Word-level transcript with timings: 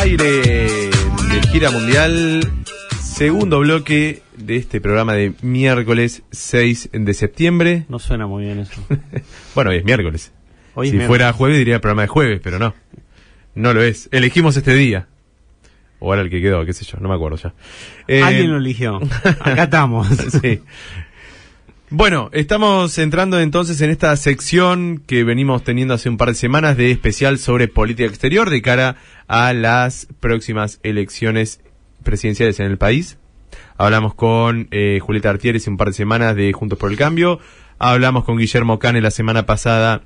Aire 0.00 0.26
de 0.26 0.90
gira 1.50 1.70
mundial, 1.70 2.40
segundo 3.00 3.60
bloque 3.60 4.22
de 4.36 4.56
este 4.56 4.80
programa 4.80 5.14
de 5.14 5.32
miércoles 5.42 6.22
6 6.30 6.90
de 6.92 7.14
septiembre. 7.14 7.86
No 7.88 7.98
suena 7.98 8.26
muy 8.26 8.44
bien 8.44 8.60
eso. 8.60 8.80
bueno, 9.54 9.70
hoy 9.70 9.78
es 9.78 9.84
miércoles. 9.84 10.32
Hoy 10.74 10.88
es 10.88 10.90
si 10.90 10.96
miércoles. 10.96 11.06
fuera 11.06 11.32
jueves 11.32 11.58
diría 11.58 11.80
programa 11.80 12.02
de 12.02 12.08
jueves, 12.08 12.40
pero 12.42 12.58
no. 12.58 12.74
No 13.54 13.72
lo 13.72 13.82
es. 13.82 14.08
Elegimos 14.12 14.56
este 14.56 14.74
día. 14.74 15.08
O 16.00 16.12
era 16.12 16.22
el 16.22 16.28
que 16.28 16.42
quedó, 16.42 16.66
qué 16.66 16.72
sé 16.74 16.84
yo, 16.84 16.98
no 17.00 17.08
me 17.08 17.14
acuerdo 17.14 17.38
ya. 17.38 17.54
Eh, 18.08 18.22
Alguien 18.22 18.50
lo 18.50 18.58
eligió. 18.58 19.00
Acá 19.40 19.64
estamos. 19.64 20.08
sí. 20.42 20.60
Bueno, 21.90 22.30
estamos 22.32 22.96
entrando 22.96 23.38
entonces 23.38 23.80
en 23.82 23.90
esta 23.90 24.16
sección 24.16 25.02
que 25.06 25.22
venimos 25.22 25.64
teniendo 25.64 25.92
hace 25.92 26.08
un 26.08 26.16
par 26.16 26.28
de 26.28 26.34
semanas 26.34 26.78
de 26.78 26.90
especial 26.90 27.38
sobre 27.38 27.68
política 27.68 28.08
exterior 28.08 28.48
de 28.48 28.62
cara 28.62 28.96
a 29.28 29.52
las 29.52 30.08
próximas 30.18 30.80
elecciones 30.82 31.60
presidenciales 32.02 32.58
en 32.58 32.66
el 32.66 32.78
país. 32.78 33.18
Hablamos 33.76 34.14
con 34.14 34.66
eh, 34.70 34.98
Julieta 35.02 35.28
Artieri 35.28 35.60
un 35.66 35.76
par 35.76 35.88
de 35.88 35.94
semanas 35.94 36.34
de 36.34 36.54
Juntos 36.54 36.78
por 36.78 36.90
el 36.90 36.96
Cambio. 36.96 37.38
Hablamos 37.78 38.24
con 38.24 38.38
Guillermo 38.38 38.78
Cane 38.78 39.02
la 39.02 39.10
semana 39.10 39.44
pasada 39.44 40.02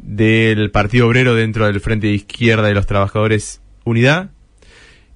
del 0.00 0.72
Partido 0.72 1.06
Obrero 1.06 1.36
dentro 1.36 1.66
del 1.66 1.80
Frente 1.80 2.08
de 2.08 2.14
Izquierda 2.14 2.66
de 2.66 2.74
los 2.74 2.86
Trabajadores 2.86 3.62
Unidad. 3.84 4.30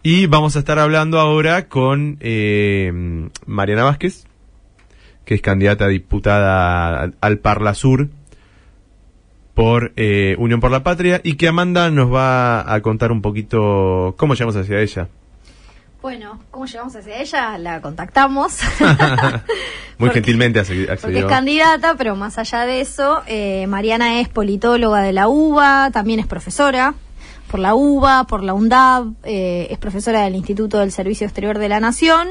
Y 0.05 0.27
vamos 0.27 0.55
a 0.55 0.61
estar 0.61 0.79
hablando 0.79 1.19
ahora 1.19 1.69
con 1.69 2.19
eh, 2.21 3.29
Mariana 3.47 3.83
Vázquez, 3.83 4.28
que 5.29 5.35
es 5.35 5.43
candidata 5.43 5.85
a 5.85 5.89
diputada 5.89 7.11
al 7.21 7.37
Parla 7.37 7.75
Sur 7.75 8.09
por 9.53 9.93
eh, 9.97 10.35
Unión 10.39 10.59
por 10.59 10.71
la 10.71 10.83
Patria 10.83 11.21
y 11.23 11.35
que 11.35 11.49
Amanda 11.49 11.91
nos 11.91 12.11
va 12.11 12.73
a 12.73 12.81
contar 12.81 13.13
un 13.13 13.21
poquito 13.21 14.15
cómo 14.17 14.33
llegamos 14.33 14.57
hacia 14.57 14.81
ella. 14.81 15.09
Bueno, 16.01 16.41
¿cómo 16.51 16.65
llegamos 16.65 16.97
hacia 16.97 17.21
ella? 17.21 17.59
La 17.59 17.83
contactamos. 17.83 18.59
Muy 18.81 20.09
Porque- 20.09 20.15
gentilmente 20.15 20.61
accedi- 20.63 20.87
Porque 20.87 20.93
es 20.95 21.05
accedió. 21.05 21.27
candidata, 21.27 21.95
pero 21.99 22.17
más 22.17 22.39
allá 22.39 22.65
de 22.65 22.81
eso, 22.81 23.21
eh, 23.27 23.67
Mariana 23.67 24.21
es 24.21 24.31
politóloga 24.31 25.03
de 25.03 25.13
la 25.13 25.29
UBA, 25.29 25.91
también 25.93 26.21
es 26.21 26.27
profesora 26.27 26.95
por 27.51 27.61
la 27.61 27.75
UBA, 27.75 28.25
por 28.25 28.43
la 28.45 28.55
UNDAB, 28.55 29.13
eh, 29.25 29.67
es 29.71 29.77
profesora 29.77 30.23
del 30.23 30.37
Instituto 30.37 30.79
del 30.79 30.91
Servicio 30.91 31.27
Exterior 31.27 31.59
de 31.59 31.69
la 31.69 31.81
Nación 31.81 32.29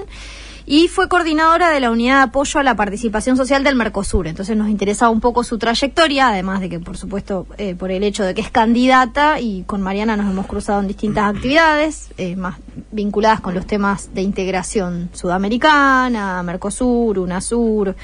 y 0.69 0.89
fue 0.89 1.07
coordinadora 1.07 1.69
de 1.69 1.79
la 1.79 1.89
unidad 1.89 2.17
de 2.17 2.23
apoyo 2.23 2.59
a 2.59 2.63
la 2.63 2.75
participación 2.75 3.37
social 3.37 3.63
del 3.63 3.75
Mercosur. 3.75 4.27
Entonces 4.27 4.57
nos 4.57 4.67
interesaba 4.67 5.09
un 5.09 5.21
poco 5.21 5.45
su 5.45 5.57
trayectoria, 5.57 6.27
además 6.27 6.59
de 6.59 6.67
que, 6.67 6.77
por 6.77 6.97
supuesto, 6.97 7.47
eh, 7.57 7.73
por 7.73 7.89
el 7.89 8.03
hecho 8.03 8.25
de 8.25 8.35
que 8.35 8.41
es 8.41 8.51
candidata 8.51 9.39
y 9.39 9.63
con 9.63 9.81
Mariana 9.81 10.17
nos 10.17 10.29
hemos 10.29 10.45
cruzado 10.45 10.81
en 10.81 10.87
distintas 10.89 11.33
actividades, 11.33 12.09
eh, 12.17 12.35
más 12.35 12.57
vinculadas 12.91 13.39
con 13.39 13.53
los 13.55 13.65
temas 13.65 14.13
de 14.13 14.23
integración 14.23 15.09
sudamericana, 15.13 16.43
Mercosur, 16.43 17.17
UNASUR. 17.17 17.95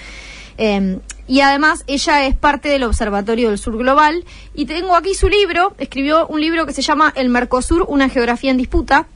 Eh, 0.57 0.99
y 1.27 1.41
además 1.41 1.83
ella 1.87 2.25
es 2.25 2.37
parte 2.37 2.69
del 2.69 2.83
Observatorio 2.83 3.49
del 3.49 3.57
Sur 3.57 3.77
Global 3.77 4.23
y 4.53 4.67
tengo 4.67 4.95
aquí 4.95 5.15
su 5.15 5.27
libro, 5.27 5.73
escribió 5.79 6.27
un 6.27 6.39
libro 6.39 6.65
que 6.65 6.71
se 6.71 6.81
llama 6.81 7.11
El 7.13 7.27
Mercosur, 7.27 7.85
una 7.89 8.07
geografía 8.07 8.51
en 8.51 8.57
disputa. 8.57 9.07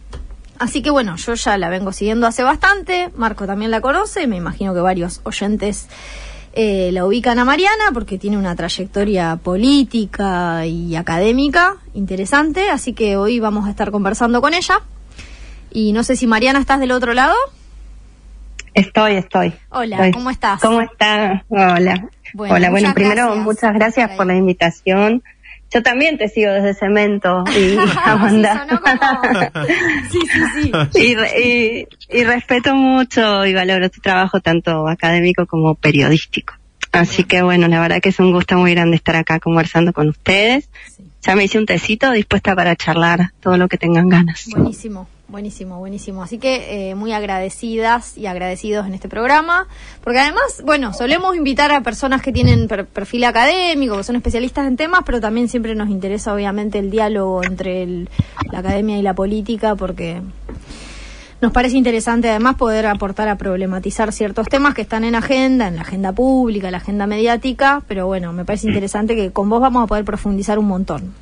Así 0.59 0.81
que 0.81 0.89
bueno, 0.89 1.16
yo 1.17 1.33
ya 1.36 1.58
la 1.58 1.69
vengo 1.69 1.91
siguiendo 1.91 2.27
hace 2.27 2.44
bastante, 2.44 3.09
Marco 3.16 3.45
también 3.45 3.72
la 3.72 3.81
conoce, 3.81 4.27
me 4.27 4.38
imagino 4.38 4.73
que 4.73 4.80
varios 4.80 5.22
oyentes 5.23 5.88
eh, 6.53 6.89
la 6.91 7.05
ubican 7.05 7.38
a 7.38 7.45
Mariana 7.45 7.91
porque 7.94 8.17
tiene 8.17 8.38
una 8.38 8.55
trayectoria 8.55 9.36
política 9.36 10.66
y 10.66 10.95
académica 10.95 11.75
interesante, 11.94 12.72
así 12.72 12.94
que 12.94 13.17
hoy 13.17 13.39
vamos 13.39 13.67
a 13.67 13.69
estar 13.69 13.91
conversando 13.91 14.42
con 14.42 14.55
ella. 14.55 14.82
Y 15.70 15.92
no 15.93 16.04
sé 16.04 16.15
si 16.15 16.26
Mariana 16.26 16.59
estás 16.59 16.80
del 16.80 16.92
otro 16.92 17.14
lado. 17.14 17.36
Estoy, 18.73 19.15
estoy. 19.15 19.53
Hola, 19.70 19.98
Estoy. 19.98 20.11
¿cómo 20.11 20.30
estás? 20.32 20.61
¿Cómo 20.61 20.82
está? 20.82 21.43
Hola. 21.49 22.09
Bueno, 22.33 22.55
Hola, 22.55 22.70
bueno, 22.70 22.93
primero 22.93 23.26
gracias 23.26 23.45
muchas 23.45 23.73
gracias 23.73 24.11
por 24.11 24.26
la 24.26 24.36
invitación. 24.36 25.23
Yo 25.73 25.83
también 25.83 26.17
te 26.17 26.30
sigo 26.30 26.52
desde 26.52 26.73
Cemento 26.73 27.44
y 27.58 27.78
Amanda. 28.05 28.66
Sí, 28.70 28.76
como- 28.78 29.64
sí, 30.11 30.20
sí, 30.32 30.72
sí. 30.94 31.00
y, 31.02 31.42
y- 31.44 31.88
y 32.20 32.23
respeto 32.23 32.73
mucho 32.76 33.45
y 33.45 33.54
valoro 33.54 33.89
tu 33.89 34.00
trabajo 34.02 34.39
tanto 34.39 34.88
académico 34.88 35.45
como 35.45 35.76
periodístico. 35.76 36.54
Así 36.94 37.26
que 37.26 37.42
bueno, 37.42 37.67
la 37.67 37.82
verdad 37.82 38.00
que 38.02 38.10
es 38.10 38.20
un 38.20 38.32
gusto 38.32 38.56
muy 38.58 38.73
grande 38.73 38.95
estar 38.95 39.16
acá 39.17 39.39
conversando 39.39 39.92
con 39.94 40.08
ustedes. 40.10 40.70
Sí. 40.95 41.04
Ya 41.22 41.36
me 41.36 41.44
hice 41.44 41.58
un 41.58 41.66
tecito 41.66 42.11
dispuesta 42.11 42.56
para 42.56 42.76
charlar 42.77 43.32
todo 43.42 43.58
lo 43.58 43.67
que 43.67 43.77
tengan 43.77 44.08
ganas. 44.08 44.45
Buenísimo, 44.50 45.10
buenísimo, 45.30 45.80
buenísimo. 45.80 46.23
Así 46.23 46.38
que 46.38 46.89
eh, 46.92 46.95
muy 46.95 47.11
agradecidas 47.11 48.17
y 48.17 48.27
agradecidos 48.27 48.88
en 48.88 48.93
este 48.93 49.10
programa, 49.10 49.67
porque 50.04 50.20
además, 50.20 50.61
bueno, 50.65 50.93
solemos 50.93 51.36
invitar 51.36 51.71
a 51.71 51.82
personas 51.82 52.21
que 52.21 52.32
tienen 52.32 52.67
per- 52.67 52.86
perfil 52.86 53.23
académico, 53.26 53.98
que 53.98 54.04
son 54.04 54.15
especialistas 54.15 54.67
en 54.67 54.77
temas, 54.77 55.02
pero 55.05 55.20
también 55.20 55.49
siempre 55.49 55.76
nos 55.76 55.89
interesa 55.89 56.33
obviamente 56.33 56.80
el 56.80 56.89
diálogo 56.89 57.43
entre 57.43 57.83
el- 57.83 58.10
la 58.52 58.60
academia 58.60 58.98
y 58.98 59.02
la 59.02 59.14
política, 59.14 59.76
porque 59.76 60.21
nos 61.39 61.52
parece 61.52 61.77
interesante 61.77 62.30
además 62.30 62.55
poder 62.55 62.87
aportar 62.87 63.27
a 63.27 63.37
problematizar 63.37 64.11
ciertos 64.11 64.48
temas 64.48 64.73
que 64.73 64.81
están 64.81 65.03
en 65.03 65.14
agenda, 65.15 65.67
en 65.67 65.75
la 65.75 65.81
agenda 65.83 66.11
pública, 66.11 66.67
en 66.67 66.71
la 66.71 66.77
agenda 66.80 67.05
mediática, 67.08 67.83
pero 67.87 68.08
bueno, 68.08 68.33
me 68.33 68.43
parece 68.43 68.67
interesante 68.67 69.15
que 69.15 69.31
con 69.31 69.47
vos 69.49 69.61
vamos 69.61 69.83
a 69.83 69.87
poder 69.87 70.03
profundizar 70.03 70.58
un 70.58 70.67
montón. 70.67 71.14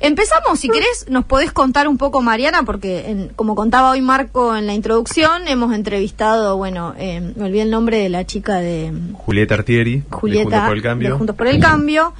Empezamos, 0.00 0.58
si 0.60 0.68
querés, 0.68 1.06
nos 1.08 1.24
podés 1.24 1.52
contar 1.52 1.88
un 1.88 1.96
poco, 1.96 2.20
Mariana, 2.22 2.64
porque 2.64 3.08
en- 3.10 3.28
como 3.36 3.54
contaba 3.54 3.90
hoy 3.90 4.00
Marco 4.02 4.56
en 4.56 4.66
la 4.66 4.74
introducción, 4.74 5.48
hemos 5.48 5.72
entrevistado, 5.74 6.56
bueno, 6.56 6.94
eh, 6.98 7.32
me 7.36 7.44
olvidé 7.44 7.62
el 7.62 7.70
nombre 7.70 7.98
de 7.98 8.08
la 8.08 8.26
chica 8.26 8.56
de 8.58 8.92
Julieta 9.14 9.54
Artieri, 9.54 9.96
de 10.00 10.04
Julieta 10.10 10.42
Juntos 10.50 10.66
por 10.66 10.76
el 10.76 10.82
de 10.82 10.88
Cambio. 10.88 11.18
Juntos 11.18 11.36
por 11.36 11.46
el 11.46 11.60
Cambio. 11.60 12.12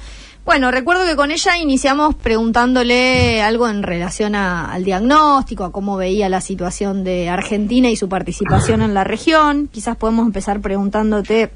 Bueno, 0.45 0.71
recuerdo 0.71 1.05
que 1.05 1.15
con 1.15 1.31
ella 1.31 1.57
iniciamos 1.57 2.15
preguntándole 2.15 3.41
algo 3.41 3.69
en 3.69 3.81
relación 3.81 4.35
al 4.35 4.83
diagnóstico, 4.83 5.63
a 5.63 5.71
cómo 5.71 5.95
veía 5.95 6.27
la 6.27 6.41
situación 6.41 7.05
de 7.05 7.29
Argentina 7.29 7.89
y 7.89 7.95
su 7.95 8.09
participación 8.09 8.81
en 8.81 8.93
la 8.93 9.05
región. 9.05 9.69
Quizás 9.71 9.95
podemos 9.95 10.25
empezar 10.25 10.59
preguntándote 10.59 11.49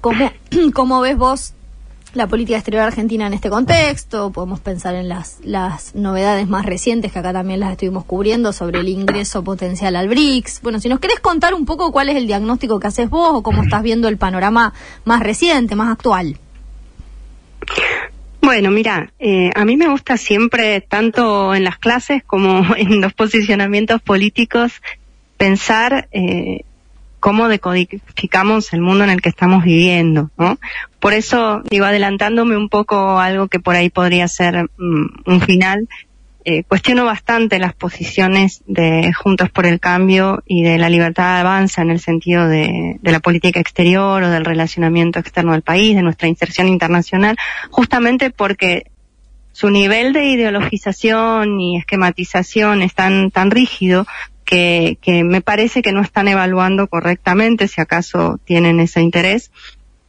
cómo, 0.00 0.32
cómo 0.74 1.00
ves 1.00 1.16
vos 1.16 1.52
la 2.12 2.26
política 2.26 2.56
exterior 2.56 2.82
argentina 2.82 3.28
en 3.28 3.34
este 3.34 3.50
contexto. 3.50 4.32
Podemos 4.32 4.58
pensar 4.58 4.96
en 4.96 5.08
las, 5.08 5.38
las 5.44 5.94
novedades 5.94 6.48
más 6.48 6.66
recientes 6.66 7.12
que 7.12 7.20
acá 7.20 7.32
también 7.32 7.60
las 7.60 7.70
estuvimos 7.70 8.04
cubriendo 8.04 8.52
sobre 8.52 8.80
el 8.80 8.88
ingreso 8.88 9.44
potencial 9.44 9.94
al 9.94 10.08
BRICS. 10.08 10.60
Bueno, 10.62 10.80
si 10.80 10.88
nos 10.88 10.98
querés 10.98 11.20
contar 11.20 11.54
un 11.54 11.64
poco 11.64 11.92
cuál 11.92 12.08
es 12.08 12.16
el 12.16 12.26
diagnóstico 12.26 12.80
que 12.80 12.88
haces 12.88 13.08
vos 13.08 13.30
o 13.32 13.42
cómo 13.44 13.62
estás 13.62 13.84
viendo 13.84 14.08
el 14.08 14.16
panorama 14.16 14.72
más 15.04 15.20
reciente, 15.20 15.76
más 15.76 15.92
actual. 15.92 16.40
Bueno, 18.46 18.70
mira, 18.70 19.10
eh, 19.18 19.50
a 19.56 19.64
mí 19.64 19.76
me 19.76 19.88
gusta 19.88 20.16
siempre, 20.16 20.80
tanto 20.80 21.52
en 21.52 21.64
las 21.64 21.78
clases 21.78 22.22
como 22.22 22.64
en 22.76 23.00
los 23.00 23.12
posicionamientos 23.12 24.00
políticos, 24.00 24.82
pensar 25.36 26.06
eh, 26.12 26.60
cómo 27.18 27.48
decodificamos 27.48 28.72
el 28.72 28.82
mundo 28.82 29.02
en 29.02 29.10
el 29.10 29.20
que 29.20 29.30
estamos 29.30 29.64
viviendo, 29.64 30.30
¿no? 30.38 30.60
Por 31.00 31.12
eso, 31.12 31.60
digo, 31.68 31.86
adelantándome 31.86 32.56
un 32.56 32.68
poco 32.68 33.18
algo 33.18 33.48
que 33.48 33.58
por 33.58 33.74
ahí 33.74 33.90
podría 33.90 34.28
ser 34.28 34.70
mm, 34.78 35.06
un 35.26 35.40
final, 35.40 35.88
eh, 36.48 36.62
cuestiono 36.62 37.04
bastante 37.04 37.58
las 37.58 37.74
posiciones 37.74 38.62
de 38.68 39.12
Juntos 39.12 39.50
por 39.50 39.66
el 39.66 39.80
Cambio 39.80 40.44
y 40.46 40.62
de 40.62 40.78
la 40.78 40.88
libertad 40.88 41.34
de 41.34 41.40
avanza 41.40 41.82
en 41.82 41.90
el 41.90 41.98
sentido 41.98 42.46
de, 42.46 43.00
la 43.02 43.18
política 43.18 43.58
exterior 43.58 44.22
o 44.22 44.30
del 44.30 44.44
relacionamiento 44.44 45.18
externo 45.18 45.54
del 45.54 45.62
país, 45.62 45.96
de 45.96 46.02
nuestra 46.02 46.28
inserción 46.28 46.68
internacional, 46.68 47.36
justamente 47.72 48.30
porque 48.30 48.92
su 49.50 49.70
nivel 49.70 50.12
de 50.12 50.26
ideologización 50.26 51.60
y 51.60 51.78
esquematización 51.78 52.80
es 52.80 52.94
tan, 52.94 53.32
tan 53.32 53.50
rígido 53.50 54.06
que 54.44 54.96
me 55.24 55.40
parece 55.40 55.82
que 55.82 55.90
no 55.90 56.00
están 56.00 56.28
evaluando 56.28 56.86
correctamente, 56.86 57.66
si 57.66 57.80
acaso 57.80 58.38
tienen 58.44 58.78
ese 58.78 59.00
interés, 59.00 59.50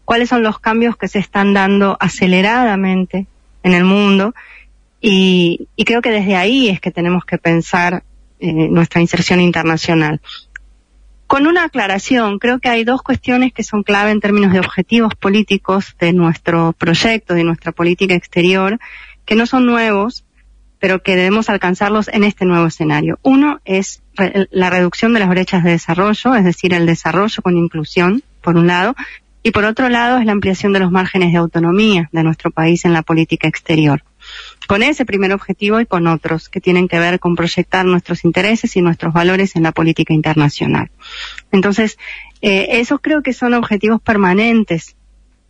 cuáles 0.05 0.29
son 0.29 0.43
los 0.43 0.59
cambios 0.59 0.97
que 0.97 1.07
se 1.07 1.17
están 1.17 1.55
dando 1.55 1.97
aceleradamente 1.99 3.25
en 3.63 3.73
el 3.73 3.85
mundo 3.85 4.35
y, 5.01 5.67
y 5.75 5.85
creo 5.85 6.01
que 6.01 6.11
desde 6.11 6.35
ahí 6.35 6.69
es 6.69 6.79
que 6.79 6.91
tenemos 6.91 7.25
que 7.25 7.37
pensar 7.37 8.03
eh, 8.39 8.69
nuestra 8.69 9.01
inserción 9.01 9.41
internacional. 9.41 10.21
Con 11.25 11.47
una 11.47 11.65
aclaración, 11.65 12.39
creo 12.39 12.59
que 12.59 12.69
hay 12.69 12.83
dos 12.83 13.01
cuestiones 13.01 13.51
que 13.51 13.63
son 13.63 13.83
clave 13.83 14.11
en 14.11 14.21
términos 14.21 14.53
de 14.53 14.59
objetivos 14.59 15.15
políticos 15.15 15.95
de 15.99 16.13
nuestro 16.13 16.73
proyecto, 16.73 17.33
de 17.33 17.43
nuestra 17.43 17.71
política 17.71 18.13
exterior, 18.13 18.79
que 19.25 19.35
no 19.35 19.45
son 19.45 19.65
nuevos, 19.65 20.23
pero 20.79 21.01
que 21.01 21.15
debemos 21.15 21.49
alcanzarlos 21.49 22.07
en 22.09 22.23
este 22.23 22.45
nuevo 22.45 22.67
escenario. 22.67 23.19
Uno 23.23 23.59
es 23.65 24.03
la 24.51 24.69
reducción 24.69 25.13
de 25.13 25.19
las 25.19 25.29
brechas 25.29 25.63
de 25.63 25.71
desarrollo, 25.71 26.35
es 26.35 26.43
decir, 26.43 26.73
el 26.73 26.85
desarrollo 26.85 27.41
con 27.41 27.57
inclusión, 27.57 28.23
por 28.41 28.55
un 28.55 28.67
lado, 28.67 28.95
y 29.43 29.51
por 29.51 29.65
otro 29.65 29.89
lado 29.89 30.19
es 30.19 30.25
la 30.25 30.31
ampliación 30.31 30.73
de 30.73 30.79
los 30.79 30.91
márgenes 30.91 31.31
de 31.31 31.39
autonomía 31.39 32.09
de 32.11 32.23
nuestro 32.23 32.51
país 32.51 32.85
en 32.85 32.93
la 32.93 33.01
política 33.01 33.47
exterior. 33.47 34.03
Con 34.67 34.83
ese 34.83 35.05
primer 35.05 35.33
objetivo 35.33 35.79
y 35.79 35.85
con 35.85 36.07
otros 36.07 36.49
que 36.49 36.61
tienen 36.61 36.87
que 36.87 36.99
ver 36.99 37.19
con 37.19 37.35
proyectar 37.35 37.85
nuestros 37.85 38.25
intereses 38.25 38.75
y 38.75 38.81
nuestros 38.81 39.13
valores 39.13 39.55
en 39.55 39.63
la 39.63 39.71
política 39.71 40.13
internacional. 40.13 40.91
Entonces, 41.51 41.97
eh, 42.41 42.67
esos 42.79 42.99
creo 43.01 43.21
que 43.21 43.33
son 43.33 43.53
objetivos 43.53 44.01
permanentes, 44.01 44.95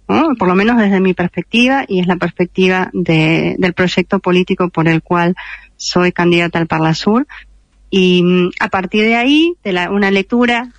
por 0.08 0.48
lo 0.48 0.56
menos 0.56 0.78
desde 0.78 1.02
mi 1.02 1.14
perspectiva 1.14 1.84
y 1.88 2.00
es 2.00 2.08
la 2.08 2.16
perspectiva 2.16 2.90
de, 2.94 3.56
del 3.60 3.74
proyecto 3.74 4.20
político 4.20 4.70
por 4.70 4.88
el 4.88 5.02
cual 5.02 5.36
soy 5.76 6.12
candidata 6.12 6.60
al 6.60 6.68
Parlasur. 6.68 7.28
Y 7.90 8.24
mm, 8.24 8.52
a 8.60 8.70
partir 8.70 9.04
de 9.04 9.16
ahí, 9.16 9.54
de 9.64 9.74
la, 9.74 9.92
una 9.92 10.12
lectura 10.12 10.72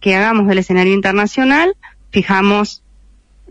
que 0.00 0.14
hagamos 0.14 0.46
del 0.46 0.58
escenario 0.58 0.92
internacional, 0.92 1.74
fijamos 2.10 2.83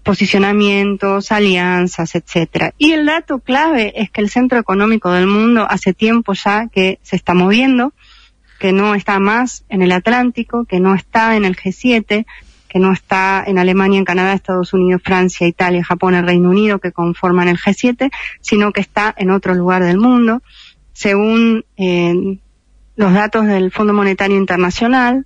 posicionamientos, 0.03 1.31
alianzas, 1.31 2.15
etcétera. 2.15 2.73
Y 2.77 2.91
el 2.91 3.05
dato 3.05 3.39
clave 3.39 3.93
es 3.95 4.11
que 4.11 4.21
el 4.21 4.29
centro 4.29 4.59
económico 4.59 5.11
del 5.11 5.27
mundo 5.27 5.65
hace 5.69 5.93
tiempo 5.93 6.33
ya 6.33 6.67
que 6.67 6.99
se 7.01 7.15
está 7.15 7.33
moviendo, 7.33 7.93
que 8.59 8.73
no 8.73 8.95
está 8.95 9.19
más 9.19 9.63
en 9.69 9.81
el 9.81 9.91
Atlántico, 9.91 10.65
que 10.65 10.79
no 10.79 10.93
está 10.93 11.35
en 11.35 11.45
el 11.45 11.55
G7, 11.55 12.25
que 12.67 12.79
no 12.79 12.91
está 12.91 13.43
en 13.45 13.59
Alemania, 13.59 13.99
en 13.99 14.05
Canadá, 14.05 14.33
Estados 14.33 14.73
Unidos, 14.73 15.01
Francia, 15.03 15.47
Italia, 15.47 15.83
Japón, 15.83 16.15
el 16.15 16.25
Reino 16.25 16.49
Unido, 16.49 16.79
que 16.79 16.91
conforman 16.91 17.47
el 17.47 17.57
G7, 17.57 18.11
sino 18.41 18.71
que 18.71 18.81
está 18.81 19.13
en 19.17 19.29
otro 19.29 19.53
lugar 19.53 19.83
del 19.83 19.97
mundo. 19.97 20.41
Según 20.91 21.65
eh, 21.77 22.39
los 22.95 23.13
datos 23.13 23.45
del 23.45 23.71
Fondo 23.71 23.93
Monetario 23.93 24.37
Internacional, 24.37 25.25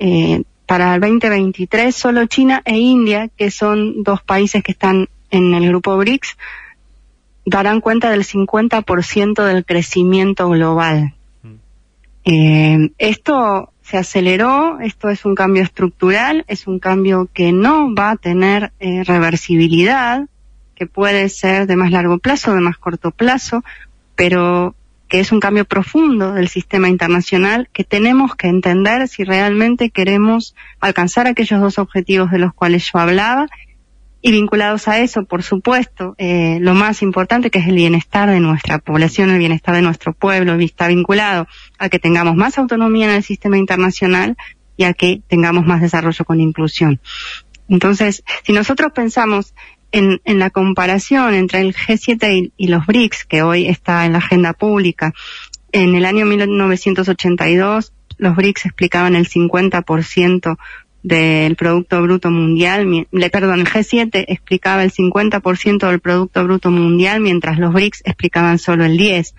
eh, 0.00 0.42
para 0.68 0.94
el 0.94 1.00
2023 1.00 1.96
solo 1.96 2.26
China 2.26 2.60
e 2.66 2.76
India, 2.76 3.30
que 3.34 3.50
son 3.50 4.02
dos 4.02 4.22
países 4.22 4.62
que 4.62 4.72
están 4.72 5.08
en 5.30 5.54
el 5.54 5.66
grupo 5.66 5.96
BRICS, 5.96 6.36
darán 7.46 7.80
cuenta 7.80 8.10
del 8.10 8.22
50% 8.22 9.44
del 9.44 9.64
crecimiento 9.64 10.46
global. 10.50 11.14
Mm. 11.42 11.54
Eh, 12.26 12.90
esto 12.98 13.72
se 13.80 13.96
aceleró, 13.96 14.78
esto 14.80 15.08
es 15.08 15.24
un 15.24 15.34
cambio 15.34 15.62
estructural, 15.62 16.44
es 16.48 16.66
un 16.66 16.78
cambio 16.78 17.30
que 17.32 17.50
no 17.50 17.94
va 17.94 18.10
a 18.10 18.16
tener 18.16 18.70
eh, 18.78 19.04
reversibilidad, 19.04 20.28
que 20.74 20.86
puede 20.86 21.30
ser 21.30 21.66
de 21.66 21.76
más 21.76 21.90
largo 21.92 22.18
plazo, 22.18 22.52
de 22.52 22.60
más 22.60 22.76
corto 22.76 23.10
plazo, 23.10 23.64
pero 24.16 24.74
que 25.08 25.20
es 25.20 25.32
un 25.32 25.40
cambio 25.40 25.64
profundo 25.64 26.32
del 26.32 26.48
sistema 26.48 26.88
internacional 26.88 27.68
que 27.72 27.84
tenemos 27.84 28.36
que 28.36 28.48
entender 28.48 29.08
si 29.08 29.24
realmente 29.24 29.90
queremos 29.90 30.54
alcanzar 30.80 31.26
aquellos 31.26 31.60
dos 31.60 31.78
objetivos 31.78 32.30
de 32.30 32.38
los 32.38 32.52
cuales 32.52 32.90
yo 32.92 32.98
hablaba 32.98 33.48
y 34.20 34.32
vinculados 34.32 34.88
a 34.88 34.98
eso, 34.98 35.24
por 35.24 35.42
supuesto, 35.42 36.14
eh, 36.18 36.58
lo 36.60 36.74
más 36.74 37.02
importante 37.02 37.50
que 37.50 37.60
es 37.60 37.68
el 37.68 37.76
bienestar 37.76 38.28
de 38.28 38.40
nuestra 38.40 38.78
población, 38.78 39.30
el 39.30 39.38
bienestar 39.38 39.74
de 39.74 39.82
nuestro 39.82 40.12
pueblo, 40.12 40.54
está 40.54 40.88
vinculado 40.88 41.46
a 41.78 41.88
que 41.88 41.98
tengamos 41.98 42.34
más 42.34 42.58
autonomía 42.58 43.06
en 43.06 43.12
el 43.12 43.22
sistema 43.22 43.58
internacional 43.58 44.36
y 44.76 44.84
a 44.84 44.92
que 44.92 45.22
tengamos 45.28 45.66
más 45.66 45.80
desarrollo 45.80 46.24
con 46.24 46.40
inclusión. 46.40 47.00
Entonces, 47.68 48.24
si 48.44 48.52
nosotros 48.52 48.92
pensamos 48.92 49.54
en, 49.92 50.20
en 50.24 50.38
la 50.38 50.50
comparación 50.50 51.34
entre 51.34 51.60
el 51.60 51.74
G7 51.74 52.52
y, 52.56 52.66
los 52.68 52.86
BRICS, 52.86 53.24
que 53.24 53.42
hoy 53.42 53.66
está 53.66 54.06
en 54.06 54.12
la 54.12 54.18
agenda 54.18 54.52
pública, 54.52 55.14
en 55.72 55.94
el 55.94 56.04
año 56.04 56.26
1982 56.26 57.92
los 58.18 58.36
BRICS 58.36 58.66
explicaban 58.66 59.14
el 59.14 59.28
50% 59.28 60.56
del 61.02 61.56
Producto 61.56 62.02
Bruto 62.02 62.30
Mundial, 62.30 63.06
le, 63.10 63.30
perdón, 63.30 63.60
el 63.60 63.66
G7 63.66 64.24
explicaba 64.28 64.82
el 64.82 64.92
50% 64.92 65.88
del 65.88 66.00
Producto 66.00 66.44
Bruto 66.44 66.70
Mundial, 66.70 67.20
mientras 67.20 67.58
los 67.58 67.72
BRICS 67.72 68.02
explicaban 68.04 68.58
solo 68.58 68.84
el 68.84 68.98
10%. 68.98 69.34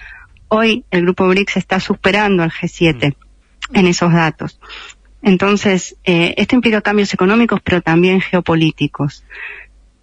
Hoy 0.48 0.84
el 0.90 1.04
Grupo 1.04 1.28
BRICS 1.28 1.58
está 1.58 1.80
superando 1.80 2.42
al 2.42 2.52
G7 2.52 3.16
en 3.74 3.88
esos 3.88 4.12
datos. 4.12 4.60
Entonces, 5.22 5.98
eh, 6.06 6.34
esto 6.38 6.56
implica 6.56 6.82
cambios 6.82 7.14
económicos, 7.14 7.60
pero 7.64 7.82
también 7.82 8.22
geopolíticos. 8.22 9.26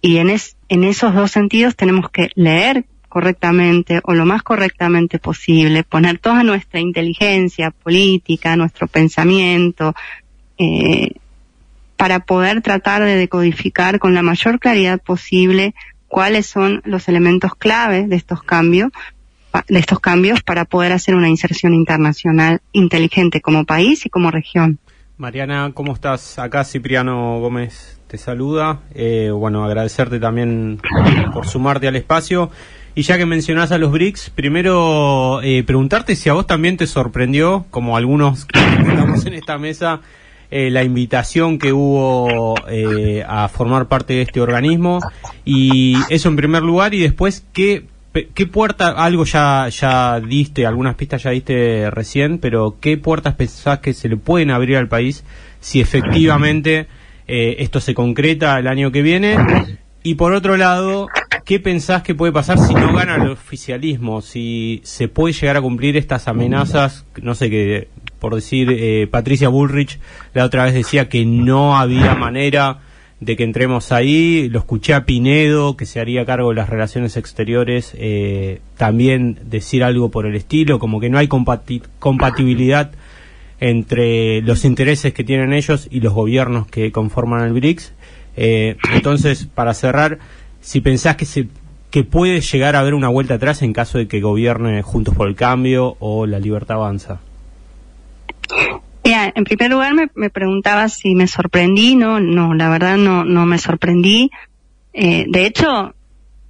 Y 0.01 0.17
en, 0.17 0.29
en 0.69 0.83
esos 0.83 1.13
dos 1.13 1.31
sentidos 1.31 1.75
tenemos 1.75 2.09
que 2.09 2.29
leer 2.35 2.85
correctamente 3.09 4.01
o 4.03 4.13
lo 4.13 4.25
más 4.25 4.43
correctamente 4.43 5.17
posible, 5.19 5.83
poner 5.83 6.19
toda 6.19 6.43
nuestra 6.43 6.79
inteligencia 6.79 7.71
política, 7.71 8.55
nuestro 8.55 8.87
pensamiento, 8.87 9.95
eh, 10.57 11.11
para 11.95 12.19
poder 12.19 12.61
tratar 12.61 13.03
de 13.03 13.15
decodificar 13.15 13.99
con 13.99 14.13
la 14.13 14.21
mayor 14.21 14.59
claridad 14.59 15.01
posible 15.01 15.73
cuáles 16.07 16.45
son 16.45 16.81
los 16.85 17.07
elementos 17.07 17.55
clave 17.55 18.07
de 18.07 18.15
estos 18.15 18.43
cambios, 18.43 18.91
de 19.67 19.79
estos 19.79 19.99
cambios 19.99 20.43
para 20.43 20.65
poder 20.65 20.93
hacer 20.93 21.15
una 21.15 21.29
inserción 21.29 21.73
internacional 21.73 22.61
inteligente 22.71 23.41
como 23.41 23.65
país 23.65 24.05
y 24.05 24.09
como 24.09 24.29
región. 24.29 24.79
Mariana, 25.19 25.71
¿cómo 25.73 25.93
estás? 25.93 26.37
Acá 26.37 26.63
Cipriano 26.63 27.39
Gómez 27.39 27.99
te 28.05 28.19
saluda. 28.19 28.81
Eh, 28.93 29.31
bueno, 29.33 29.65
agradecerte 29.65 30.19
también 30.19 30.79
por 31.33 31.47
sumarte 31.47 31.87
al 31.87 31.95
espacio. 31.95 32.51
Y 32.93 33.01
ya 33.01 33.17
que 33.17 33.25
mencionás 33.25 33.71
a 33.71 33.79
los 33.79 33.91
BRICS, 33.91 34.29
primero 34.29 35.41
eh, 35.41 35.63
preguntarte 35.63 36.15
si 36.15 36.29
a 36.29 36.33
vos 36.33 36.45
también 36.45 36.77
te 36.77 36.85
sorprendió, 36.85 37.65
como 37.71 37.97
algunos 37.97 38.45
que 38.45 38.59
estamos 38.59 39.25
en 39.25 39.33
esta 39.33 39.57
mesa, 39.57 40.01
eh, 40.51 40.69
la 40.69 40.83
invitación 40.83 41.57
que 41.57 41.73
hubo 41.73 42.55
a 43.27 43.47
formar 43.47 43.87
parte 43.87 44.13
de 44.13 44.21
este 44.21 44.39
organismo. 44.39 44.99
Y 45.43 45.95
eso 46.11 46.29
en 46.29 46.35
primer 46.35 46.61
lugar, 46.61 46.93
y 46.93 46.99
después, 46.99 47.43
¿qué 47.53 47.87
¿Qué 48.33 48.47
puerta, 48.47 48.89
algo 48.89 49.25
ya, 49.25 49.69
ya 49.69 50.19
diste, 50.19 50.65
algunas 50.65 50.95
pistas 50.95 51.21
ya 51.21 51.29
diste 51.29 51.91
recién, 51.91 52.39
pero 52.39 52.77
qué 52.81 52.97
puertas 52.97 53.35
pensás 53.35 53.79
que 53.79 53.93
se 53.93 54.09
le 54.09 54.17
pueden 54.17 54.49
abrir 54.49 54.77
al 54.77 54.87
país 54.87 55.23
si 55.59 55.81
efectivamente 55.81 56.87
eh, 57.27 57.57
esto 57.59 57.79
se 57.79 57.93
concreta 57.93 58.57
el 58.57 58.67
año 58.67 58.91
que 58.91 59.03
viene? 59.03 59.37
Y 60.01 60.15
por 60.15 60.33
otro 60.33 60.57
lado, 60.57 61.09
¿qué 61.45 61.59
pensás 61.59 62.01
que 62.01 62.15
puede 62.15 62.31
pasar 62.31 62.57
si 62.57 62.73
no 62.73 62.93
gana 62.93 63.15
el 63.15 63.29
oficialismo? 63.29 64.21
Si 64.21 64.81
se 64.83 65.09
puede 65.09 65.33
llegar 65.33 65.57
a 65.57 65.61
cumplir 65.61 65.95
estas 65.97 66.27
amenazas, 66.27 67.05
no 67.21 67.35
sé 67.35 67.49
qué, 67.49 67.87
por 68.19 68.33
decir, 68.33 68.69
eh, 68.71 69.07
Patricia 69.07 69.49
Bullrich 69.49 69.99
la 70.33 70.45
otra 70.45 70.65
vez 70.65 70.73
decía 70.73 71.09
que 71.09 71.25
no 71.25 71.77
había 71.77 72.15
manera 72.15 72.79
de 73.19 73.35
que 73.35 73.43
entremos 73.43 73.91
ahí. 73.91 74.49
Lo 74.49 74.59
escuché 74.59 74.93
a 74.93 75.05
Pinedo, 75.05 75.77
que 75.77 75.85
se 75.85 75.99
haría 75.99 76.25
cargo 76.25 76.49
de 76.49 76.55
las 76.55 76.69
relaciones 76.69 77.17
exteriores, 77.17 77.93
eh, 77.97 78.61
también 78.77 79.39
decir 79.45 79.83
algo 79.83 80.09
por 80.09 80.25
el 80.25 80.35
estilo, 80.35 80.79
como 80.79 80.99
que 80.99 81.09
no 81.09 81.17
hay 81.17 81.27
compatibilidad 81.27 82.91
entre 83.59 84.41
los 84.41 84.65
intereses 84.65 85.13
que 85.13 85.23
tienen 85.23 85.53
ellos 85.53 85.87
y 85.89 86.01
los 86.01 86.13
gobiernos 86.13 86.67
que 86.67 86.91
conforman 86.91 87.43
el 87.43 87.53
BRICS. 87.53 87.93
Eh, 88.35 88.77
entonces, 88.93 89.47
para 89.47 89.73
cerrar, 89.73 90.19
si 90.61 90.81
pensás 90.81 91.15
que 91.15 91.25
se 91.25 91.47
que 91.89 92.03
puede 92.03 92.41
llegar 92.41 92.75
a 92.75 92.79
haber 92.79 92.93
una 92.93 93.07
vuelta 93.07 93.35
atrás 93.35 93.61
en 93.61 93.71
caso 93.71 93.97
de 93.97 94.09
que 94.09 94.19
gobierne 94.19 94.81
Juntos 94.81 95.15
por 95.15 95.29
el 95.29 95.35
Cambio 95.35 95.95
o 95.99 96.25
la 96.25 96.37
Libertad 96.37 96.75
Avanza 96.75 97.21
en 99.13 99.43
primer 99.43 99.71
lugar 99.71 99.93
me, 99.93 100.09
me 100.15 100.29
preguntaba 100.29 100.89
si 100.89 101.15
me 101.15 101.27
sorprendí, 101.27 101.95
no, 101.95 102.19
no, 102.19 102.53
la 102.53 102.69
verdad 102.69 102.97
no, 102.97 103.23
no 103.23 103.45
me 103.45 103.57
sorprendí. 103.57 104.31
Eh, 104.93 105.25
de 105.27 105.45
hecho, 105.45 105.93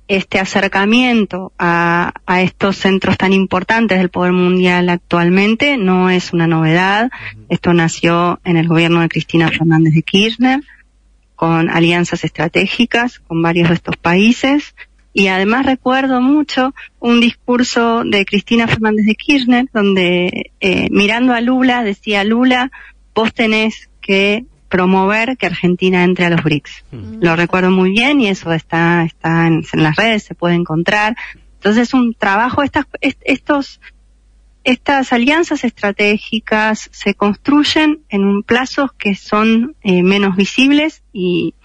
este 0.08 0.40
acercamiento 0.40 1.52
a, 1.60 2.14
a, 2.26 2.42
estos 2.42 2.78
centros 2.78 3.18
tan 3.18 3.34
importantes 3.34 3.98
del 3.98 4.10
poder 4.10 4.32
mundial 4.32 4.90
actualmente 4.90 5.78
no 5.78 6.10
es 6.10 6.34
una 6.34 6.48
novedad. 6.48 7.10
Esto 7.50 7.74
nació 7.74 8.40
en 8.44 8.58
el 8.58 8.68
gobierno 8.68 9.02
de 9.02 9.10
Cristina 9.10 9.50
Fernández 9.50 9.94
de 9.94 10.04
Kirchner, 10.04 10.62
con 11.36 11.70
alianzas 11.70 12.24
estratégicas 12.24 13.20
con 13.20 13.42
varios 13.42 13.70
de 13.70 13.76
estos 13.76 13.98
países. 13.98 14.74
Y 15.14 15.28
además 15.28 15.66
recuerdo 15.66 16.22
mucho 16.22 16.74
un 17.00 17.20
discurso 17.20 18.04
de 18.04 18.26
Cristina 18.26 18.68
Fernández 18.68 19.06
de 19.06 19.16
Kirchner, 19.16 19.66
donde 19.74 20.52
eh, 20.60 20.88
mirando 20.92 21.34
a 21.34 21.42
Lula 21.42 21.84
decía, 21.84 22.24
Lula, 22.24 22.72
vos 23.16 23.34
tenés 23.34 23.90
que 24.00 24.46
promover 24.70 25.38
que 25.38 25.46
Argentina 25.46 26.04
entre 26.04 26.26
a 26.26 26.30
los 26.30 26.44
BRICS. 26.44 26.84
Mm. 26.92 27.20
Lo 27.22 27.36
recuerdo 27.36 27.72
muy 27.72 27.92
bien 27.92 28.22
y 28.22 28.28
eso 28.28 28.52
está, 28.52 29.04
está 29.04 29.48
en, 29.48 29.64
las 29.74 29.96
redes, 29.96 30.24
se 30.24 30.36
puede 30.36 30.56
encontrar. 30.56 31.16
Entonces 31.56 31.88
es 31.88 31.94
un 31.94 32.14
trabajo, 32.14 32.64
estas, 32.64 32.86
estos, 33.02 33.82
estas 34.64 35.14
alianzas 35.14 35.64
estratégicas 35.64 36.90
se 36.92 37.14
construyen 37.14 38.02
en 38.10 38.24
un 38.24 38.44
plazos 38.44 38.92
que 38.94 39.16
son 39.16 39.76
eh, 39.82 40.04
menos 40.04 40.36
visibles 40.36 41.04
y, 41.14 41.56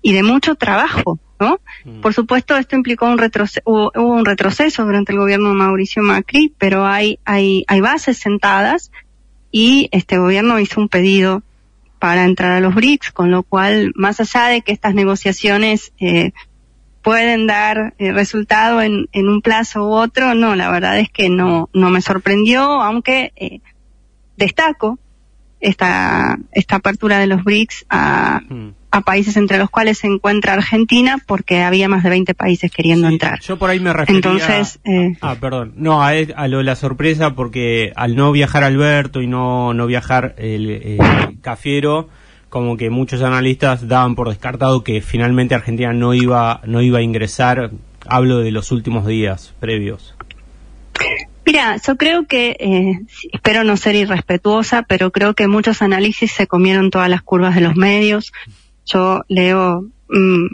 y 0.00 0.12
de 0.12 0.22
mucho 0.22 0.54
trabajo. 0.54 1.20
Mm. 1.84 2.00
Por 2.00 2.14
supuesto, 2.14 2.56
esto 2.56 2.76
implicó 2.76 3.06
un 3.06 3.18
retroceso, 3.18 3.62
hubo, 3.64 3.90
un 3.94 4.24
retroceso 4.24 4.84
durante 4.84 5.12
el 5.12 5.18
gobierno 5.18 5.48
de 5.48 5.54
Mauricio 5.54 6.02
Macri, 6.02 6.54
pero 6.58 6.86
hay, 6.86 7.18
hay, 7.24 7.64
hay 7.66 7.80
bases 7.80 8.18
sentadas 8.18 8.90
y 9.50 9.88
este 9.92 10.18
gobierno 10.18 10.58
hizo 10.58 10.80
un 10.80 10.88
pedido 10.88 11.42
para 11.98 12.24
entrar 12.24 12.52
a 12.52 12.60
los 12.60 12.74
BRICS, 12.74 13.12
con 13.12 13.30
lo 13.30 13.44
cual, 13.44 13.92
más 13.94 14.18
allá 14.18 14.48
de 14.48 14.62
que 14.62 14.72
estas 14.72 14.94
negociaciones 14.94 15.92
eh, 16.00 16.32
pueden 17.02 17.46
dar 17.46 17.94
eh, 17.98 18.12
resultado 18.12 18.82
en, 18.82 19.08
en, 19.12 19.28
un 19.28 19.40
plazo 19.40 19.84
u 19.84 19.92
otro, 19.92 20.34
no, 20.34 20.56
la 20.56 20.70
verdad 20.70 20.98
es 20.98 21.10
que 21.10 21.28
no, 21.28 21.68
no 21.72 21.90
me 21.90 22.00
sorprendió, 22.00 22.62
aunque 22.62 23.32
eh, 23.36 23.60
destaco 24.36 24.98
esta, 25.60 26.38
esta 26.50 26.76
apertura 26.76 27.18
de 27.18 27.28
los 27.28 27.44
BRICS 27.44 27.86
a, 27.88 28.40
mm. 28.48 28.70
A, 28.92 29.00
países 29.00 29.36
entre 29.36 29.58
los 29.58 29.70
cuales 29.70 29.98
se 29.98 30.06
encuentra 30.06 30.52
Argentina, 30.52 31.18
porque 31.26 31.62
había 31.62 31.88
más 31.88 32.02
de 32.02 32.10
20 32.10 32.34
países 32.34 32.70
queriendo 32.70 33.08
entrar. 33.08 33.40
Yo 33.40 33.58
por 33.58 33.70
ahí 33.70 33.80
me 33.80 33.92
refería... 33.92 34.16
Entonces... 34.16 34.78
Eh, 34.84 35.16
ah, 35.20 35.36
perdón. 35.40 35.72
No, 35.76 36.02
a, 36.02 36.10
a, 36.10 36.48
lo 36.48 36.58
de 36.58 36.64
la 36.64 36.76
sorpresa, 36.76 37.34
porque 37.34 37.92
al 37.96 38.16
no 38.16 38.32
viajar 38.32 38.64
Alberto 38.64 39.20
y 39.20 39.26
no, 39.26 39.74
no 39.74 39.86
viajar 39.86 40.34
el, 40.38 40.70
el 40.70 41.00
Cafiero 41.40 42.08
como 42.48 42.76
que 42.76 42.90
muchos 42.90 43.22
analistas 43.22 43.88
daban 43.88 44.14
por 44.14 44.28
descartado 44.28 44.84
que 44.84 45.00
finalmente 45.00 45.54
Argentina 45.54 45.94
no 45.94 46.12
iba 46.12 46.60
no 46.66 46.82
iba 46.82 46.98
a 46.98 47.02
ingresar 47.02 47.70
hablo 48.06 48.40
de 48.40 48.50
los 48.50 48.72
últimos 48.72 49.06
días 49.06 49.54
previos 49.58 50.14
Mira, 51.44 51.76
yo 51.84 51.96
creo 51.96 52.26
que, 52.26 52.56
eh, 52.60 53.00
espero 53.32 53.64
no 53.64 53.76
ser 53.76 53.96
irrespetuosa, 53.96 54.82
pero 54.82 55.10
creo 55.10 55.34
que 55.34 55.48
muchos 55.48 55.82
análisis 55.82 56.30
se 56.30 56.46
comieron 56.46 56.90
todas 56.90 57.08
las 57.08 57.22
curvas 57.22 57.54
de 57.54 57.62
los 57.62 57.74
medios. 57.74 58.32
Yo 58.86 59.24
leo 59.28 59.86
mm, 60.08 60.46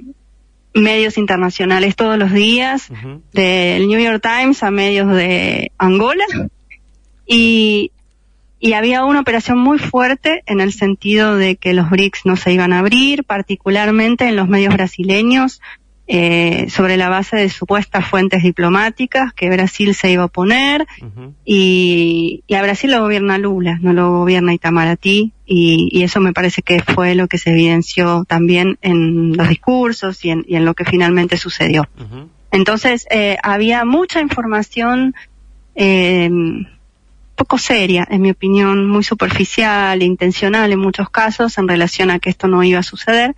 medios 0.75 1.18
internacionales 1.18 1.97
todos 1.97 2.18
los 2.18 2.32
días, 2.32 2.88
del 3.32 3.88
New 3.88 4.00
York 4.00 4.23
Times 4.23 4.62
a 4.62 4.70
medios 4.70 5.12
de 5.12 5.73
Angola, 5.78 6.25
y 7.26 7.92
y 8.61 8.73
había 8.73 9.04
una 9.04 9.20
operación 9.20 9.58
muy 9.58 9.78
fuerte 9.78 10.42
en 10.47 10.61
el 10.61 10.73
sentido 10.73 11.37
de 11.37 11.56
que 11.56 11.75
los 11.75 11.90
BRICS 11.90 12.26
no 12.26 12.37
se 12.37 12.52
iban 12.52 12.73
a 12.73 12.80
abrir, 12.80 13.25
particularmente 13.25 14.26
en 14.26 14.37
los 14.37 14.49
medios 14.49 14.75
brasileños, 14.75 15.61
eh, 16.08 16.68
sobre 16.70 16.97
la 16.97 17.11
base 17.11 17.37
de 17.37 17.50
supuestas 17.50 18.08
fuentes 18.08 18.42
diplomáticas 18.42 19.32
que 19.35 19.50
Brasil 19.50 19.94
se 19.94 20.11
iba 20.11 20.23
a 20.23 20.26
oponer 20.26 20.87
y, 21.44 22.42
y, 22.47 22.54
a 22.54 22.62
Brasil 22.62 22.90
lo 22.90 23.02
gobierna 23.02 23.37
Lula, 23.37 23.78
no 23.82 23.92
lo 23.92 24.11
gobierna 24.11 24.54
Itamaraty 24.54 25.32
y, 25.50 25.88
y, 25.90 26.02
eso 26.02 26.21
me 26.21 26.35
parece 26.35 26.61
que 26.61 26.83
fue 26.83 27.14
lo 27.14 27.26
que 27.26 27.38
se 27.38 27.50
evidenció 27.50 28.25
también 28.28 28.78
en 28.83 29.35
los 29.35 29.49
discursos 29.49 30.23
y 30.25 30.31
en, 30.31 30.45
y 30.47 30.57
en 30.57 30.67
lo 30.67 30.75
que 30.75 30.85
finalmente 30.85 31.38
sucedió. 31.38 31.88
Entonces 32.50 33.07
eh, 33.11 33.38
había 33.43 33.85
mucha 33.87 34.21
información 34.21 35.14
eh, 35.75 36.31
poco 37.35 37.57
seria, 37.57 38.07
en 38.11 38.21
mi 38.21 38.31
opinión, 38.31 38.87
muy 38.87 39.05
superficial, 39.05 40.02
intencional 40.02 40.73
en 40.73 40.81
muchos 40.81 41.09
casos 41.09 41.57
en 41.57 41.69
relación 41.69 42.11
a 42.11 42.19
que 42.19 42.31
esto 42.31 42.49
no 42.49 42.62
iba 42.64 42.81
a 42.81 42.83
suceder. 42.83 43.35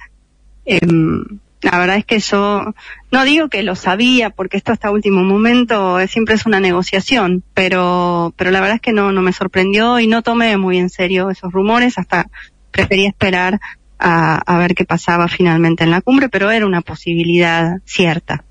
Em, 0.64 1.38
la 1.62 1.78
verdad 1.78 1.96
es 1.96 2.04
que 2.04 2.18
yo 2.18 2.74
no 3.10 3.24
digo 3.24 3.48
que 3.48 3.62
lo 3.62 3.74
sabía 3.74 4.30
porque 4.30 4.56
esto 4.56 4.72
hasta 4.72 4.90
último 4.90 5.22
momento 5.22 5.98
siempre 6.06 6.34
es 6.34 6.46
una 6.46 6.60
negociación, 6.60 7.42
pero 7.54 8.32
pero 8.36 8.50
la 8.50 8.60
verdad 8.60 8.76
es 8.76 8.82
que 8.82 8.92
no 8.92 9.12
no 9.12 9.22
me 9.22 9.32
sorprendió 9.32 10.00
y 10.00 10.06
no 10.06 10.22
tomé 10.22 10.56
muy 10.56 10.78
en 10.78 10.90
serio 10.90 11.30
esos 11.30 11.52
rumores 11.52 11.98
hasta 11.98 12.26
prefería 12.70 13.08
esperar 13.08 13.60
a, 13.98 14.36
a 14.38 14.58
ver 14.58 14.74
qué 14.74 14.84
pasaba 14.84 15.28
finalmente 15.28 15.84
en 15.84 15.90
la 15.90 16.00
cumbre, 16.00 16.28
pero 16.28 16.50
era 16.50 16.66
una 16.66 16.80
posibilidad 16.80 17.76
cierta. 17.84 18.44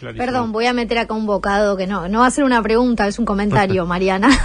Perdón, 0.00 0.52
voy 0.52 0.66
a 0.66 0.72
meter 0.72 0.98
acá 0.98 1.14
un 1.14 1.26
bocado 1.26 1.76
que 1.76 1.86
no, 1.86 2.08
no 2.08 2.20
va 2.20 2.26
a 2.26 2.30
ser 2.30 2.44
una 2.44 2.62
pregunta, 2.62 3.06
es 3.06 3.18
un 3.18 3.24
comentario, 3.24 3.86
Mariana. 3.86 4.28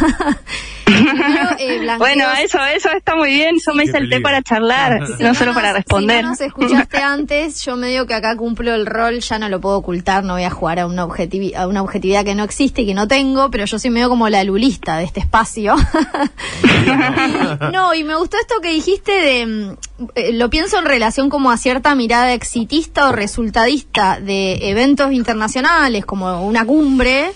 Eh, 1.60 1.88
bueno, 1.98 2.26
eso, 2.42 2.58
eso 2.66 2.90
está 2.90 3.16
muy 3.16 3.30
bien. 3.30 3.58
Yo 3.66 3.74
me 3.74 3.84
hice 3.84 3.98
el 3.98 4.10
té 4.10 4.22
para 4.22 4.42
charlar, 4.42 5.00
no, 5.20 5.36
solo 5.36 5.54
para 5.54 5.72
responder. 5.72 6.18
Si 6.18 6.24
no 6.24 6.30
nos 6.30 6.42
escuchaste 6.42 6.98
antes, 6.98 7.64
yo 7.64 7.76
medio 7.76 8.08
que 8.08 8.16
acá 8.16 8.36
cumplo 8.36 8.74
el 8.74 8.86
rol, 8.86 9.20
ya 9.20 9.38
no 9.40 9.50
lo 9.50 9.62
puedo 9.62 9.78
ocultar, 9.78 10.24
no 10.24 10.34
voy 10.34 10.44
a 10.44 10.50
jugar 10.50 10.80
a 10.80 10.88
una, 10.88 11.04
a 11.04 11.68
una 11.68 11.82
objetividad 11.82 12.26
que 12.26 12.34
no 12.34 12.44
existe 12.44 12.82
y 12.82 12.88
que 12.88 12.94
no 12.94 13.08
tengo, 13.08 13.52
pero 13.52 13.66
yo 13.66 13.78
soy 13.78 13.92
medio 13.92 14.10
como 14.10 14.30
la 14.30 14.44
lulista 14.44 14.98
de 14.98 15.04
este 15.04 15.20
espacio. 15.20 15.76
no, 17.72 17.94
y 17.94 18.04
me 18.04 18.16
gustó 18.16 18.38
esto 18.38 18.56
que 18.62 18.72
dijiste 18.72 19.12
de, 19.12 19.46
mm, 19.46 19.78
eh, 20.16 20.34
lo 20.34 20.50
pienso 20.50 20.80
en 20.80 20.86
relación 20.86 21.30
como 21.30 21.52
a 21.52 21.58
cierta 21.58 21.94
mirada 21.94 22.34
exitista 22.34 23.10
o 23.10 23.12
resultadista 23.12 24.20
de 24.20 24.70
eventos 24.70 25.12
internacionales 25.14 25.49
como 26.06 26.46
una 26.46 26.66
cumbre 26.66 27.32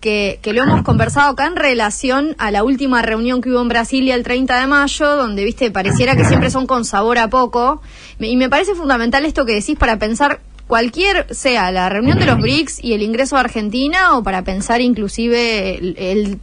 que, 0.00 0.38
que, 0.42 0.52
lo 0.52 0.62
hemos 0.62 0.82
conversado 0.82 1.30
acá 1.30 1.46
en 1.46 1.56
relación 1.56 2.36
a 2.38 2.50
la 2.50 2.62
última 2.62 3.02
reunión 3.02 3.40
que 3.40 3.50
hubo 3.50 3.60
en 3.60 3.68
Brasilia 3.68 4.14
el 4.14 4.22
30 4.22 4.60
de 4.60 4.66
mayo, 4.66 5.16
donde, 5.16 5.44
viste, 5.44 5.70
pareciera 5.70 6.16
que 6.16 6.24
siempre 6.24 6.50
son 6.50 6.66
con 6.66 6.84
sabor 6.84 7.18
a 7.18 7.28
poco. 7.28 7.82
Y 8.20 8.36
me 8.36 8.48
parece 8.48 8.74
fundamental 8.74 9.24
esto 9.24 9.44
que 9.44 9.54
decís 9.54 9.76
para 9.76 9.98
pensar 9.98 10.40
cualquier 10.68 11.34
sea 11.34 11.72
la 11.72 11.88
reunión 11.88 12.18
de 12.18 12.26
los 12.26 12.38
BRICS 12.38 12.84
y 12.84 12.92
el 12.92 13.02
ingreso 13.02 13.36
a 13.36 13.40
Argentina 13.40 14.16
o 14.16 14.22
para 14.22 14.44
pensar 14.44 14.80
inclusive 14.80 15.78
el 15.78 16.38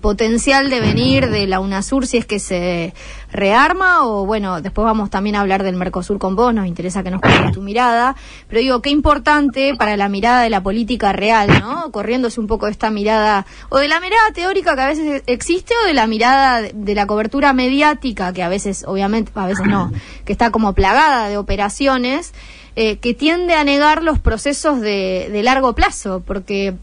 potencial 0.00 0.70
de 0.70 0.80
venir 0.80 1.28
de 1.28 1.46
la 1.46 1.60
UNASUR 1.60 2.06
si 2.06 2.18
es 2.18 2.24
que 2.24 2.38
se 2.38 2.94
rearma 3.32 4.06
o 4.06 4.24
bueno, 4.24 4.60
después 4.60 4.84
vamos 4.84 5.10
también 5.10 5.36
a 5.36 5.40
hablar 5.40 5.62
del 5.62 5.76
Mercosur 5.76 6.18
con 6.18 6.36
vos, 6.36 6.54
nos 6.54 6.66
interesa 6.66 7.02
que 7.02 7.10
nos 7.10 7.20
cuentes 7.20 7.52
tu 7.52 7.60
mirada, 7.60 8.16
pero 8.48 8.60
digo, 8.60 8.82
qué 8.82 8.90
importante 8.90 9.74
para 9.76 9.96
la 9.96 10.08
mirada 10.08 10.42
de 10.42 10.50
la 10.50 10.62
política 10.62 11.12
real, 11.12 11.48
¿no? 11.60 11.90
Corriéndose 11.90 12.40
un 12.40 12.46
poco 12.46 12.68
esta 12.68 12.90
mirada, 12.90 13.46
o 13.68 13.78
de 13.78 13.88
la 13.88 14.00
mirada 14.00 14.30
teórica 14.32 14.74
que 14.74 14.82
a 14.82 14.86
veces 14.86 15.22
existe, 15.26 15.74
o 15.82 15.86
de 15.86 15.94
la 15.94 16.06
mirada 16.06 16.62
de 16.62 16.94
la 16.94 17.06
cobertura 17.06 17.52
mediática, 17.52 18.32
que 18.32 18.42
a 18.42 18.48
veces, 18.48 18.84
obviamente, 18.86 19.32
a 19.34 19.46
veces 19.46 19.66
no, 19.66 19.92
que 20.24 20.32
está 20.32 20.50
como 20.50 20.72
plagada 20.74 21.28
de 21.28 21.36
operaciones, 21.36 22.32
eh, 22.76 22.98
que 22.98 23.14
tiende 23.14 23.54
a 23.54 23.64
negar 23.64 24.02
los 24.02 24.18
procesos 24.18 24.80
de, 24.80 25.28
de 25.32 25.42
largo 25.42 25.74
plazo, 25.74 26.22
porque 26.24 26.74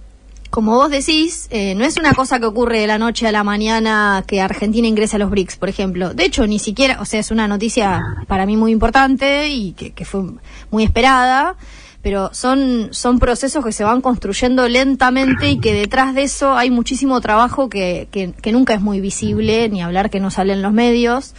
como 0.53 0.75
vos 0.75 0.91
decís, 0.91 1.47
eh, 1.49 1.73
no 1.73 1.83
es 1.83 1.97
una 1.97 2.13
cosa 2.13 2.39
que 2.39 2.45
ocurre 2.45 2.81
de 2.81 2.85
la 2.85 2.99
noche 2.99 3.25
a 3.27 3.31
la 3.31 3.43
mañana 3.43 4.23
que 4.27 4.39
Argentina 4.39 4.87
ingresa 4.87 5.15
a 5.15 5.19
los 5.19 5.31
BRICS, 5.31 5.57
por 5.57 5.67
ejemplo. 5.67 6.13
De 6.13 6.25
hecho, 6.25 6.45
ni 6.45 6.59
siquiera, 6.59 7.01
o 7.01 7.05
sea, 7.05 7.21
es 7.21 7.31
una 7.31 7.47
noticia 7.47 7.99
para 8.27 8.45
mí 8.45 8.55
muy 8.55 8.71
importante 8.71 9.49
y 9.49 9.71
que, 9.71 10.05
fue 10.05 10.21
muy 10.69 10.83
esperada, 10.83 11.55
pero 12.03 12.29
son, 12.35 12.89
son 12.91 13.17
procesos 13.17 13.65
que 13.65 13.71
se 13.71 13.83
van 13.83 14.01
construyendo 14.01 14.69
lentamente 14.69 15.49
y 15.49 15.59
que 15.59 15.73
detrás 15.73 16.13
de 16.13 16.21
eso 16.21 16.55
hay 16.55 16.69
muchísimo 16.69 17.19
trabajo 17.19 17.67
que, 17.67 18.07
que, 18.11 18.33
que 18.33 18.51
nunca 18.51 18.75
es 18.75 18.81
muy 18.81 19.01
visible, 19.01 19.69
ni 19.69 19.81
hablar 19.81 20.11
que 20.11 20.19
no 20.19 20.29
sale 20.29 20.53
en 20.53 20.61
los 20.61 20.71
medios 20.71 21.33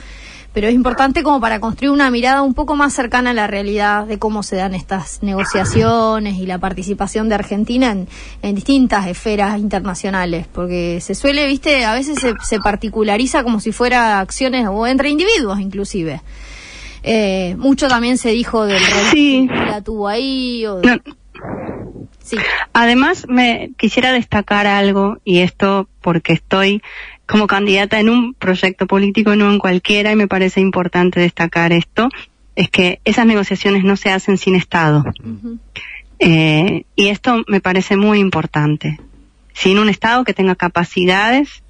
pero 0.55 0.69
es 0.69 0.75
importante 0.75 1.25
como 1.25 1.41
para 1.41 1.59
construir 1.59 1.91
una 1.91 2.11
mirada 2.13 2.41
un 2.43 2.55
poco 2.55 2.77
más 2.77 2.95
cercana 2.95 3.31
a 3.31 3.35
la 3.35 3.49
realidad 3.49 4.07
de 4.07 4.21
cómo 4.21 4.45
se 4.45 4.55
dan 4.55 4.73
estas 4.73 5.21
negociaciones 5.21 6.39
y 6.39 6.47
la 6.47 6.59
participación 6.59 7.29
de 7.29 7.35
Argentina 7.35 7.95
en, 8.41 8.55
distintas 8.55 9.09
esferas 9.09 9.59
internacionales, 9.59 10.47
porque 10.51 11.01
se 11.01 11.17
suele, 11.17 11.49
viste, 11.49 11.85
a 11.85 11.93
veces 11.93 12.19
se, 12.45 12.59
particulariza 12.61 13.43
como 13.43 13.59
si 13.59 13.73
fuera 13.73 14.21
acciones 14.21 14.69
o 14.71 14.87
entre 14.87 15.11
individuos 15.11 15.59
inclusive. 15.59 16.23
Eh, 17.03 17.57
mucho 17.59 17.89
también 17.89 18.17
se 18.17 18.31
dijo 18.31 18.65
del 18.65 18.81
sí. 19.11 19.49
que 19.49 19.55
la 19.55 19.83
tuvo 19.83 20.07
ahí. 20.07 20.65
O 20.67 20.81
sí. 22.25 22.37
Además, 22.73 23.27
me 23.29 23.71
quisiera 23.77 24.13
destacar 24.13 24.67
algo, 24.67 25.19
y 25.25 25.39
esto 25.41 25.89
porque 26.01 26.33
estoy 26.33 26.83
como 27.27 27.47
candidata 27.47 28.01
en 28.01 28.11
un 28.11 28.35
proyecto 28.35 28.87
político, 28.87 29.37
no 29.37 29.51
en 29.51 29.59
cualquiera, 29.59 30.13
y 30.13 30.17
me 30.17 30.29
parece 30.29 30.61
importante 30.61 31.21
destacar 31.21 31.73
esto, 31.73 32.09
es 32.57 32.71
que 32.71 33.01
esas 33.05 33.27
negociaciones 33.27 33.85
no 33.85 33.97
se 33.97 34.11
hacen 34.11 34.39
sin 34.39 34.55
Estado. 34.55 35.05
eh, 36.19 36.85
y 36.97 37.09
esto 37.09 37.45
me 37.47 37.61
parece 37.61 37.97
muy 37.97 38.19
importante. 38.19 38.99
Sin 39.53 39.79
un 39.79 39.89
Estado 39.89 40.25
que 40.25 40.35
tenga 40.35 40.55
capacidades 40.55 41.63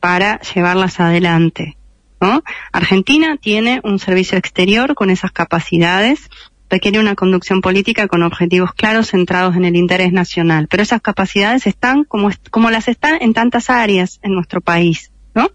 para 0.00 0.40
llevarlas 0.40 0.98
adelante. 1.00 1.76
¿no? 2.20 2.42
Argentina 2.72 3.36
tiene 3.36 3.80
un 3.82 3.98
servicio 3.98 4.38
exterior 4.38 4.94
con 4.94 5.10
esas 5.10 5.32
capacidades 5.32 6.30
requiere 6.72 6.98
una 6.98 7.14
conducción 7.14 7.60
política 7.60 8.08
con 8.08 8.22
objetivos 8.22 8.72
claros 8.72 9.08
centrados 9.08 9.56
en 9.56 9.66
el 9.66 9.76
interés 9.76 10.10
nacional. 10.10 10.68
Pero 10.70 10.82
esas 10.82 11.02
capacidades 11.02 11.66
están 11.66 12.04
como, 12.04 12.30
como 12.50 12.70
las 12.70 12.88
están 12.88 13.18
en 13.20 13.34
tantas 13.34 13.68
áreas 13.68 14.18
en 14.22 14.32
nuestro 14.32 14.62
país, 14.62 15.12
¿no? 15.34 15.50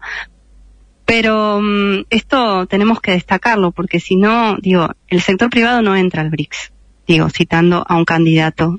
Pero 1.04 1.60
mm, 1.60 2.04
esto 2.10 2.66
tenemos 2.66 3.00
que 3.00 3.10
destacarlo 3.10 3.72
porque 3.72 3.98
si 3.98 4.14
no, 4.14 4.58
digo, 4.58 4.90
el 5.08 5.20
sector 5.20 5.50
privado 5.50 5.82
no 5.82 5.96
entra 5.96 6.22
al 6.22 6.30
BRICS, 6.30 6.72
digo, 7.08 7.28
citando 7.30 7.84
a 7.88 7.96
un 7.96 8.04
candidato 8.04 8.78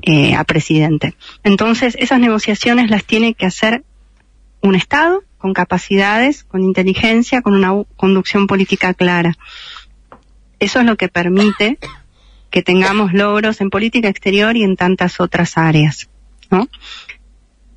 eh, 0.00 0.34
a 0.34 0.44
presidente. 0.44 1.14
Entonces, 1.42 1.94
esas 2.00 2.20
negociaciones 2.20 2.88
las 2.88 3.04
tiene 3.04 3.34
que 3.34 3.44
hacer 3.44 3.84
un 4.62 4.76
Estado 4.76 5.24
con 5.36 5.52
capacidades, 5.52 6.44
con 6.44 6.62
inteligencia, 6.62 7.42
con 7.42 7.52
una 7.52 7.84
conducción 7.96 8.46
política 8.46 8.94
clara. 8.94 9.36
Eso 10.64 10.80
es 10.80 10.86
lo 10.86 10.96
que 10.96 11.10
permite 11.10 11.76
que 12.50 12.62
tengamos 12.62 13.12
logros 13.12 13.60
en 13.60 13.68
política 13.68 14.08
exterior 14.08 14.56
y 14.56 14.62
en 14.62 14.76
tantas 14.76 15.20
otras 15.20 15.58
áreas. 15.58 16.08
¿no? 16.50 16.68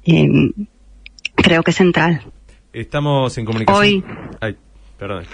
Eh, 0.06 0.52
creo 1.36 1.64
que 1.64 1.72
es 1.72 1.78
central. 1.78 2.22
Estamos 2.72 3.38
en 3.38 3.44
comunicación. 3.44 3.82
Hoy. 3.82 4.04
Ay, 4.40 4.56
perdón. 4.98 5.26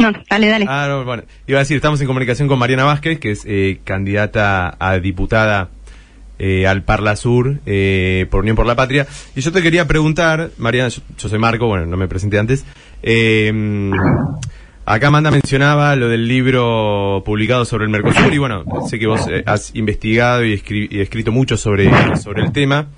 No, 0.00 0.12
dale, 0.30 0.48
dale. 0.48 0.64
Ah, 0.66 0.86
no, 0.88 1.04
bueno. 1.04 1.24
Iba 1.46 1.58
a 1.58 1.62
decir, 1.62 1.76
estamos 1.76 2.00
en 2.00 2.06
comunicación 2.06 2.48
con 2.48 2.58
Mariana 2.58 2.84
Vázquez, 2.84 3.20
que 3.20 3.32
es 3.32 3.44
eh, 3.46 3.80
candidata 3.84 4.74
a 4.78 4.98
diputada 4.98 5.68
eh, 6.38 6.66
al 6.66 6.84
Parla 6.84 7.16
Sur 7.16 7.60
eh, 7.66 8.26
por 8.30 8.40
Unión 8.40 8.56
por 8.56 8.64
la 8.64 8.76
Patria. 8.76 9.06
Y 9.36 9.42
yo 9.42 9.52
te 9.52 9.60
quería 9.60 9.86
preguntar, 9.86 10.52
Mariana, 10.56 10.88
yo, 10.88 11.02
yo 11.18 11.28
soy 11.28 11.38
Marco, 11.38 11.66
bueno, 11.66 11.84
no 11.84 11.98
me 11.98 12.08
presenté 12.08 12.38
antes. 12.38 12.64
Eh, 13.02 13.92
acá 14.86 15.08
Amanda 15.08 15.30
mencionaba 15.30 15.96
lo 15.96 16.08
del 16.08 16.28
libro 16.28 17.22
publicado 17.24 17.64
sobre 17.64 17.84
el 17.84 17.90
Mercosur 17.90 18.32
y 18.32 18.38
bueno, 18.38 18.64
sé 18.88 18.98
que 18.98 19.06
vos 19.06 19.26
eh, 19.28 19.42
has 19.46 19.74
investigado 19.74 20.44
y, 20.44 20.54
escri- 20.54 20.88
y 20.90 21.00
escrito 21.00 21.32
mucho 21.32 21.56
sobre, 21.56 21.90
sobre 22.16 22.42
el 22.42 22.52
tema. 22.52 22.88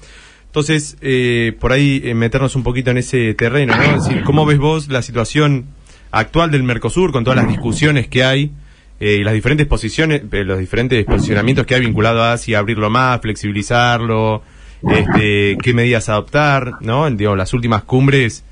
Entonces, 0.47 0.97
eh, 1.01 1.55
por 1.61 1.73
ahí 1.73 2.01
eh, 2.05 2.15
meternos 2.15 2.57
un 2.57 2.63
poquito 2.63 2.91
en 2.91 2.99
ese 2.99 3.35
terreno, 3.35 3.77
¿no? 3.77 3.83
Es 3.83 4.05
decir, 4.05 4.23
¿cómo 4.25 4.47
ves 4.47 4.59
vos 4.59 4.89
la 4.89 5.03
situación 5.03 5.67
actual 6.11 6.51
del 6.51 6.63
Mercosur 6.63 7.13
con 7.13 7.25
todas 7.25 7.37
las 7.37 7.49
discusiones 7.49 8.09
que 8.09 8.25
hay 8.25 8.53
eh, 8.99 9.19
y 9.21 9.25
las 9.25 9.35
diferentes 9.35 9.67
posiciones, 9.67 10.23
los 10.31 10.59
diferentes 10.59 11.05
posicionamientos 11.05 11.67
que 11.67 11.75
hay 11.75 11.83
vinculado 11.83 12.25
a 12.25 12.39
si 12.39 12.55
abrirlo 12.55 12.89
más, 12.89 13.21
flexibilizarlo, 13.21 14.43
este, 14.91 15.59
qué 15.63 15.75
medidas 15.75 16.09
adoptar, 16.09 16.73
¿no? 16.81 17.11
Digo, 17.11 17.37
las 17.37 17.53
últimas 17.53 17.83
cumbres 17.83 18.43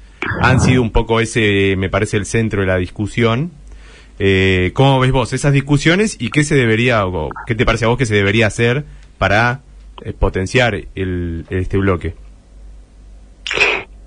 han 0.40 0.61
sido 0.61 0.83
un 0.83 0.90
poco 0.90 1.21
ese, 1.21 1.75
me 1.76 1.88
parece, 1.88 2.16
el 2.16 2.26
centro 2.26 2.61
de 2.61 2.66
la 2.66 2.76
discusión. 2.76 3.52
Eh, 4.19 4.71
¿Cómo 4.75 5.00
ves 5.00 5.11
vos 5.11 5.33
esas 5.33 5.52
discusiones 5.52 6.16
y 6.21 6.31
qué 6.31 6.45
se 6.45 6.54
debería, 6.54 7.04
o 7.07 7.31
qué 7.47 7.54
te 7.54 7.64
parece 7.64 7.85
a 7.85 7.88
vos 7.88 7.99
que 7.99 8.07
se 8.07 8.14
debería 8.14 8.47
hacer 8.47 8.85
para 9.19 9.62
eh, 10.02 10.12
potenciar 10.12 10.75
el, 10.95 11.47
este 11.50 11.76
bloque? 11.76 12.14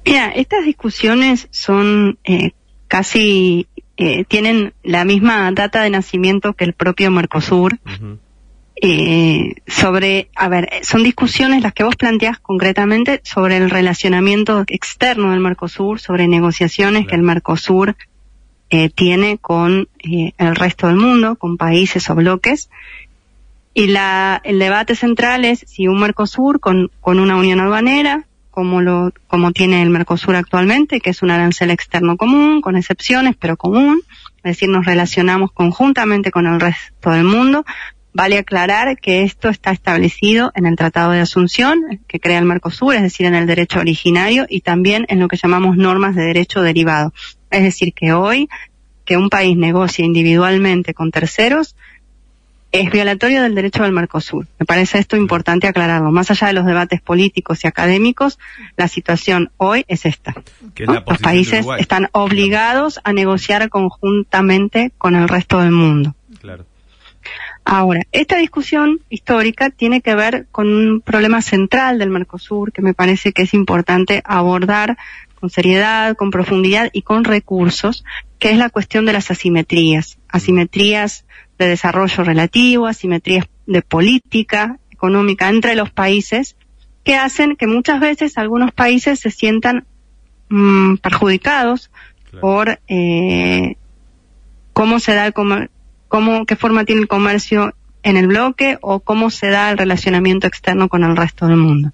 Mira, 0.06 0.30
estas 0.30 0.64
discusiones 0.66 1.48
son 1.52 2.18
eh, 2.24 2.52
casi, 2.88 3.68
eh, 3.98 4.24
tienen 4.26 4.74
la 4.84 5.04
misma 5.04 5.52
data 5.52 5.82
de 5.82 5.90
nacimiento 5.90 6.54
que 6.54 6.64
el 6.64 6.74
propio 6.74 7.12
Mercosur. 7.12 7.78
Eh, 8.80 9.56
sobre, 9.66 10.30
a 10.36 10.50
ver, 10.50 10.70
son 10.84 11.04
discusiones 11.04 11.64
las 11.64 11.74
que 11.74 11.84
vos 11.84 11.96
planteás 11.96 12.40
concretamente 12.40 13.22
sobre 13.24 13.58
el 13.58 13.70
relacionamiento 13.72 14.64
externo 14.68 15.32
del 15.32 15.40
Mercosur, 15.40 16.00
sobre 16.00 16.28
negociaciones 16.28 17.08
que 17.08 17.16
el 17.16 17.24
Mercosur 17.24 17.96
eh, 18.70 18.90
tiene 18.90 19.40
con 19.40 19.88
eh, 20.00 20.34
el 20.38 20.56
resto 20.56 20.88
del 20.88 20.98
mundo, 20.98 21.38
con 21.38 21.58
países 21.58 22.10
o 22.10 22.16
bloques. 22.16 22.70
Y 23.74 23.88
la, 23.88 24.42
el 24.44 24.60
debate 24.60 24.96
central 24.96 25.46
es 25.46 25.64
si 25.68 25.88
un 25.88 26.00
Mercosur 26.00 26.60
con, 26.60 26.92
con 27.02 27.20
una 27.20 27.36
unión 27.36 27.60
aduanera, 27.60 28.26
como 28.52 28.82
lo, 28.82 29.12
como 29.28 29.52
tiene 29.54 29.82
el 29.82 29.90
Mercosur 29.90 30.36
actualmente, 30.36 31.00
que 31.00 31.12
es 31.12 31.22
un 31.24 31.32
arancel 31.32 31.72
externo 31.72 32.18
común, 32.18 32.62
con 32.62 32.76
excepciones, 32.76 33.36
pero 33.40 33.58
común, 33.58 34.02
es 34.38 34.44
decir, 34.44 34.70
nos 34.70 34.86
relacionamos 34.86 35.52
conjuntamente 35.52 36.32
con 36.32 36.46
el 36.46 36.60
resto 36.60 37.12
del 37.12 37.24
mundo. 37.24 37.66
Vale 38.18 38.40
aclarar 38.40 38.98
que 38.98 39.22
esto 39.22 39.48
está 39.48 39.70
establecido 39.70 40.52
en 40.56 40.66
el 40.66 40.76
Tratado 40.76 41.12
de 41.12 41.20
Asunción 41.20 42.02
que 42.08 42.20
crea 42.20 42.40
el 42.40 42.46
Mercosur, 42.46 42.96
es 42.96 43.04
decir, 43.04 43.28
en 43.28 43.36
el 43.36 43.46
derecho 43.46 43.80
originario 43.80 44.48
y 44.50 44.62
también 44.62 45.06
en 45.10 45.20
lo 45.20 45.28
que 45.28 45.38
llamamos 45.38 45.78
normas 45.78 46.16
de 46.16 46.24
derecho 46.24 46.64
derivado. 46.64 47.14
Es 47.52 47.62
decir, 47.62 47.94
que 47.94 48.14
hoy 48.14 48.50
que 49.06 49.18
un 49.18 49.30
país 49.30 49.56
negocie 49.56 50.04
individualmente 50.04 50.96
con 50.96 51.12
terceros 51.12 51.76
es 52.72 52.90
violatorio 52.90 53.44
del 53.44 53.54
derecho 53.54 53.84
del 53.84 53.92
Mercosur. 53.92 54.48
Me 54.58 54.66
parece 54.66 54.98
esto 54.98 55.16
importante 55.16 55.68
aclararlo. 55.68 56.12
Más 56.12 56.32
allá 56.32 56.48
de 56.48 56.54
los 56.54 56.66
debates 56.66 57.02
políticos 57.02 57.64
y 57.64 57.68
académicos, 57.68 58.40
la 58.78 58.88
situación 58.88 59.52
hoy 59.58 59.86
es 59.88 60.08
esta. 60.08 60.34
Los 60.76 61.20
países 61.20 61.68
están 61.78 62.10
obligados 62.14 63.00
a 63.04 63.14
negociar 63.14 63.70
conjuntamente 63.70 64.92
con 64.98 65.14
el 65.14 65.30
resto 65.30 65.60
del 65.60 65.72
mundo. 65.72 66.16
Ahora, 67.70 68.04
esta 68.14 68.38
discusión 68.38 69.02
histórica 69.10 69.70
tiene 69.70 70.00
que 70.00 70.16
ver 70.16 70.48
con 70.54 70.68
un 70.74 71.02
problema 71.02 71.42
central 71.42 72.00
del 72.00 72.10
Mercosur 72.10 72.72
que 72.72 72.82
me 72.82 72.94
parece 72.94 73.34
que 73.34 73.42
es 73.42 73.54
importante 73.54 74.22
abordar 74.24 74.98
con 75.38 75.50
seriedad, 75.50 76.16
con 76.16 76.32
profundidad 76.32 76.90
y 76.94 77.02
con 77.02 77.26
recursos, 77.26 78.06
que 78.40 78.52
es 78.52 78.58
la 78.58 78.70
cuestión 78.70 79.06
de 79.06 79.12
las 79.12 79.32
asimetrías. 79.32 80.18
Asimetrías 80.30 81.26
de 81.60 81.68
desarrollo 81.68 82.24
relativo, 82.24 82.88
asimetrías 82.88 83.48
de 83.66 83.82
política 83.82 84.80
económica 84.90 85.50
entre 85.50 85.76
los 85.76 85.92
países, 85.92 86.56
que 87.04 87.16
hacen 87.18 87.58
que 87.58 87.68
muchas 87.68 88.00
veces 88.00 88.38
algunos 88.38 88.72
países 88.72 89.20
se 89.20 89.30
sientan 89.30 89.86
mm, 90.48 90.96
perjudicados 90.98 91.92
Claro. 92.30 92.42
por 92.42 92.80
eh, 92.88 93.76
cómo 94.72 95.00
se 95.02 95.14
da 95.16 95.26
el 95.28 95.34
comer- 95.34 95.70
cómo, 96.08 96.46
qué 96.46 96.56
forma 96.56 96.86
tiene 96.86 97.02
el 97.02 97.08
comercio 97.08 97.74
en 98.04 98.18
el 98.18 98.28
bloque 98.28 98.78
o 98.82 99.00
cómo 99.00 99.30
se 99.30 99.50
da 99.50 99.70
el 99.70 99.78
relacionamiento 99.78 100.48
externo 100.48 100.88
con 100.88 101.04
el 101.04 101.16
resto 101.16 101.48
del 101.48 101.58
mundo. 101.58 101.92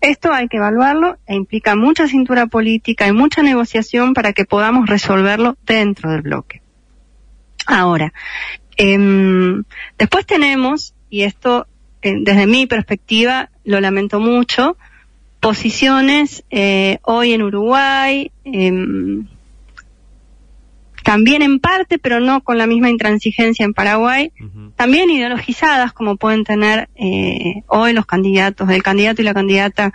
Esto 0.00 0.32
hay 0.32 0.48
que 0.48 0.56
evaluarlo 0.56 1.18
e 1.26 1.34
implica 1.34 1.76
mucha 1.76 2.08
cintura 2.08 2.46
política 2.46 3.06
y 3.06 3.12
mucha 3.12 3.42
negociación 3.42 4.14
para 4.14 4.32
que 4.32 4.46
podamos 4.46 4.88
resolverlo 4.88 5.58
dentro 5.66 6.10
del 6.10 6.22
bloque. 6.22 6.62
Ahora, 7.66 8.12
em, 8.76 9.64
después 9.98 10.24
tenemos, 10.24 10.94
y 11.10 11.22
esto 11.22 11.66
eh, 12.02 12.14
desde 12.18 12.46
mi 12.46 12.66
perspectiva 12.66 13.50
lo 13.64 13.80
lamento 13.80 14.20
mucho, 14.20 14.78
posiciones 15.38 16.44
eh, 16.50 16.98
hoy 17.02 17.32
en 17.32 17.42
Uruguay, 17.42 18.30
em, 18.44 19.26
también 21.10 21.42
en 21.42 21.58
parte, 21.58 21.98
pero 21.98 22.20
no 22.20 22.40
con 22.40 22.56
la 22.56 22.68
misma 22.68 22.88
intransigencia 22.88 23.64
en 23.64 23.74
Paraguay, 23.74 24.30
también 24.76 25.10
ideologizadas 25.10 25.92
como 25.92 26.14
pueden 26.14 26.44
tener 26.44 26.88
eh, 26.94 27.64
hoy 27.66 27.92
los 27.94 28.06
candidatos, 28.06 28.70
el 28.70 28.84
candidato 28.84 29.20
y 29.20 29.24
la 29.24 29.34
candidata 29.34 29.92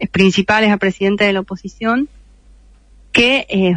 eh, 0.00 0.08
principales 0.08 0.72
a 0.72 0.76
presidente 0.76 1.22
de 1.22 1.32
la 1.32 1.38
oposición, 1.38 2.08
que 3.12 3.46
eh, 3.48 3.72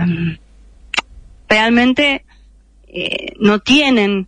realmente 1.48 2.26
eh, 2.88 3.34
no 3.40 3.60
tienen, 3.60 4.28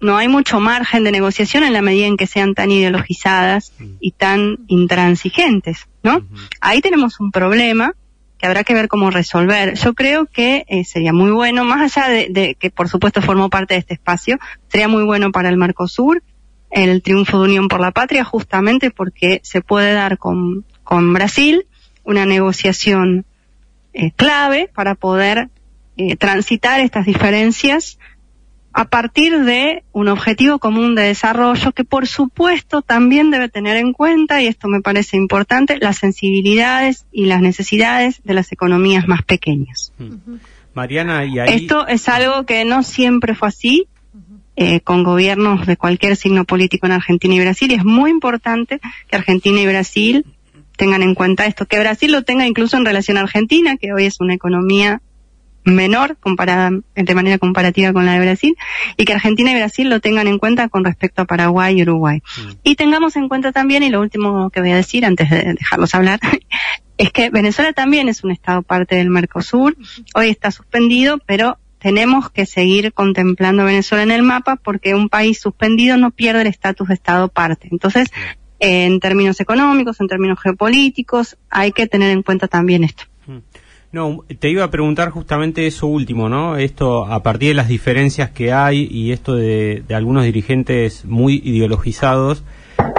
no 0.00 0.16
hay 0.16 0.26
mucho 0.26 0.58
margen 0.58 1.04
de 1.04 1.12
negociación 1.12 1.62
en 1.62 1.72
la 1.72 1.82
medida 1.82 2.08
en 2.08 2.16
que 2.16 2.26
sean 2.26 2.54
tan 2.54 2.72
ideologizadas 2.72 3.72
y 4.00 4.10
tan 4.10 4.58
intransigentes, 4.66 5.86
¿no? 6.02 6.26
Ahí 6.60 6.80
tenemos 6.80 7.20
un 7.20 7.30
problema 7.30 7.94
que 8.38 8.46
habrá 8.46 8.64
que 8.64 8.74
ver 8.74 8.88
cómo 8.88 9.10
resolver. 9.10 9.74
Yo 9.74 9.94
creo 9.94 10.26
que 10.26 10.64
eh, 10.68 10.84
sería 10.84 11.12
muy 11.12 11.30
bueno, 11.30 11.64
más 11.64 11.96
allá 11.96 12.08
de, 12.08 12.56
que 12.58 12.70
por 12.70 12.88
supuesto 12.88 13.22
formó 13.22 13.50
parte 13.50 13.74
de 13.74 13.80
este 13.80 13.94
espacio, 13.94 14.38
sería 14.68 14.88
muy 14.88 15.04
bueno 15.04 15.32
para 15.32 15.48
el 15.48 15.56
Mercosur 15.56 16.22
el 16.70 17.02
triunfo 17.02 17.38
de 17.38 17.44
Unión 17.44 17.68
por 17.68 17.80
la 17.80 17.92
Patria, 17.92 18.24
justamente 18.24 18.90
porque 18.90 19.40
se 19.42 19.62
puede 19.62 19.92
dar 19.92 20.18
con, 20.18 20.64
con 20.84 21.12
Brasil 21.12 21.66
una 22.04 22.26
negociación 22.26 23.24
eh, 23.94 24.10
clave 24.12 24.68
para 24.74 24.94
poder 24.94 25.48
eh, 25.96 26.16
transitar 26.16 26.80
estas 26.80 27.06
diferencias 27.06 27.98
a 28.78 28.84
partir 28.84 29.44
de 29.44 29.84
un 29.92 30.08
objetivo 30.08 30.58
común 30.58 30.94
de 30.94 31.04
desarrollo 31.04 31.72
que 31.72 31.82
por 31.82 32.06
supuesto 32.06 32.82
también 32.82 33.30
debe 33.30 33.48
tener 33.48 33.78
en 33.78 33.94
cuenta, 33.94 34.42
y 34.42 34.48
esto 34.48 34.68
me 34.68 34.82
parece 34.82 35.16
importante, 35.16 35.78
las 35.78 35.96
sensibilidades 35.96 37.06
y 37.10 37.24
las 37.24 37.40
necesidades 37.40 38.20
de 38.22 38.34
las 38.34 38.52
economías 38.52 39.08
más 39.08 39.22
pequeñas. 39.22 39.94
Mariana, 40.74 41.24
y 41.24 41.38
ahí... 41.38 41.54
Esto 41.54 41.88
es 41.88 42.06
algo 42.10 42.44
que 42.44 42.66
no 42.66 42.82
siempre 42.82 43.34
fue 43.34 43.48
así 43.48 43.88
eh, 44.56 44.80
con 44.80 45.04
gobiernos 45.04 45.66
de 45.66 45.78
cualquier 45.78 46.14
signo 46.14 46.44
político 46.44 46.84
en 46.84 46.92
Argentina 46.92 47.34
y 47.34 47.40
Brasil, 47.40 47.72
y 47.72 47.76
es 47.76 47.84
muy 47.84 48.10
importante 48.10 48.78
que 49.08 49.16
Argentina 49.16 49.58
y 49.58 49.66
Brasil 49.66 50.26
tengan 50.76 51.02
en 51.02 51.14
cuenta 51.14 51.46
esto, 51.46 51.64
que 51.64 51.78
Brasil 51.78 52.12
lo 52.12 52.24
tenga 52.24 52.46
incluso 52.46 52.76
en 52.76 52.84
relación 52.84 53.16
a 53.16 53.22
Argentina, 53.22 53.78
que 53.78 53.94
hoy 53.94 54.04
es 54.04 54.20
una 54.20 54.34
economía 54.34 55.00
menor 55.66 56.16
comparada 56.18 56.70
de 56.94 57.14
manera 57.14 57.38
comparativa 57.38 57.92
con 57.92 58.06
la 58.06 58.12
de 58.12 58.20
Brasil 58.20 58.56
y 58.96 59.04
que 59.04 59.12
Argentina 59.12 59.50
y 59.50 59.56
Brasil 59.56 59.90
lo 59.90 60.00
tengan 60.00 60.28
en 60.28 60.38
cuenta 60.38 60.68
con 60.68 60.84
respecto 60.84 61.22
a 61.22 61.24
Paraguay 61.24 61.78
y 61.78 61.82
Uruguay. 61.82 62.22
Mm. 62.38 62.50
Y 62.62 62.76
tengamos 62.76 63.16
en 63.16 63.28
cuenta 63.28 63.52
también, 63.52 63.82
y 63.82 63.90
lo 63.90 64.00
último 64.00 64.50
que 64.50 64.60
voy 64.60 64.70
a 64.70 64.76
decir 64.76 65.04
antes 65.04 65.28
de 65.28 65.54
dejarlos 65.54 65.94
hablar, 65.94 66.20
es 66.98 67.10
que 67.10 67.30
Venezuela 67.30 67.72
también 67.72 68.08
es 68.08 68.24
un 68.24 68.30
estado 68.30 68.62
parte 68.62 68.96
del 68.96 69.10
Mercosur, 69.10 69.76
hoy 70.14 70.28
está 70.28 70.50
suspendido, 70.50 71.18
pero 71.26 71.58
tenemos 71.78 72.30
que 72.30 72.46
seguir 72.46 72.92
contemplando 72.92 73.62
a 73.62 73.66
Venezuela 73.66 74.02
en 74.02 74.10
el 74.10 74.22
mapa 74.22 74.56
porque 74.56 74.94
un 74.94 75.08
país 75.08 75.40
suspendido 75.40 75.96
no 75.96 76.10
pierde 76.10 76.42
el 76.42 76.46
estatus 76.46 76.88
de 76.88 76.94
estado 76.94 77.28
parte. 77.28 77.68
Entonces, 77.70 78.08
en 78.58 79.00
términos 79.00 79.40
económicos, 79.40 80.00
en 80.00 80.08
términos 80.08 80.38
geopolíticos, 80.40 81.36
hay 81.50 81.72
que 81.72 81.86
tener 81.86 82.10
en 82.10 82.22
cuenta 82.22 82.48
también 82.48 82.84
esto. 82.84 83.04
No, 83.96 84.26
te 84.40 84.50
iba 84.50 84.62
a 84.62 84.70
preguntar 84.70 85.08
justamente 85.08 85.66
eso 85.66 85.86
último, 85.86 86.28
¿no? 86.28 86.58
Esto 86.58 87.06
a 87.06 87.22
partir 87.22 87.48
de 87.48 87.54
las 87.54 87.68
diferencias 87.68 88.28
que 88.28 88.52
hay 88.52 88.86
y 88.90 89.12
esto 89.12 89.34
de, 89.34 89.84
algunos 89.88 90.24
dirigentes 90.24 91.06
muy 91.06 91.40
ideologizados. 91.42 92.44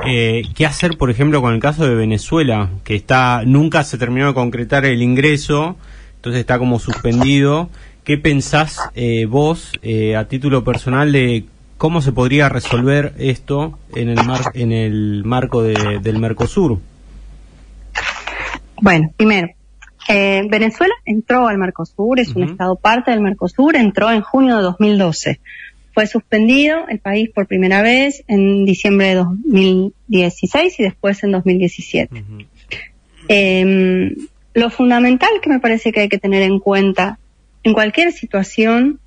Eh, 0.08 0.42
¿Qué 0.56 0.66
hacer, 0.66 0.98
por 0.98 1.12
ejemplo, 1.12 1.40
con 1.40 1.54
el 1.54 1.60
caso 1.60 1.88
de 1.88 1.94
Venezuela, 1.94 2.72
que 2.84 2.96
está 2.96 3.44
nunca 3.46 3.84
se 3.84 4.00
terminó 4.00 4.26
de 4.26 4.34
concretar 4.34 4.86
el 4.86 5.04
ingreso, 5.04 5.76
entonces 6.16 6.40
está 6.40 6.58
como 6.58 6.80
suspendido? 6.80 7.70
¿qué 8.04 8.18
pensás 8.18 8.80
eh, 8.96 9.28
vos 9.28 9.74
eh, 9.84 10.16
a 10.16 10.28
título 10.28 10.64
personal 10.64 11.12
de 11.12 11.46
cómo 11.78 12.02
se 12.02 12.12
podría 12.12 12.50
resolver 12.50 13.14
esto 13.20 13.78
en 13.96 14.10
el, 14.10 14.26
mar, 14.26 14.42
en 14.56 14.72
el 14.72 15.24
marco 15.26 15.62
de, 15.62 16.00
del 16.02 16.18
Mercosur? 16.18 16.80
Bueno, 18.82 19.12
primero, 19.16 19.50
eh, 20.08 20.44
Venezuela 20.50 20.94
entró 21.06 21.48
al 21.48 21.58
Mercosur, 21.58 22.20
es 22.20 22.36
un 22.36 22.44
estado 22.44 22.76
parte 22.76 23.12
del 23.12 23.22
Mercosur, 23.22 23.76
entró 23.76 24.12
en 24.12 24.22
junio 24.22 24.58
de 24.58 24.64
2012. 24.64 25.40
Fue 25.94 26.08
suspendido 26.08 26.88
el 26.88 27.00
país 27.00 27.30
por 27.34 27.48
primera 27.48 27.82
vez 27.82 28.24
en 28.28 28.66
diciembre 28.66 29.08
de 29.08 29.16
2016 29.16 30.80
y 30.80 30.84
después 30.84 31.24
en 31.24 31.32
2017. 31.32 32.24
Em, 33.28 34.16
lo 34.54 34.70
fundamental 34.70 35.30
que 35.42 35.50
me 35.50 35.60
parece 35.60 35.92
que 35.92 36.02
hay 36.02 36.10
que 36.10 36.20
tener 36.20 36.44
en 36.44 36.60
cuenta 36.60 37.20
en 37.64 37.74
cualquier 37.74 38.12
situación 38.14 39.00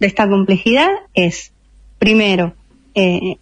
de 0.00 0.06
esta 0.06 0.28
complejidad 0.28 0.90
es, 1.14 1.52
primero, 1.98 2.54
eh, 2.94 3.36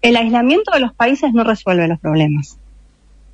el 0.00 0.16
aislamiento 0.16 0.72
de 0.72 0.80
los 0.80 0.92
países 0.94 1.32
no 1.32 1.44
resuelve 1.44 1.86
los 1.86 2.00
problemas. 2.00 2.58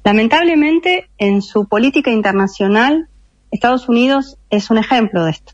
Lamentablemente, 0.09 1.11
en 1.19 1.43
su 1.43 1.69
política 1.69 2.11
internacional, 2.11 3.11
Estados 3.51 3.91
Unidos 3.91 4.39
es 4.49 4.71
un 4.71 4.79
ejemplo 4.79 5.23
de 5.27 5.33
esto 5.33 5.53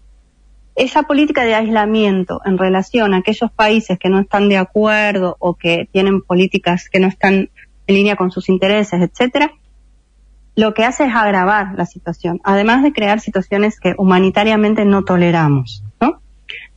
esa 0.77 1.03
política 1.05 1.45
de 1.45 1.57
aislamiento 1.57 2.41
en 2.45 2.57
relación 2.57 3.15
a 3.15 3.19
aquellos 3.19 3.51
países 3.51 3.99
que 3.99 4.09
no 4.09 4.21
están 4.21 4.49
de 4.49 4.57
acuerdo 4.57 5.37
o 5.41 5.55
que 5.55 5.89
tienen 5.93 6.21
políticas 6.21 6.89
que 6.89 7.01
no 7.01 7.09
están 7.09 7.51
en 7.87 7.95
línea 7.95 8.15
con 8.15 8.31
sus 8.31 8.49
intereses, 8.49 9.01
etcétera, 9.01 9.53
lo 10.55 10.73
que 10.73 10.85
hace 10.85 11.05
es 11.05 11.15
agravar 11.15 11.75
la 11.77 11.87
situación, 11.87 12.41
además 12.45 12.85
de 12.85 12.93
crear 12.93 13.19
situaciones 13.21 13.81
que 13.81 13.95
humanitariamente 13.99 14.85
no 14.85 15.05
toleramos, 15.05 15.85
¿no? 16.01 16.21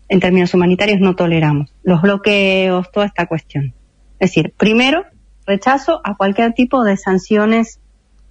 En 0.09 0.19
términos 0.19 0.53
humanitarios 0.53 0.99
no 0.99 1.15
toleramos. 1.15 1.73
Los 1.83 2.01
bloqueos, 2.01 2.91
toda 2.91 3.05
esta 3.05 3.27
cuestión. 3.27 3.75
Es 4.19 4.31
decir, 4.31 4.53
primero, 4.57 5.05
rechazo 5.47 6.01
a 6.03 6.15
cualquier 6.15 6.53
tipo 6.53 6.83
de 6.83 6.97
sanciones 6.97 7.79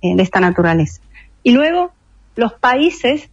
eh, 0.02 0.14
de 0.14 0.22
esta 0.22 0.38
naturaleza. 0.38 1.00
Y 1.42 1.52
luego, 1.52 1.92
los 2.36 2.52
países 2.52 3.30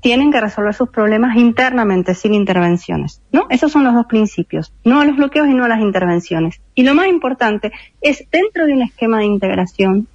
tienen 0.00 0.32
que 0.32 0.40
resolver 0.40 0.72
sus 0.72 0.88
problemas 0.88 1.36
internamente, 1.36 2.14
sin 2.14 2.32
intervenciones. 2.32 3.20
¿no? 3.32 3.46
Esos 3.50 3.72
son 3.72 3.84
los 3.84 3.94
dos 3.94 4.06
principios, 4.06 4.72
no 4.84 5.00
a 5.00 5.04
los 5.04 5.16
bloqueos 5.16 5.48
y 5.48 5.54
no 5.54 5.64
a 5.64 5.68
las 5.68 5.80
intervenciones. 5.80 6.60
Y 6.74 6.84
lo 6.84 6.94
más 6.94 7.08
importante 7.08 7.72
es 8.00 8.24
dentro 8.30 8.64
de 8.66 8.72
un 8.72 8.82
esquema 8.82 9.18
de 9.18 9.26
integración 9.26 10.08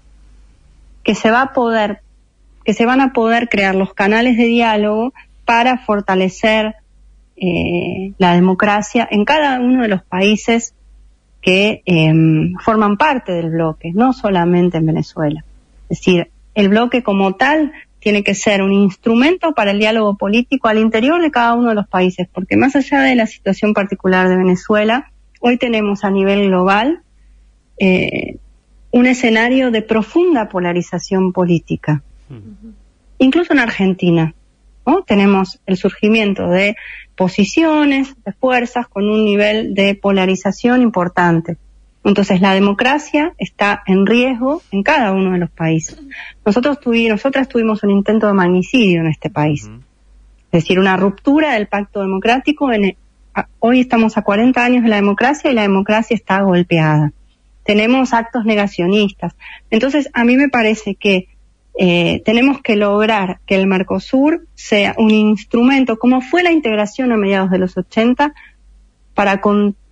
que 1.04 1.13
se 1.13 1.30
va 1.30 1.41
a 1.41 1.54
poder, 1.54 2.02
que 2.63 2.74
se 2.74 2.86
van 2.86 3.02
a 3.02 3.13
poder 3.13 3.48
crear 3.48 3.76
los 3.76 3.94
canales 3.94 4.38
de 4.38 4.46
diálogo 4.46 5.13
para 5.46 5.78
fortalecer 5.78 6.76
eh, 7.36 8.13
la 8.18 8.34
democracia 8.34 9.08
en 9.12 9.26
cada 9.26 9.60
uno 9.60 9.84
de 9.84 9.89
los 9.89 10.02
países 10.04 10.74
que 11.46 11.84
em, 11.86 12.56
forman 12.56 12.98
parte 12.98 13.32
del 13.32 13.52
bloque, 13.52 13.92
no 13.94 14.14
solamente 14.14 14.78
en 14.78 14.88
Venezuela. 14.88 15.46
Es 15.90 16.00
decir, 16.00 16.32
el 16.56 16.70
bloque 16.70 17.04
como 17.04 17.36
tal 17.36 17.72
tiene 18.00 18.24
que 18.24 18.34
ser 18.34 18.64
un 18.64 18.74
instrumento 18.74 19.54
para 19.54 19.70
el 19.70 19.78
diálogo 19.78 20.18
político 20.18 20.70
al 20.70 20.80
interior 20.80 21.22
de 21.22 21.30
cada 21.30 21.54
uno 21.54 21.70
de 21.70 21.76
los 21.76 21.88
países, 21.88 22.28
porque 22.34 22.58
más 22.58 22.76
allá 22.76 23.02
de 23.02 23.16
la 23.16 23.28
situación 23.28 23.76
particular 23.76 24.28
de 24.28 24.38
Venezuela, 24.38 25.12
hoy 25.40 25.58
tenemos 25.58 26.04
a 26.04 26.10
nivel 26.10 26.48
global 26.48 27.02
eh, 27.78 28.38
un 28.90 29.06
escenario 29.06 29.70
de 29.70 29.84
profunda 29.84 30.50
polarización 30.50 31.32
política, 31.32 32.02
incluso 33.20 33.54
en 33.54 33.60
Argentina. 33.60 34.34
¿No? 34.86 35.04
Tenemos 35.04 35.60
el 35.65 35.78
surgimiento 35.78 36.48
de 36.48 36.76
posiciones, 37.15 38.15
de 38.24 38.32
fuerzas 38.34 38.88
con 38.88 39.10
un 39.10 39.26
nivel 39.26 39.74
de 39.74 39.95
polarización 39.95 40.82
importante. 40.82 41.58
Entonces 42.04 42.39
la 42.39 42.54
democracia 42.54 43.34
está 43.39 43.82
en 43.88 44.06
riesgo 44.06 44.62
en 44.71 44.84
cada 44.84 45.12
uno 45.12 45.32
de 45.32 45.39
los 45.39 45.50
países. 45.50 46.00
Nosotros 46.45 46.80
tuvimos, 46.80 47.12
nosotras 47.12 47.50
tuvimos 47.50 47.82
un 47.84 47.89
intento 47.89 48.28
de 48.28 48.34
magnicidio 48.34 49.02
en 49.02 49.08
este 49.08 49.32
país. 49.32 49.67
Es 50.52 50.63
decir, 50.63 50.80
una 50.80 50.98
ruptura 50.98 51.54
del 51.54 51.67
pacto 51.67 52.02
democrático. 52.02 52.71
En 52.71 52.95
hoy 53.60 53.82
estamos 53.82 54.17
a 54.17 54.21
40 54.21 54.63
años 54.63 54.84
de 54.84 54.89
la 54.89 54.98
democracia 54.98 55.52
y 55.52 55.56
la 55.56 55.63
democracia 55.63 56.15
está 56.15 56.41
golpeada. 56.41 57.12
Tenemos 57.63 58.13
actos 58.13 58.45
negacionistas. 58.45 59.36
Entonces, 59.71 60.10
a 60.13 60.24
mí 60.24 60.38
me 60.38 60.50
parece 60.50 60.93
que 60.95 61.28
eh, 61.78 62.22
tenemos 62.26 62.62
que 62.62 62.76
lograr 62.76 63.40
que 63.46 63.56
el 63.56 63.68
Mercosur 63.68 64.48
sea 64.54 64.96
un 64.98 65.12
instrumento, 65.12 65.98
como 65.98 66.22
fue 66.22 66.44
la 66.44 66.52
integración 66.52 67.12
a 67.12 67.18
mediados 67.18 67.52
de 67.52 67.58
los 67.58 67.78
80, 67.78 68.34
para 69.14 69.42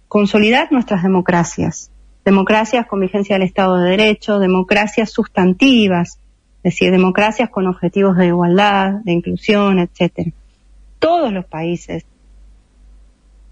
consolidar 0.08 0.72
nuestras 0.72 1.04
democracias 1.04 1.91
democracias 2.26 2.86
con 2.88 3.00
vigencia 3.00 3.36
del 3.36 3.48
Estado 3.48 3.78
de 3.78 3.91
Derecho, 3.91 4.39
democracias 4.39 5.12
sustantivas, 5.12 6.19
es 6.58 6.74
decir, 6.74 6.91
democracias 6.91 7.50
con 7.50 7.67
objetivos 7.67 8.17
de 8.17 8.28
igualdad, 8.28 8.93
de 9.04 9.12
inclusión, 9.12 9.80
etcétera. 9.80 10.32
Todos 11.00 11.34
los 11.34 11.46
países 11.46 12.06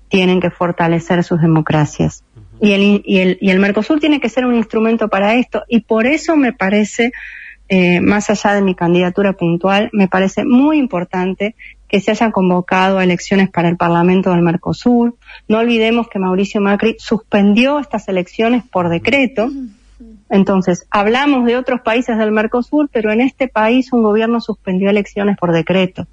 tienen 0.08 0.40
que 0.40 0.50
fortalecer 0.50 1.24
sus 1.24 1.42
democracias. 1.42 2.24
Y 2.62 2.72
el, 2.72 3.02
y, 3.06 3.20
el, 3.20 3.38
y 3.42 3.50
el 3.50 3.60
Mercosur 3.60 4.00
tiene 4.00 4.20
que 4.20 4.30
ser 4.30 4.46
un 4.46 4.56
instrumento 4.56 5.10
para 5.10 5.36
esto. 5.36 5.64
Y 5.68 5.82
por 5.82 6.06
eso 6.06 6.38
me 6.38 6.54
parece, 6.54 7.12
eh, 7.74 8.02
más 8.02 8.30
allá 8.30 8.54
de 8.54 8.62
mi 8.62 8.76
candidatura 8.76 9.32
puntual, 9.32 9.90
me 9.94 10.10
parece 10.10 10.44
muy 10.44 10.78
importante 10.78 11.56
que 11.88 12.02
se 12.02 12.12
hayan 12.12 12.34
convocado 12.34 13.00
elecciones 13.00 13.50
para 13.50 13.70
el 13.70 13.78
Parlamento 13.78 14.32
del 14.32 14.42
Mercosur. 14.42 15.16
No 15.48 15.60
olvidemos 15.60 16.10
que 16.10 16.20
Mauricio 16.20 16.60
Macri 16.60 16.98
suspendió 17.00 17.80
estas 17.80 18.10
elecciones 18.10 18.66
por 18.66 18.90
decreto. 18.90 19.50
Entonces, 20.30 20.86
hablamos 20.92 21.46
de 21.46 21.56
otros 21.56 21.80
países 21.80 22.18
del 22.18 22.34
Mercosur, 22.34 22.90
pero 22.92 23.10
en 23.14 23.22
este 23.22 23.48
país 23.48 23.94
un 23.94 24.04
gobierno 24.04 24.42
suspendió 24.42 24.90
elecciones 24.90 25.38
por 25.38 25.54
decreto. 25.54 26.08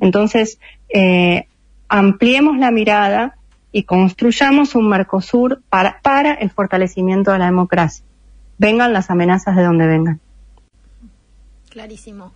Entonces, 0.00 0.58
eh, 0.88 1.48
ampliemos 1.90 2.56
la 2.56 2.70
mirada 2.70 3.36
y 3.72 3.82
construyamos 3.82 4.74
un 4.74 4.88
Mercosur 4.88 5.60
para, 5.68 6.00
para 6.00 6.32
el 6.32 6.48
fortalecimiento 6.48 7.30
de 7.30 7.40
la 7.40 7.44
democracia. 7.44 8.06
Vengan 8.56 8.94
las 8.94 9.10
amenazas 9.10 9.54
de 9.54 9.64
donde 9.64 9.86
vengan. 9.86 10.20
Clarísimo. 11.78 12.32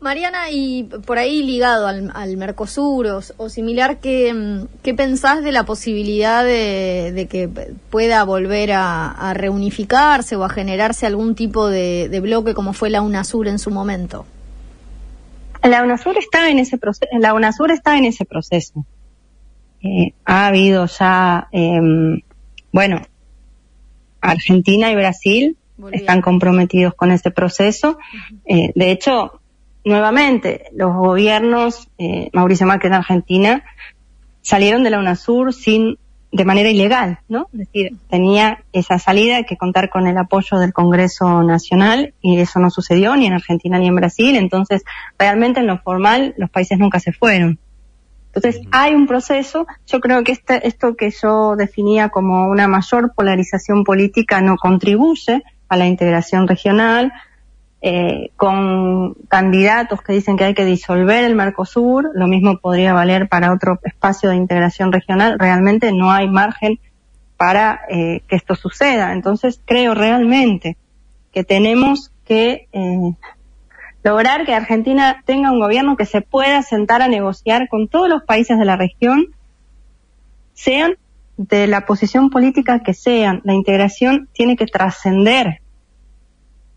Mariana, 0.00 0.50
y 0.50 0.84
por 1.04 1.18
ahí 1.18 1.42
ligado 1.42 1.86
al, 1.86 2.36
Mercosur 2.38 3.06
o, 3.36 3.48
similar, 3.50 3.98
¿qué, 3.98 4.64
¿qué, 4.82 4.94
pensás 4.94 5.44
de 5.44 5.52
la 5.52 5.64
posibilidad 5.64 6.42
de, 6.42 7.28
que 7.30 7.50
pueda 7.90 8.24
volver 8.24 8.70
a, 8.72 9.34
reunificarse 9.34 10.36
o 10.36 10.44
a 10.44 10.48
generarse 10.48 11.04
algún 11.04 11.34
tipo 11.34 11.68
de, 11.68 12.18
bloque 12.22 12.54
como 12.54 12.72
fue 12.72 12.88
la 12.88 13.02
UNASUR 13.02 13.46
en 13.46 13.58
su 13.58 13.70
momento? 13.70 14.24
La 15.62 15.82
UNASUR 15.82 16.16
está 16.16 16.48
en 16.48 16.60
ese 16.60 16.78
proceso. 16.78 17.10
La 17.20 17.34
UNASUR 17.34 17.72
está 17.72 17.98
en 17.98 18.06
ese 18.06 18.24
proceso. 18.24 18.86
Eh, 19.82 20.14
ha 20.24 20.46
habido 20.46 20.86
ya, 20.86 21.48
em, 21.52 22.22
bueno, 22.72 23.02
Argentina 24.22 24.90
y 24.90 24.94
Brasil 24.94 25.57
están 25.92 26.22
comprometidos 26.22 26.94
con 26.94 27.10
ese 27.10 27.30
proceso. 27.30 27.98
Eh, 28.44 28.72
de 28.74 28.90
hecho, 28.90 29.40
nuevamente, 29.84 30.64
los 30.74 30.94
gobiernos, 30.94 31.88
eh, 31.98 32.30
Mauricio 32.32 32.66
Macri 32.66 32.88
en 32.88 32.94
Argentina, 32.94 33.64
salieron 34.42 34.82
de 34.82 34.90
la 34.90 34.98
UNASUR 34.98 35.52
sin 35.52 35.98
de 36.30 36.44
manera 36.44 36.68
ilegal, 36.68 37.20
¿no? 37.28 37.48
Es 37.52 37.60
decir, 37.60 37.96
tenía 38.10 38.62
esa 38.72 38.98
salida 38.98 39.44
que 39.44 39.56
contar 39.56 39.88
con 39.88 40.06
el 40.06 40.18
apoyo 40.18 40.58
del 40.58 40.74
Congreso 40.74 41.42
Nacional 41.42 42.12
y 42.20 42.38
eso 42.38 42.60
no 42.60 42.70
sucedió 42.70 43.16
ni 43.16 43.26
en 43.26 43.32
Argentina 43.32 43.78
ni 43.78 43.88
en 43.88 43.94
Brasil, 43.94 44.36
entonces 44.36 44.84
realmente 45.18 45.60
en 45.60 45.66
lo 45.66 45.78
formal 45.78 46.34
los 46.36 46.50
países 46.50 46.78
nunca 46.78 47.00
se 47.00 47.12
fueron. 47.12 47.58
Entonces 48.34 48.60
hay 48.70 48.94
un 48.94 49.06
proceso, 49.06 49.66
yo 49.86 50.00
creo 50.00 50.22
que 50.22 50.32
este, 50.32 50.68
esto 50.68 50.96
que 50.96 51.10
yo 51.10 51.56
definía 51.56 52.10
como 52.10 52.48
una 52.48 52.68
mayor 52.68 53.14
polarización 53.14 53.84
política 53.84 54.42
no 54.42 54.56
contribuye 54.56 55.42
a 55.68 55.76
la 55.76 55.86
integración 55.86 56.48
regional, 56.48 57.12
eh, 57.80 58.30
con 58.36 59.14
candidatos 59.28 60.02
que 60.02 60.12
dicen 60.12 60.36
que 60.36 60.44
hay 60.44 60.54
que 60.54 60.64
disolver 60.64 61.22
el 61.22 61.36
Mercosur, 61.36 62.10
lo 62.14 62.26
mismo 62.26 62.58
podría 62.58 62.92
valer 62.92 63.28
para 63.28 63.52
otro 63.52 63.78
espacio 63.84 64.30
de 64.30 64.36
integración 64.36 64.90
regional, 64.90 65.38
realmente 65.38 65.92
no 65.92 66.10
hay 66.10 66.28
margen 66.28 66.80
para 67.36 67.82
eh, 67.88 68.22
que 68.26 68.36
esto 68.36 68.56
suceda. 68.56 69.12
Entonces 69.12 69.60
creo 69.64 69.94
realmente 69.94 70.76
que 71.32 71.44
tenemos 71.44 72.10
que 72.24 72.66
eh, 72.72 73.14
lograr 74.02 74.44
que 74.44 74.54
Argentina 74.54 75.22
tenga 75.24 75.52
un 75.52 75.60
gobierno 75.60 75.96
que 75.96 76.04
se 76.04 76.20
pueda 76.20 76.62
sentar 76.62 77.00
a 77.00 77.08
negociar 77.08 77.68
con 77.68 77.86
todos 77.86 78.08
los 78.08 78.24
países 78.24 78.58
de 78.58 78.64
la 78.64 78.76
región, 78.76 79.26
sean 80.52 80.96
de 81.38 81.66
la 81.68 81.86
posición 81.86 82.28
política 82.28 82.80
que 82.80 82.92
sean. 82.92 83.40
La 83.44 83.54
integración 83.54 84.28
tiene 84.32 84.56
que 84.56 84.66
trascender 84.66 85.62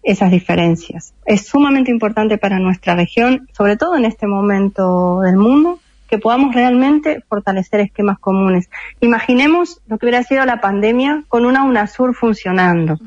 esas 0.04 0.32
diferencias. 0.32 1.14
Es 1.26 1.48
sumamente 1.48 1.92
importante 1.92 2.38
para 2.38 2.60
nuestra 2.60 2.96
región, 2.96 3.50
sobre 3.52 3.76
todo 3.76 3.96
en 3.98 4.06
este 4.06 4.28
momento 4.28 5.20
del 5.22 5.36
mundo, 5.36 5.80
que 6.08 6.20
podamos 6.20 6.54
realmente 6.54 7.22
fortalecer 7.28 7.80
esquemas 7.80 8.20
comunes. 8.20 8.70
Imaginemos 9.00 9.82
lo 9.88 9.98
que 9.98 10.06
hubiera 10.06 10.24
sido 10.24 10.46
la 10.46 10.62
pandemia 10.62 11.24
con 11.28 11.46
una 11.46 11.64
UNASUR 11.64 12.14
funcionando. 12.14 13.00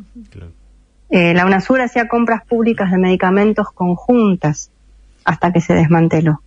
Eh, 1.10 1.34
la 1.34 1.46
UNASUR 1.46 1.82
hacía 1.82 2.08
compras 2.08 2.44
públicas 2.46 2.90
de 2.90 2.98
medicamentos 2.98 3.70
conjuntas 3.72 4.70
hasta 5.24 5.52
que 5.52 5.60
se 5.60 5.74
desmanteló. 5.74 6.40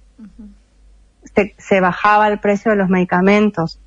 se, 1.57 1.79
bajaba 1.79 2.27
el 2.27 2.39
precio 2.39 2.71
de 2.71 2.77
los 2.77 2.89
medicamentos. 2.89 3.79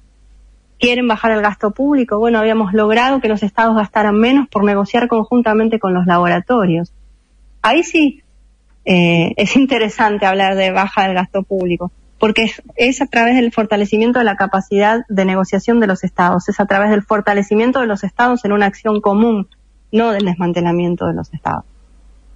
Quieren 0.80 1.06
bajar 1.06 1.30
el 1.32 1.42
gasto 1.42 1.70
público. 1.70 2.18
Bueno, 2.18 2.38
habíamos 2.38 2.72
logrado 2.72 3.20
que 3.20 3.28
los 3.28 3.42
estados 3.42 3.76
gastaran 3.76 4.16
menos 4.16 4.48
por 4.48 4.64
negociar 4.64 5.06
conjuntamente 5.06 5.78
con 5.78 5.94
los 5.94 6.06
laboratorios. 6.06 6.92
Ahí 7.62 7.84
sí 7.84 8.22
eh, 8.84 9.34
es 9.36 9.56
interesante 9.56 10.26
hablar 10.26 10.56
de 10.56 10.72
baja 10.72 11.04
del 11.04 11.14
gasto 11.14 11.42
público 11.42 11.92
porque 12.20 12.52
es, 12.76 13.00
a 13.00 13.06
través 13.06 13.34
del 13.34 13.50
fortalecimiento 13.50 14.18
de 14.18 14.26
la 14.26 14.36
capacidad 14.36 15.06
de 15.08 15.24
negociación 15.24 15.80
de 15.80 15.86
los 15.86 16.04
estados, 16.04 16.50
es 16.50 16.60
a 16.60 16.66
través 16.66 16.90
del 16.90 17.02
fortalecimiento 17.02 17.80
de 17.80 17.86
los 17.86 18.04
estados 18.04 18.44
en 18.44 18.52
una 18.52 18.66
acción 18.66 19.00
común, 19.00 19.48
no 19.90 20.12
del 20.12 20.26
desmantelamiento 20.26 21.06
de 21.06 21.14
los 21.14 21.32
estados. 21.32 21.64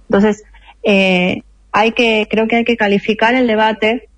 Entonces, 0.09 0.43
eh, 0.81 1.43
hay 1.71 1.91
que, 1.91 2.27
creo 2.29 2.47
que 2.47 2.55
hay 2.55 2.65
que 2.65 2.77
calificar 2.77 3.35
el 3.35 3.45
debate 3.45 4.09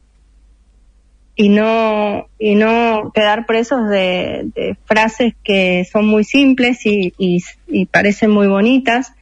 y 1.38 1.50
no, 1.50 2.28
y 2.38 2.56
no 2.56 3.12
quedar 3.16 3.46
presos 3.46 3.88
de, 3.90 4.76
frases 4.86 5.36
que 5.44 5.86
son 5.90 6.06
muy 6.08 6.26
simples 6.26 6.86
y, 6.86 7.14
y 7.18 7.86
parecen 7.86 8.32
muy 8.32 8.48
bonitas, 8.48 9.14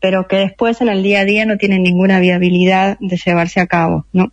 pero 0.00 0.28
que 0.28 0.36
después 0.36 0.80
en 0.80 0.88
el 0.88 1.02
día 1.02 1.20
a 1.20 1.24
día 1.24 1.44
no 1.44 1.58
tienen 1.58 1.82
ninguna 1.82 2.20
viabilidad 2.20 2.96
de 3.00 3.16
llevarse 3.16 3.60
a 3.60 3.66
cabo, 3.66 4.06
¿no? 4.12 4.32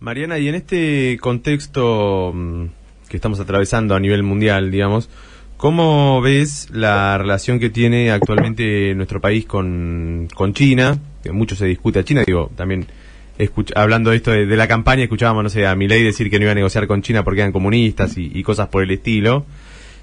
Mariana, 0.00 0.38
y 0.38 0.48
en 0.48 0.54
este 0.54 1.18
contexto 1.20 2.30
mm, 2.34 2.66
que 3.08 3.16
estamos 3.16 3.40
atravesando 3.40 3.94
a 3.94 4.00
nivel 4.00 4.22
mundial, 4.22 4.70
digamos, 4.70 5.08
¿cómo 5.56 6.20
ves 6.20 6.68
la 6.70 7.16
relación 7.18 7.58
que 7.58 7.70
tiene 7.70 8.10
actualmente 8.10 8.94
nuestro 8.94 9.20
país 9.20 9.46
con, 9.46 10.28
China? 10.52 10.98
Que 11.22 11.32
mucho 11.32 11.56
se 11.56 11.66
discute 11.66 12.00
a 12.00 12.04
China, 12.04 12.22
digo, 12.26 12.50
también 12.54 12.86
hablando 13.74 14.10
de 14.10 14.16
esto 14.16 14.30
de, 14.30 14.46
la 14.56 14.68
campaña, 14.68 15.02
escuchábamos, 15.02 15.42
no 15.42 15.48
sé, 15.48 15.66
a 15.66 15.74
Milei 15.74 16.02
decir 16.02 16.30
que 16.30 16.38
no 16.38 16.44
iba 16.44 16.52
a 16.52 16.54
negociar 16.56 16.86
con 16.86 17.02
China 17.02 17.24
porque 17.24 17.40
eran 17.40 17.52
comunistas 17.52 18.14
y, 18.16 18.42
cosas 18.42 18.68
por 18.68 18.82
el 18.82 18.90
estilo. 18.90 19.44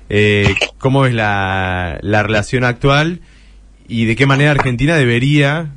Eh, 0.09 0.53
¿Cómo 0.79 1.01
ves 1.01 1.13
la, 1.13 1.97
la 2.01 2.23
relación 2.23 2.63
actual 2.63 3.21
y 3.87 4.05
de 4.05 4.15
qué 4.15 4.25
manera 4.25 4.51
Argentina 4.51 4.95
debería, 4.95 5.71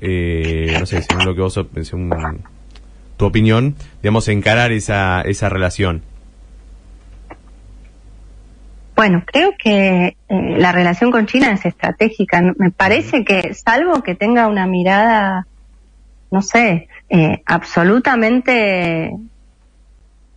eh, 0.00 0.76
no 0.78 0.86
sé, 0.86 1.02
según 1.02 1.24
lo 1.24 1.34
que 1.34 1.40
vos 1.40 1.56
un 1.92 2.10
tu 3.16 3.24
opinión, 3.24 3.76
digamos, 4.02 4.28
encarar 4.28 4.72
esa, 4.72 5.22
esa 5.22 5.48
relación? 5.48 6.02
Bueno, 8.94 9.22
creo 9.26 9.52
que 9.58 10.06
eh, 10.06 10.14
la 10.58 10.72
relación 10.72 11.10
con 11.10 11.26
China 11.26 11.52
es 11.52 11.66
estratégica. 11.66 12.42
Me 12.56 12.70
parece 12.70 13.24
que, 13.24 13.52
salvo 13.54 14.02
que 14.02 14.14
tenga 14.14 14.48
una 14.48 14.66
mirada, 14.66 15.46
no 16.30 16.42
sé, 16.42 16.88
eh, 17.08 17.42
absolutamente 17.46 19.14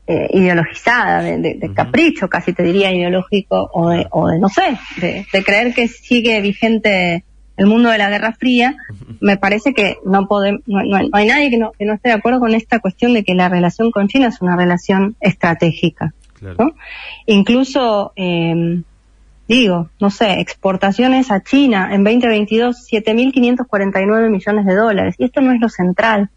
eh, 0.07 0.27
ideologizada, 0.33 1.21
de, 1.21 1.71
capricho, 1.75 2.27
casi 2.29 2.53
te 2.53 2.63
diría 2.63 2.91
ideológico, 2.91 3.69
o 3.73 3.89
de, 3.89 4.07
o 4.11 4.27
de 4.27 4.39
no 4.39 4.49
sé, 4.49 4.77
de, 4.99 5.43
creer 5.43 5.73
que 5.73 5.87
sigue 5.87 6.41
vigente 6.41 7.23
el 7.57 7.65
mundo 7.67 7.89
de 7.89 7.97
la 7.97 8.09
Guerra 8.09 8.33
Fría, 8.33 8.77
me 9.19 9.37
parece 9.37 9.73
que 9.73 9.97
no 10.05 10.27
podemos, 10.27 10.61
no, 10.65 10.79
hay 11.11 11.27
nadie 11.27 11.49
que 11.49 11.57
no, 11.57 11.73
que 11.77 11.85
no 11.85 11.93
esté 11.93 12.09
de 12.09 12.15
acuerdo 12.15 12.39
con 12.39 12.55
esta 12.55 12.79
cuestión 12.79 13.13
de 13.13 13.23
que 13.23 13.35
la 13.35 13.49
relación 13.49 13.91
con 13.91 14.07
China 14.07 14.29
es 14.29 14.41
una 14.41 14.55
relación 14.55 15.15
estratégica. 15.19 16.13
Incluso, 17.25 18.13
eh, 18.15 18.81
digo, 19.49 19.89
no 19.99 20.11
sé, 20.11 20.39
exportaciones 20.39 21.31
a 21.31 21.41
China 21.41 21.89
en 21.91 22.03
2022, 22.03 22.87
7.549 22.89 24.29
millones 24.29 24.65
de 24.65 24.75
dólares. 24.75 25.15
Y 25.17 25.25
esto 25.25 25.41
no 25.41 25.51
es 25.51 25.59
lo 25.59 25.69
central. 25.69 26.29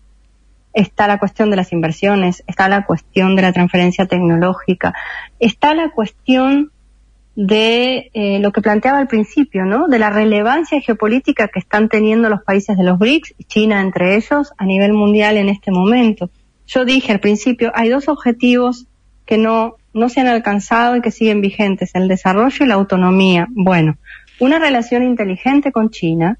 Está 0.72 1.06
la 1.06 1.18
cuestión 1.18 1.50
de 1.50 1.56
las 1.56 1.72
inversiones, 1.72 2.42
está 2.46 2.70
la 2.70 2.86
cuestión 2.86 3.36
de 3.36 3.42
la 3.42 3.52
transferencia 3.52 4.06
tecnológica, 4.06 4.94
está 5.38 5.74
la 5.74 5.90
cuestión 5.90 6.72
de 7.36 8.10
eh, 8.14 8.38
lo 8.40 8.50
que 8.52 8.62
planteaba 8.62 8.98
al 8.98 9.08
principio, 9.08 9.66
¿no? 9.66 9.88
De 9.88 9.98
la 9.98 10.08
relevancia 10.08 10.80
geopolítica 10.80 11.48
que 11.48 11.58
están 11.58 11.90
teniendo 11.90 12.30
los 12.30 12.42
países 12.42 12.78
de 12.78 12.84
los 12.84 12.98
BRICS, 12.98 13.34
China 13.46 13.82
entre 13.82 14.16
ellos, 14.16 14.52
a 14.56 14.64
nivel 14.64 14.94
mundial 14.94 15.36
en 15.36 15.50
este 15.50 15.70
momento. 15.70 16.30
Yo 16.66 16.86
dije 16.86 17.12
al 17.12 17.20
principio, 17.20 17.72
hay 17.74 17.90
dos 17.90 18.08
objetivos 18.08 18.86
que 19.26 19.36
no, 19.36 19.76
no 19.94 20.08
se 20.08 20.20
han 20.20 20.28
alcanzado 20.28 20.96
y 20.96 21.00
que 21.00 21.10
siguen 21.10 21.40
vigentes, 21.40 21.94
el 21.94 22.08
desarrollo 22.08 22.64
y 22.64 22.68
la 22.68 22.74
autonomía. 22.74 23.46
Bueno, 23.50 23.96
una 24.40 24.58
relación 24.58 25.02
inteligente 25.02 25.72
con 25.72 25.90
China, 25.90 26.38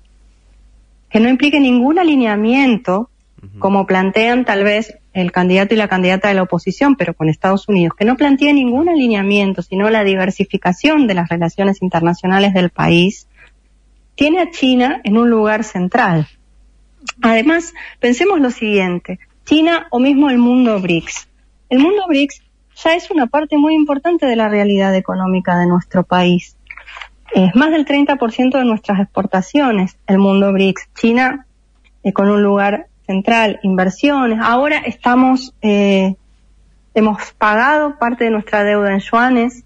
que 1.11 1.21
no 1.21 1.29
implique 1.29 1.61
ningún 1.61 1.99
alineamiento, 1.99 3.11
como 3.59 3.87
plantean 3.87 4.45
tal 4.45 4.63
vez 4.63 4.99
el 5.13 5.33
candidato 5.33 5.75
y 5.75 5.77
la 5.77 5.89
candidata 5.89 6.29
de 6.29 6.35
la 6.35 6.43
oposición, 6.43 6.95
pero 6.95 7.15
con 7.15 7.29
Estados 7.29 7.69
Unidos, 7.69 7.95
que 7.99 8.05
no 8.05 8.17
plantea 8.17 8.53
ningún 8.53 8.89
alineamiento, 8.89 9.63
sino 9.63 9.91
la 9.91 10.05
diversificación 10.05 11.07
de 11.07 11.15
las 11.15 11.29
relaciones 11.29 11.83
internacionales 11.83 12.55
del 12.55 12.71
país, 12.71 13.27
tiene 14.15 14.41
a 14.41 14.51
China 14.51 15.01
en 15.05 15.19
un 15.19 15.29
lugar 15.29 15.65
central. 15.65 16.29
Además, 17.21 17.75
pensemos 17.99 18.41
lo 18.41 18.51
siguiente, 18.51 19.19
China 19.45 19.89
o 19.91 19.99
mismo 19.99 20.31
el 20.31 20.39
mundo 20.39 20.81
BRICS. 20.81 21.29
El 21.69 21.81
mundo 21.81 22.05
BRICS 22.07 22.43
ya 22.77 22.95
es 22.95 23.11
una 23.11 23.27
parte 23.27 23.57
muy 23.57 23.75
importante 23.75 24.27
de 24.27 24.37
la 24.37 24.49
realidad 24.49 24.95
económica 24.95 25.59
de 25.59 25.67
nuestro 25.67 26.03
país. 26.03 26.57
Es 27.35 27.55
más 27.55 27.71
del 27.71 27.87
30% 27.87 28.59
de 28.59 28.65
nuestras 28.65 29.01
exportaciones, 29.01 29.97
el 30.07 30.19
mundo 30.19 30.53
BRICS. 30.53 30.89
China 30.95 31.47
eh, 32.03 32.13
con 32.13 32.29
un 32.29 32.43
lugar 32.43 32.89
central, 33.07 33.61
inversiones. 33.63 34.39
Ahora 34.43 34.79
estamos, 34.79 35.55
eh, 35.63 36.17
hemos 36.95 37.33
pagado 37.33 37.99
parte 37.99 38.25
de 38.25 38.31
nuestra 38.31 38.65
deuda 38.65 38.93
en 38.93 39.01
yuanes. 39.01 39.65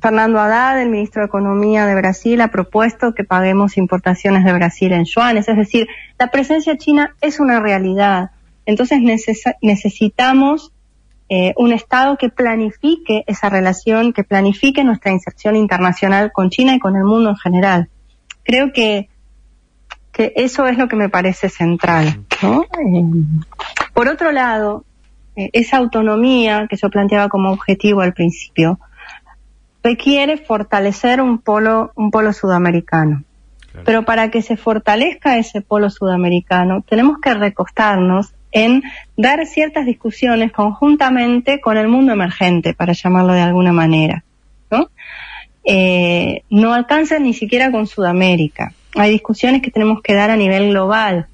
Fernando 0.00 0.40
Haddad, 0.40 0.80
el 0.80 0.88
ministro 0.88 1.20
de 1.20 1.26
Economía 1.26 1.84
de 1.84 1.94
Brasil, 1.94 2.40
ha 2.40 2.48
propuesto 2.48 3.14
que 3.14 3.24
paguemos 3.24 3.76
importaciones 3.76 4.44
de 4.44 4.52
Brasil 4.54 4.92
en 4.92 5.04
yuanes. 5.04 5.48
Es 5.48 5.56
decir, 5.56 5.86
la 6.18 6.28
presencia 6.28 6.76
china 6.78 7.14
es 7.20 7.38
una 7.38 7.60
realidad. 7.60 8.30
Entonces 8.64 9.00
necesitamos 9.60 10.72
eh, 11.30 11.54
un 11.56 11.72
Estado 11.72 12.18
que 12.18 12.28
planifique 12.28 13.24
esa 13.26 13.48
relación, 13.48 14.12
que 14.12 14.24
planifique 14.24 14.84
nuestra 14.84 15.12
inserción 15.12 15.56
internacional 15.56 16.32
con 16.32 16.50
China 16.50 16.74
y 16.74 16.80
con 16.80 16.96
el 16.96 17.04
mundo 17.04 17.30
en 17.30 17.36
general. 17.36 17.88
Creo 18.42 18.72
que 18.72 19.08
que 20.12 20.32
eso 20.36 20.66
es 20.66 20.76
lo 20.76 20.88
que 20.88 20.96
me 20.96 21.08
parece 21.08 21.48
central. 21.48 22.24
¿no? 22.42 22.62
Eh, 22.62 23.04
por 23.94 24.08
otro 24.08 24.32
lado, 24.32 24.84
eh, 25.36 25.50
esa 25.52 25.78
autonomía 25.78 26.66
que 26.68 26.76
yo 26.76 26.90
planteaba 26.90 27.28
como 27.28 27.50
objetivo 27.50 28.00
al 28.00 28.12
principio 28.12 28.78
requiere 29.82 30.36
fortalecer 30.36 31.20
un 31.20 31.38
polo, 31.38 31.92
un 31.94 32.10
polo 32.10 32.32
sudamericano. 32.32 33.24
Pero 33.84 34.04
para 34.04 34.30
que 34.30 34.42
se 34.42 34.56
fortalezca 34.56 35.38
ese 35.38 35.60
polo 35.60 35.90
sudamericano, 35.90 36.82
tenemos 36.82 37.18
que 37.20 37.32
recostarnos 37.32 38.34
en 38.52 38.82
dar 39.16 39.46
ciertas 39.46 39.86
discusiones 39.86 40.52
conjuntamente 40.52 41.60
con 41.60 41.76
el 41.76 41.88
mundo 41.88 42.12
emergente, 42.12 42.74
para 42.74 42.92
llamarlo 42.92 43.32
de 43.32 43.42
alguna 43.42 43.72
manera. 43.72 44.24
¿no? 44.70 44.90
Eh, 45.64 46.42
no 46.50 46.74
alcanza 46.74 47.18
ni 47.18 47.34
siquiera 47.34 47.70
con 47.70 47.86
Sudamérica 47.86 48.72
hay 48.94 49.10
discusiones 49.10 49.62
que 49.62 49.70
tenemos 49.70 50.02
que 50.02 50.14
dar 50.14 50.30
a 50.30 50.36
nivel 50.36 50.70
global 50.70 51.28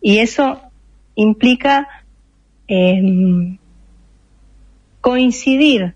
y 0.00 0.18
eso 0.18 0.60
implica 1.14 1.88
em, 2.68 3.58
coincidir 5.00 5.94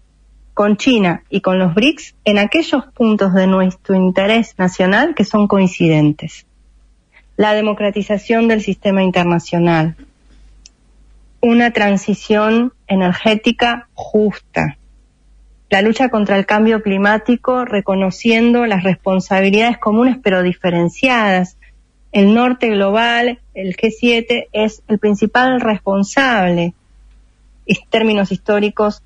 con 0.55 0.77
China 0.77 1.25
y 1.31 1.41
con 1.41 1.59
los 1.59 1.75
BRICS 1.75 2.15
en 2.25 2.39
aquellos 2.39 2.85
puntos 2.95 3.35
de 3.35 3.47
nuestro 3.47 3.95
interés 3.95 4.55
nacional 4.59 5.15
que 5.15 5.25
son 5.25 5.49
coincidentes. 5.49 6.47
La 7.37 7.55
democratización 7.55 8.47
del 8.47 8.63
sistema 8.63 9.03
internacional, 9.03 9.97
una 11.45 11.73
transición 11.73 12.73
energética 12.87 13.89
justa, 13.93 14.79
la 15.69 15.83
lucha 15.83 16.09
contra 16.09 16.39
el 16.39 16.47
cambio 16.47 16.83
climático 16.83 17.67
reconociendo 17.67 18.65
las 18.65 18.83
responsabilidades 18.83 19.77
comunes 19.77 20.17
pero 20.23 20.43
diferenciadas. 20.43 21.59
El 22.13 22.33
norte 22.33 22.71
global, 22.71 23.41
el 23.53 23.77
G7, 23.77 24.47
es 24.53 24.83
el 24.89 24.99
principal 24.99 25.61
responsable 25.61 26.73
en 27.67 27.77
términos 27.91 28.33
históricos 28.33 29.03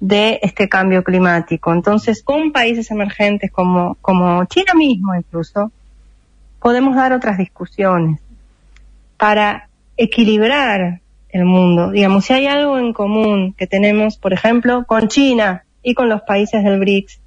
de 0.00 0.40
este 0.42 0.70
cambio 0.70 1.04
climático. 1.04 1.74
Entonces, 1.74 2.22
con 2.22 2.52
países 2.52 2.90
emergentes 2.90 3.52
como, 3.52 3.96
como 4.00 4.46
China 4.46 4.72
mismo 4.74 5.14
incluso, 5.14 5.70
podemos 6.58 6.96
dar 6.96 7.12
otras 7.12 7.36
discusiones 7.36 8.18
para 9.18 9.68
equilibrar 9.98 11.01
el 11.32 11.44
mundo. 11.44 11.90
Digamos, 11.90 12.26
si 12.26 12.34
hay 12.34 12.46
algo 12.46 12.78
en 12.78 12.92
común 12.92 13.54
que 13.54 13.66
tenemos, 13.66 14.18
por 14.18 14.32
ejemplo, 14.32 14.84
con 14.86 15.08
China 15.08 15.64
y 15.82 15.94
con 15.94 16.08
los 16.08 16.22
países 16.22 16.62
del 16.62 16.78
BRICS, 16.78 17.20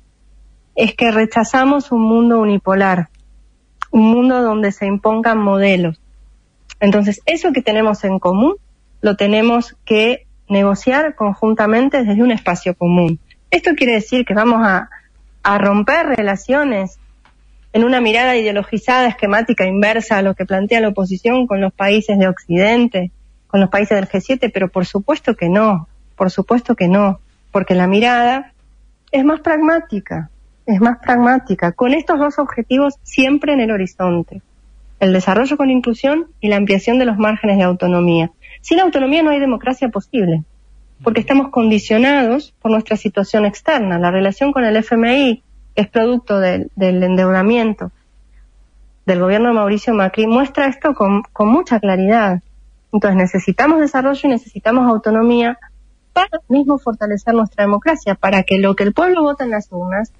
es 0.75 0.93
que 0.95 1.11
rechazamos 1.11 1.91
un 1.91 2.01
mundo 2.01 2.39
unipolar, 2.39 3.09
un 3.91 4.03
mundo 4.09 4.41
donde 4.41 4.71
se 4.71 4.85
impongan 4.85 5.39
modelos. 5.39 5.99
Entonces, 6.79 7.21
eso 7.25 7.51
que 7.51 7.61
tenemos 7.61 8.03
en 8.03 8.19
común 8.19 8.55
lo 9.01 9.15
tenemos 9.15 9.75
que 9.85 10.27
negociar 10.47 11.15
conjuntamente 11.15 12.03
desde 12.03 12.21
un 12.21 12.31
espacio 12.31 12.75
común. 12.75 13.19
Esto 13.49 13.71
quiere 13.75 13.93
decir 13.93 14.25
que 14.25 14.33
vamos 14.33 14.61
a, 14.63 14.89
a 15.43 15.57
romper 15.57 16.07
relaciones 16.07 16.99
en 17.73 17.83
una 17.83 18.01
mirada 18.01 18.37
ideologizada, 18.37 19.07
esquemática, 19.07 19.65
inversa 19.65 20.17
a 20.17 20.21
lo 20.21 20.35
que 20.35 20.45
plantea 20.45 20.79
la 20.79 20.89
oposición 20.89 21.47
con 21.47 21.59
los 21.59 21.73
países 21.73 22.19
de 22.19 22.27
Occidente, 22.27 23.11
con 23.55 23.61
los 23.61 23.69
países 23.69 23.95
del 23.95 24.09
G7, 24.09 24.51
pero 24.53 24.67
por 24.67 24.85
supuesto 24.85 25.33
que 25.37 25.47
no, 25.47 25.87
por 26.17 26.29
supuesto 26.29 26.75
que 26.75 26.89
no, 26.89 27.21
porque 27.53 27.73
la 27.73 27.87
mirada 27.87 28.51
es 29.13 29.23
más 29.23 29.39
pragmática, 29.39 30.29
es 30.65 30.81
más 30.81 30.97
pragmática, 30.97 31.71
con 31.71 31.93
estos 31.93 32.19
dos 32.19 32.37
objetivos 32.37 32.95
siempre 33.03 33.53
en 33.53 33.61
el 33.61 33.71
horizonte, 33.71 34.41
el 34.99 35.13
desarrollo 35.13 35.55
con 35.55 35.69
inclusión 35.69 36.27
y 36.41 36.49
la 36.49 36.57
ampliación 36.57 36.99
de 36.99 37.05
los 37.05 37.17
márgenes 37.17 37.55
de 37.55 37.63
autonomía. 37.63 38.29
Sin 38.59 38.81
autonomía 38.81 39.23
no 39.23 39.29
hay 39.29 39.39
democracia 39.39 39.87
posible, 39.87 40.43
porque 41.01 41.21
estamos 41.21 41.47
condicionados 41.47 42.53
por 42.61 42.71
nuestra 42.71 42.97
situación 42.97 43.45
externa. 43.45 43.97
La 43.99 44.11
relación 44.11 44.51
con 44.51 44.65
el 44.65 44.75
FMI, 44.75 45.43
es 45.75 45.87
producto 45.87 46.41
del, 46.41 46.69
endeudamiento 46.75 47.93
del 49.05 49.21
gobierno 49.21 49.47
de 49.47 49.55
Mauricio 49.55 49.93
Macri, 49.93 50.27
muestra 50.27 50.67
esto 50.67 50.93
con 50.93 51.23
mucha 51.39 51.79
claridad. 51.79 52.41
Entonces 52.91 53.17
necesitamos 53.17 53.79
desarrollo 53.79 54.19
y 54.23 54.27
necesitamos 54.27 54.87
autonomía 54.87 55.57
para 56.13 56.39
mismo 56.47 56.77
fortalecer 56.77 57.33
nuestra 57.33 57.65
democracia, 57.65 58.15
para 58.15 58.43
que 58.43 58.57
lo 58.57 58.75
que 58.75 58.83
el 58.83 58.93
pueblo 58.93 59.21
vota 59.23 59.43
en 59.43 59.51
las 59.51 59.67
urnas 59.71 60.13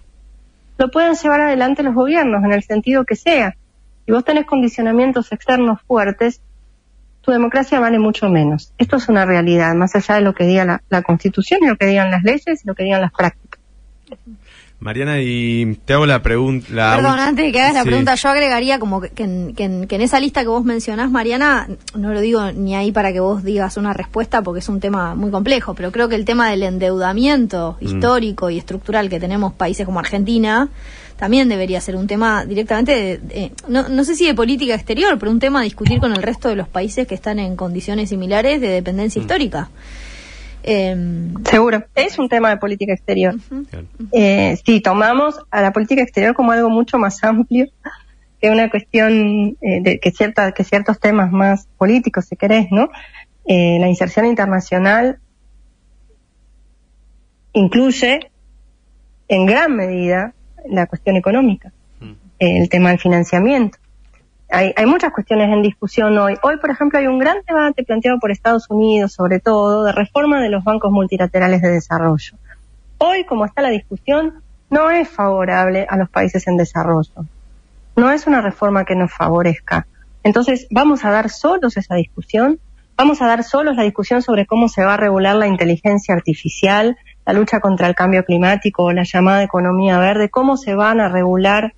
lo 0.78 0.91
puedan 0.91 1.15
llevar 1.15 1.41
adelante 1.41 1.84
los 1.84 1.95
gobiernos 1.95 2.43
en 2.43 2.51
el 2.51 2.63
sentido 2.63 3.06
que 3.06 3.15
sea. 3.15 3.56
Si 4.06 4.12
vos 4.12 4.25
tenés 4.25 4.45
condicionamientos 4.45 5.32
externos 5.32 5.82
fuertes, 5.88 6.41
tu 7.21 7.32
democracia 7.32 7.80
vale 7.80 7.97
mucho 7.97 8.30
menos. 8.30 8.73
Esto 8.78 8.97
es 8.97 9.10
una 9.10 9.25
realidad, 9.25 9.73
más 9.73 9.95
allá 9.95 10.15
de 10.15 10.21
lo 10.21 10.36
que 10.36 10.45
diga 10.45 10.82
la, 10.89 11.01
Constitución 11.01 11.62
y 11.63 11.67
lo 11.67 11.75
que 11.75 11.88
digan 11.88 12.12
las 12.12 12.23
leyes 12.23 12.63
y 12.63 12.67
lo 12.67 12.75
que 12.75 12.84
digan 12.84 13.01
las 13.01 13.12
prácticas. 13.12 13.60
Mariana, 14.86 15.19
y 15.19 15.80
te 15.84 15.93
hago 15.93 16.06
la 16.06 16.21
pregunta. 16.21 16.93
Perdón, 16.95 17.19
antes 17.19 17.43
de 17.43 17.52
que 17.52 17.60
hagas 17.60 17.74
la 17.74 17.84
pregunta, 17.84 18.13
yo 18.13 18.30
agregaría 18.30 18.78
como 18.78 19.02
que, 19.02 19.24
en, 19.24 19.88
esa 19.89 20.19
lista 20.19 20.43
que 20.43 20.48
vos 20.48 20.63
mencionás, 20.63 21.10
Mariana, 21.10 21.67
no 21.95 22.13
lo 22.13 22.21
digo 22.21 22.52
ni 22.52 22.76
ahí 22.76 22.91
para 22.91 23.12
que 23.12 23.19
vos 23.19 23.43
digas 23.43 23.78
una 23.78 23.93
respuesta 23.93 24.43
porque 24.43 24.60
es 24.60 24.69
un 24.69 24.80
tema 24.80 25.15
muy 25.15 25.32
complejo, 25.32 25.74
pero 25.74 25.91
creo 25.91 26.08
que 26.08 26.13
el 26.13 26.24
tema 26.24 26.52
del 26.52 26.62
endeudamiento 26.62 27.78
mm. 27.82 27.84
histórico 27.84 28.52
y 28.52 28.60
estructural 28.60 29.10
que 29.10 29.19
tenemos 29.19 29.54
países 29.54 29.88
como 29.88 29.98
Argentina 29.98 30.69
también 31.17 31.50
debería 31.50 31.82
ser 31.82 31.95
un 31.95 32.06
tema 32.06 32.45
directamente, 32.45 33.17
de, 33.17 33.54
no, 33.67 33.89
no 33.89 34.04
sé 34.04 34.13
si 34.13 34.28
de 34.28 34.36
política 34.36 34.76
exterior, 34.76 35.17
pero 35.17 35.32
un 35.32 35.39
tema 35.39 35.62
a 35.62 35.63
discutir 35.63 36.00
con 36.00 36.12
el 36.12 36.21
resto 36.21 36.48
de 36.48 36.58
los 36.58 36.67
países 36.67 37.08
que 37.08 37.15
están 37.15 37.39
en 37.39 37.56
condiciones 37.56 38.10
similares 38.10 38.62
de 38.62 38.67
dependencia 38.67 39.19
mm. 39.19 39.24
histórica. 39.24 39.69
Em, 40.67 41.32
Seguro, 41.43 41.84
es 41.93 42.17
un 42.17 42.28
tema 42.28 42.49
de 42.49 42.58
política 42.58 42.91
exterior. 42.91 43.36
Eh, 44.12 44.58
si 44.65 44.82
tomamos 44.82 45.39
a 45.51 45.62
la 45.62 45.71
política 45.71 46.01
exterior 46.01 46.34
como 46.34 46.54
algo 46.54 46.71
mucho 46.71 46.97
más 46.97 47.23
amplio 47.23 47.67
que 48.41 48.49
una 48.49 48.71
cuestión 48.71 49.58
eh, 49.62 49.82
de 49.84 49.99
que, 49.99 50.10
cierta, 50.10 50.54
que 50.54 50.63
ciertos 50.63 50.99
temas 50.99 51.32
más 51.32 51.67
políticos, 51.78 52.25
si 52.25 52.36
querés, 52.36 52.65
¿no? 52.71 52.89
Eh, 53.45 53.78
la 53.80 53.88
inserción 53.88 54.25
internacional 54.25 55.19
incluye 57.54 58.32
en 59.28 59.45
gran 59.45 59.75
medida 59.75 60.34
la 60.67 60.88
cuestión 60.88 61.15
económica, 61.15 61.71
mm. 61.99 62.13
el 62.39 62.69
tema 62.69 62.89
del 62.89 62.99
financiamiento. 62.99 63.78
Hay, 64.55 64.73
hay, 64.77 64.85
muchas 64.85 65.11
cuestiones 65.11 65.51
en 65.51 65.61
discusión 65.61 66.17
hoy. 66.17 66.37
Hoy, 66.41 66.55
por 66.55 66.71
ejemplo, 66.71 66.97
hay 66.97 67.07
un 67.07 67.19
gran 67.19 67.39
debate 67.45 67.83
planteado 67.83 68.19
por 68.19 68.31
Estados 68.31 68.69
Unidos, 68.69 69.11
sobre 69.11 69.41
todo, 69.41 69.83
de 69.83 69.91
reforma 69.91 70.41
de 70.41 70.47
los 70.47 70.63
bancos 70.63 70.93
multilaterales 70.93 71.61
de 71.61 71.71
desarrollo. 71.71 72.37
Hoy, 72.97 73.25
como 73.25 73.43
está 73.43 73.61
la 73.61 73.67
discusión, 73.67 74.41
no 74.69 74.89
es 74.91 75.09
favorable 75.09 75.85
a 75.89 75.97
los 75.97 76.09
países 76.09 76.47
en 76.47 76.55
desarrollo. 76.55 77.25
No 77.97 78.09
es 78.11 78.27
una 78.27 78.39
reforma 78.39 78.85
que 78.85 78.95
nos 78.95 79.11
favorezca. 79.11 79.87
Entonces, 80.23 80.67
vamos 80.71 81.03
a 81.03 81.11
dar 81.11 81.29
solos 81.29 81.75
esa 81.75 81.95
discusión. 81.95 82.57
Vamos 82.95 83.21
a 83.21 83.27
dar 83.27 83.43
solos 83.43 83.75
la 83.75 83.83
discusión 83.83 84.21
sobre 84.21 84.45
cómo 84.45 84.69
se 84.69 84.85
va 84.85 84.93
a 84.93 84.97
regular 84.97 85.35
la 85.35 85.47
inteligencia 85.47 86.15
artificial, 86.15 86.97
la 87.25 87.33
lucha 87.33 87.59
contra 87.59 87.87
el 87.87 87.95
cambio 87.95 88.23
climático, 88.23 88.93
la 88.93 89.03
llamada 89.03 89.43
economía 89.43 89.99
verde, 89.99 90.29
cómo 90.29 90.55
se 90.55 90.75
van 90.75 91.01
a 91.01 91.09
regular 91.09 91.73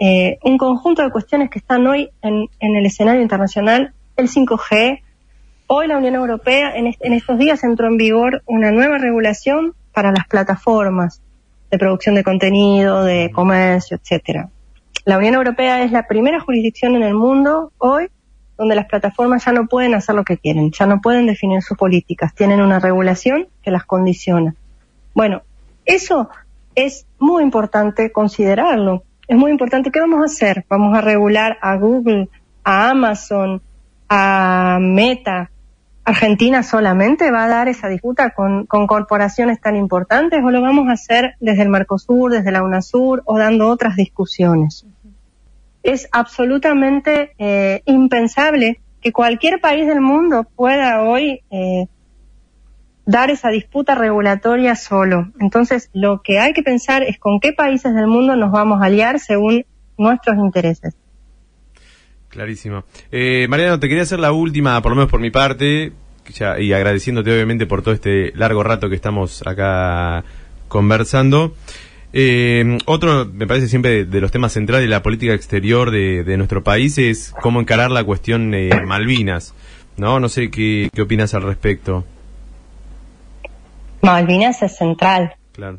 eh, 0.00 0.38
un 0.42 0.58
conjunto 0.58 1.02
de 1.02 1.10
cuestiones 1.10 1.50
que 1.50 1.58
están 1.58 1.86
hoy 1.86 2.10
en, 2.22 2.48
el 2.58 2.86
escenario 2.86 3.22
internacional, 3.22 3.92
el 4.16 4.28
5G. 4.28 5.02
Hoy 5.68 5.86
la 5.86 5.98
Unión 5.98 6.16
Europea, 6.16 6.74
en, 6.74 6.92
en 6.98 7.12
estos 7.12 7.38
días 7.38 7.62
entró 7.62 7.86
en 7.86 7.96
vigor 7.96 8.42
una 8.46 8.72
nueva 8.72 8.98
regulación 8.98 9.74
para 9.92 10.10
las 10.10 10.26
plataformas 10.26 11.22
de 11.70 11.78
producción 11.78 12.16
de 12.16 12.24
contenido, 12.24 13.04
de 13.04 13.30
comercio, 13.30 13.96
etcétera. 13.96 14.48
La 15.04 15.18
Unión 15.18 15.34
Europea 15.34 15.84
es 15.84 15.92
la 15.92 16.06
primera 16.08 16.40
jurisdicción 16.40 16.96
en 16.96 17.02
el 17.02 17.14
mundo 17.14 17.72
hoy 17.78 18.08
donde 18.60 18.74
las 18.74 18.86
plataformas 18.86 19.46
ya 19.46 19.52
no 19.52 19.66
pueden 19.66 19.94
hacer 19.94 20.14
lo 20.14 20.22
que 20.22 20.36
quieren, 20.36 20.70
ya 20.70 20.84
no 20.84 21.00
pueden 21.00 21.26
definir 21.26 21.62
sus 21.62 21.78
políticas, 21.78 22.34
tienen 22.34 22.60
una 22.60 22.78
regulación 22.78 23.48
que 23.62 23.70
las 23.70 23.86
condiciona. 23.86 24.54
Bueno, 25.14 25.40
eso 25.86 26.28
es 26.74 27.06
muy 27.18 27.42
importante 27.42 28.12
considerarlo. 28.12 29.02
Es 29.30 29.36
muy 29.36 29.52
importante. 29.52 29.92
¿Qué 29.92 30.00
vamos 30.00 30.22
a 30.22 30.24
hacer? 30.24 30.64
Vamos 30.68 30.98
a 30.98 31.00
regular 31.00 31.56
a 31.62 31.76
Google, 31.76 32.28
a 32.64 32.90
Amazon, 32.90 33.62
a 34.08 34.78
Meta. 34.80 35.52
¿Argentina 36.02 36.64
solamente 36.64 37.30
va 37.30 37.44
a 37.44 37.48
dar 37.48 37.68
esa 37.68 37.86
disputa 37.86 38.30
con, 38.30 38.66
corporaciones 38.66 39.60
tan 39.60 39.76
importantes 39.76 40.42
o 40.44 40.50
lo 40.50 40.60
vamos 40.60 40.88
a 40.88 40.94
hacer 40.94 41.36
desde 41.38 41.62
el 41.62 41.68
Mercosur, 41.68 42.32
desde 42.32 42.50
la 42.50 42.64
UNASUR 42.64 43.22
o 43.24 43.38
dando 43.38 43.68
otras 43.68 43.94
discusiones? 43.94 44.84
Es 45.84 46.08
absolutamente 46.10 47.30
eh, 47.38 47.82
impensable 47.84 48.80
que 49.00 49.12
cualquier 49.12 49.60
país 49.60 49.86
del 49.86 50.00
mundo 50.00 50.44
pueda 50.56 51.04
hoy 51.04 51.42
eh, 51.52 51.86
dar 53.10 53.30
esa 53.30 53.50
disputa 53.50 53.94
regulatoria 53.94 54.76
solo. 54.76 55.32
Entonces, 55.40 55.90
lo 55.92 56.22
que 56.22 56.38
hay 56.38 56.52
que 56.52 56.62
pensar 56.62 57.02
es 57.02 57.18
con 57.18 57.40
qué 57.40 57.52
países 57.52 57.94
del 57.94 58.06
mundo 58.06 58.36
nos 58.36 58.52
vamos 58.52 58.80
a 58.80 58.86
aliar 58.86 59.18
según 59.18 59.64
nuestros 59.98 60.36
intereses. 60.38 60.94
Clarísimo. 62.28 62.84
Eh, 63.10 63.46
Mariano, 63.48 63.80
te 63.80 63.88
quería 63.88 64.04
hacer 64.04 64.20
la 64.20 64.30
última, 64.30 64.80
por 64.80 64.92
lo 64.92 64.96
menos 64.96 65.10
por 65.10 65.20
mi 65.20 65.30
parte, 65.30 65.92
y 66.60 66.72
agradeciéndote 66.72 67.34
obviamente 67.34 67.66
por 67.66 67.82
todo 67.82 67.92
este 67.92 68.32
largo 68.36 68.62
rato 68.62 68.88
que 68.88 68.94
estamos 68.94 69.44
acá 69.44 70.24
conversando. 70.68 71.56
Eh, 72.12 72.78
otro, 72.86 73.26
me 73.26 73.48
parece 73.48 73.66
siempre 73.66 74.04
de, 74.04 74.20
los 74.20 74.30
temas 74.30 74.52
centrales 74.52 74.84
de 74.84 74.90
la 74.90 75.02
política 75.02 75.34
exterior 75.34 75.90
de, 75.90 76.36
nuestro 76.36 76.62
país 76.62 76.96
es 76.98 77.34
cómo 77.40 77.60
encarar 77.60 77.90
la 77.90 78.04
cuestión 78.04 78.52
de 78.52 78.70
Malvinas. 78.86 79.54
No, 79.96 80.20
no 80.20 80.28
sé 80.28 80.50
qué, 80.50 80.88
qué 80.94 81.02
opinas 81.02 81.34
al 81.34 81.42
respecto. 81.42 82.04
Malvinas 84.02 84.62
es 84.62 84.76
central. 84.76 85.36
Claro. 85.52 85.78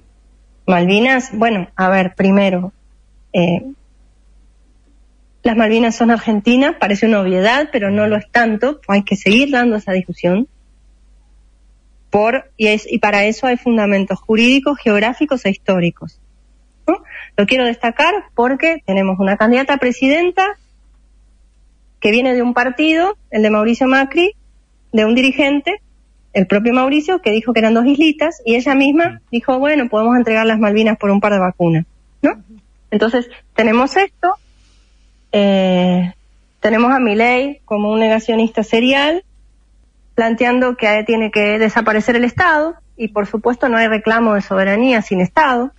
Malvinas, 0.68 1.32
bueno, 1.34 1.68
a 1.76 1.90
ver, 1.90 2.14
primero, 2.16 2.72
eh, 3.34 3.64
las 5.44 5.58
Malvinas 5.58 5.96
son 5.96 6.12
argentinas, 6.12 6.76
parece 6.80 7.08
una 7.08 7.22
obviedad, 7.22 7.70
pero 7.72 7.90
no 7.90 8.08
lo 8.08 8.16
es 8.16 8.30
tanto, 8.32 8.80
hay 8.88 9.04
que 9.04 9.16
seguir 9.16 9.52
dando 9.52 9.76
esa 9.76 9.92
discusión. 9.92 10.48
Por, 12.12 12.52
y, 12.58 12.68
es, 12.68 12.92
y 12.92 13.00
para 13.00 13.24
eso 13.26 13.48
hay 13.48 13.58
fundamentos 13.58 14.20
jurídicos, 14.20 14.78
geográficos 14.80 15.46
e 15.46 15.50
históricos. 15.50 16.20
Lo 17.38 17.46
quiero 17.46 17.66
destacar 17.66 18.14
porque 18.36 18.84
tenemos 18.86 19.18
una 19.20 19.38
candidata 19.38 19.76
a 19.76 19.78
presidenta 19.78 20.58
que 22.00 22.12
viene 22.12 22.34
de 22.34 22.42
un 22.42 22.54
partido, 22.54 23.18
el 23.30 23.44
de 23.44 23.50
Mauricio 23.50 23.88
Macri, 23.88 24.34
de 24.92 25.06
un 25.06 25.16
dirigente 25.16 25.82
el 26.34 26.48
propio 26.48 26.74
Mauricio, 26.74 27.22
que 27.22 27.32
dijo 27.32 27.54
que 27.54 27.60
eran 27.60 27.74
dos 27.74 27.86
islitas, 27.86 28.42
y 28.46 28.56
ella 28.56 28.76
misma 28.76 29.22
dijo, 29.32 29.60
bueno, 29.60 29.90
podemos 29.90 30.16
entregar 30.16 30.46
las 30.46 30.60
Malvinas 30.60 30.98
por 30.98 31.10
un 31.12 31.20
par 31.20 31.34
de 31.34 31.40
vacunas, 31.40 31.86
¿no? 32.22 32.42
Entonces, 32.90 33.30
tenemos 33.56 33.98
esto, 33.98 34.36
eh, 35.32 36.14
tenemos 36.60 36.92
a 36.92 37.00
Milei 37.00 37.62
como 37.66 37.92
un 37.92 38.00
negacionista 38.00 38.64
serial, 38.64 39.24
planteando 40.16 40.76
que 40.76 41.04
tiene 41.06 41.32
que 41.32 41.58
desaparecer 41.58 42.16
el 42.16 42.24
Estado, 42.24 42.76
y 42.98 43.08
por 43.08 43.26
supuesto 43.26 43.68
no 43.68 43.78
hay 43.78 43.88
reclamo 43.88 44.36
de 44.36 44.42
soberanía 44.42 45.02
sin 45.02 45.22
Estado. 45.22 45.72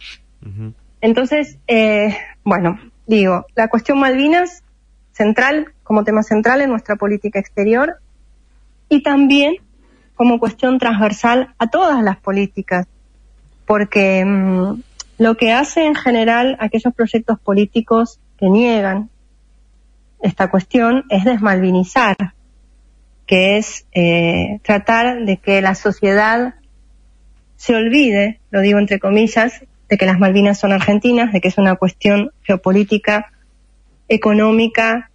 Entonces, 1.01 1.59
eh, 1.69 2.17
bueno, 2.43 2.81
digo, 3.07 3.47
la 3.55 3.69
cuestión 3.69 4.01
Malvinas 4.01 4.65
central, 5.13 5.73
como 5.85 6.05
tema 6.05 6.23
central 6.23 6.63
en 6.63 6.71
nuestra 6.71 6.97
política 6.97 7.39
exterior 7.39 7.97
y 8.89 9.03
también 9.03 9.57
como 10.23 10.39
cuestión 10.39 10.79
transversal 10.79 11.53
a 11.59 11.67
todas 11.67 12.01
las 12.01 12.17
políticas, 12.17 12.87
porque 13.67 14.25
mm, 14.25 14.81
lo 15.19 15.37
que 15.37 15.51
hace 15.51 15.85
en 15.85 15.97
general 15.97 16.57
aquellos 16.61 16.95
proyectos 16.95 17.41
políticos 17.41 18.21
que 18.39 18.49
niegan 18.49 19.11
esta 20.21 20.49
cuestión 20.49 21.07
es 21.11 21.25
desmalvinizar, 21.25 22.15
que 23.27 23.59
es 23.59 23.85
eh, 23.95 24.61
tratar 24.63 25.25
de 25.25 25.39
que 25.39 25.61
la 25.61 25.75
sociedad 25.75 26.55
se 27.57 27.75
olvide, 27.75 28.39
lo 28.53 28.61
digo 28.61 28.79
entre 28.79 29.01
comillas, 29.01 29.65
de 29.89 29.99
que 29.99 30.07
las 30.07 30.21
Malvinas 30.21 30.57
son 30.57 30.71
argentinas, 30.71 31.33
de 31.33 31.41
que 31.41 31.49
es 31.49 31.59
una 31.59 31.75
cuestión 31.75 32.31
geopolítica, 32.45 33.33
económica, 34.07 35.11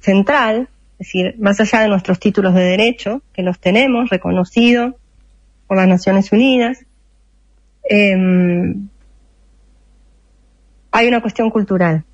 central, 0.00 0.68
es 0.98 1.06
decir, 1.06 1.34
más 1.38 1.60
allá 1.60 1.80
de 1.80 1.88
nuestros 1.88 2.20
títulos 2.20 2.54
de 2.54 2.62
derecho, 2.62 3.22
que 3.32 3.42
los 3.42 3.58
tenemos 3.58 4.10
reconocidos 4.10 4.94
por 5.66 5.76
las 5.76 5.88
Naciones 5.88 6.30
Unidas, 6.30 6.84
eh, 7.90 8.74
hay 10.92 11.08
una 11.08 11.20
cuestión 11.20 11.50
cultural. 11.50 12.04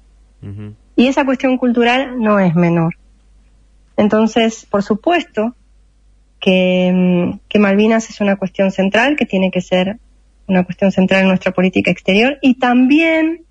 Y 0.97 1.07
esa 1.07 1.27
cuestión 1.27 1.59
cultural 1.59 2.19
no 2.19 2.41
es 2.41 2.55
menor. 2.55 2.97
Entonces, 3.99 4.67
por 4.71 4.83
supuesto 4.83 5.55
que, 6.41 7.39
que, 7.47 7.59
Malvinas 7.59 8.09
es 8.09 8.23
una 8.23 8.37
cuestión 8.37 8.71
central, 8.71 9.17
que 9.17 9.27
tiene 9.27 9.51
que 9.51 9.61
ser 9.61 9.99
una 10.47 10.65
cuestión 10.65 10.93
central 10.93 11.23
en 11.23 11.29
nuestra 11.29 11.53
política 11.53 11.91
exterior 11.91 12.39
y 12.41 12.55
también, 12.55 13.45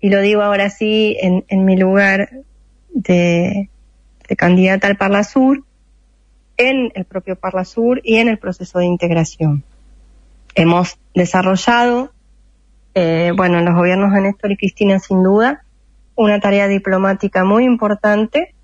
y 0.00 0.08
lo 0.08 0.22
digo 0.22 0.40
ahora 0.40 0.70
sí 0.70 1.18
en, 1.20 1.44
en 1.48 1.66
mi 1.66 1.76
lugar 1.76 2.30
de 2.88 3.68
candidata 4.36 4.86
al 4.86 4.96
Parla 4.96 5.24
Sur, 5.24 5.64
en 6.56 6.90
el 6.94 7.04
propio 7.04 7.36
Parla 7.36 7.64
Sur 7.64 8.00
y 8.02 8.16
en 8.16 8.28
el 8.28 8.38
proceso 8.38 8.78
de 8.78 8.86
integración. 8.86 9.64
Hemos 10.54 10.98
desarrollado, 11.14 12.12
eh, 12.94 13.32
bueno, 13.36 13.58
en 13.58 13.64
los 13.64 13.74
gobiernos 13.74 14.12
de 14.12 14.22
Néstor 14.22 14.52
y 14.52 14.56
Cristina 14.56 14.98
sin 14.98 15.22
duda, 15.22 15.62
una 16.16 16.40
tarea 16.40 16.66
diplomática 16.66 17.44
muy 17.44 17.64
importante 17.64 18.54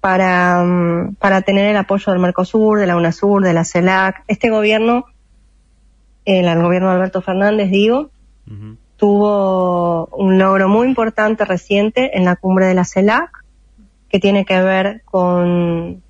para, 0.00 0.62
um, 0.62 1.14
para 1.14 1.42
tener 1.42 1.66
el 1.66 1.76
apoyo 1.76 2.12
del 2.12 2.20
Mercosur, 2.20 2.80
de 2.80 2.86
la 2.86 2.96
UNASUR, 2.96 3.42
de 3.42 3.52
la 3.52 3.64
CELAC. 3.64 4.24
Este 4.26 4.50
gobierno, 4.50 5.04
el, 6.24 6.46
el 6.46 6.62
gobierno 6.62 6.88
de 6.88 6.94
Alberto 6.94 7.22
Fernández, 7.22 7.70
digo, 7.70 8.10
tuvo 8.96 10.06
un 10.06 10.38
logro 10.38 10.68
muy 10.68 10.88
importante 10.88 11.44
reciente 11.44 12.16
en 12.16 12.24
la 12.24 12.34
cumbre 12.34 12.66
de 12.66 12.74
la 12.74 12.84
CELAC, 12.84 13.44
que 14.08 14.18
tiene 14.18 14.44
que 14.44 14.60
ver 14.60 15.02
con, 15.04 16.02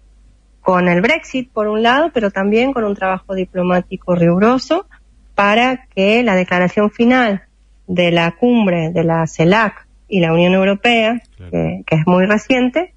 con 0.61 0.89
el 0.89 1.01
Brexit, 1.01 1.51
por 1.51 1.69
un 1.69 1.83
lado, 1.83 2.11
pero 2.13 2.31
también 2.31 2.73
con 2.73 2.85
un 2.85 2.95
trabajo 2.95 3.35
diplomático 3.35 4.15
riguroso 4.15 4.87
para 5.35 5.87
que 5.95 6.23
la 6.23 6.35
declaración 6.35 6.91
final 6.91 7.43
de 7.87 8.11
la 8.11 8.33
cumbre 8.33 8.91
de 8.91 9.05
la 9.05 9.27
CELAC 9.27 9.87
y 10.09 10.21
la 10.21 10.33
Unión 10.33 10.55
Europea, 10.55 11.23
claro. 11.37 11.51
que, 11.53 11.83
que, 11.87 11.97
es 11.97 12.07
muy 12.07 12.27
reciente, 12.27 12.95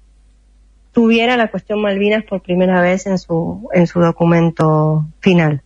tuviera 0.92 1.36
la 1.36 1.50
cuestión 1.50 1.80
Malvinas 1.80 2.24
por 2.24 2.42
primera 2.42 2.80
vez 2.80 3.06
en 3.06 3.18
su, 3.18 3.68
en 3.72 3.86
su 3.86 4.00
documento 4.00 5.06
final. 5.20 5.62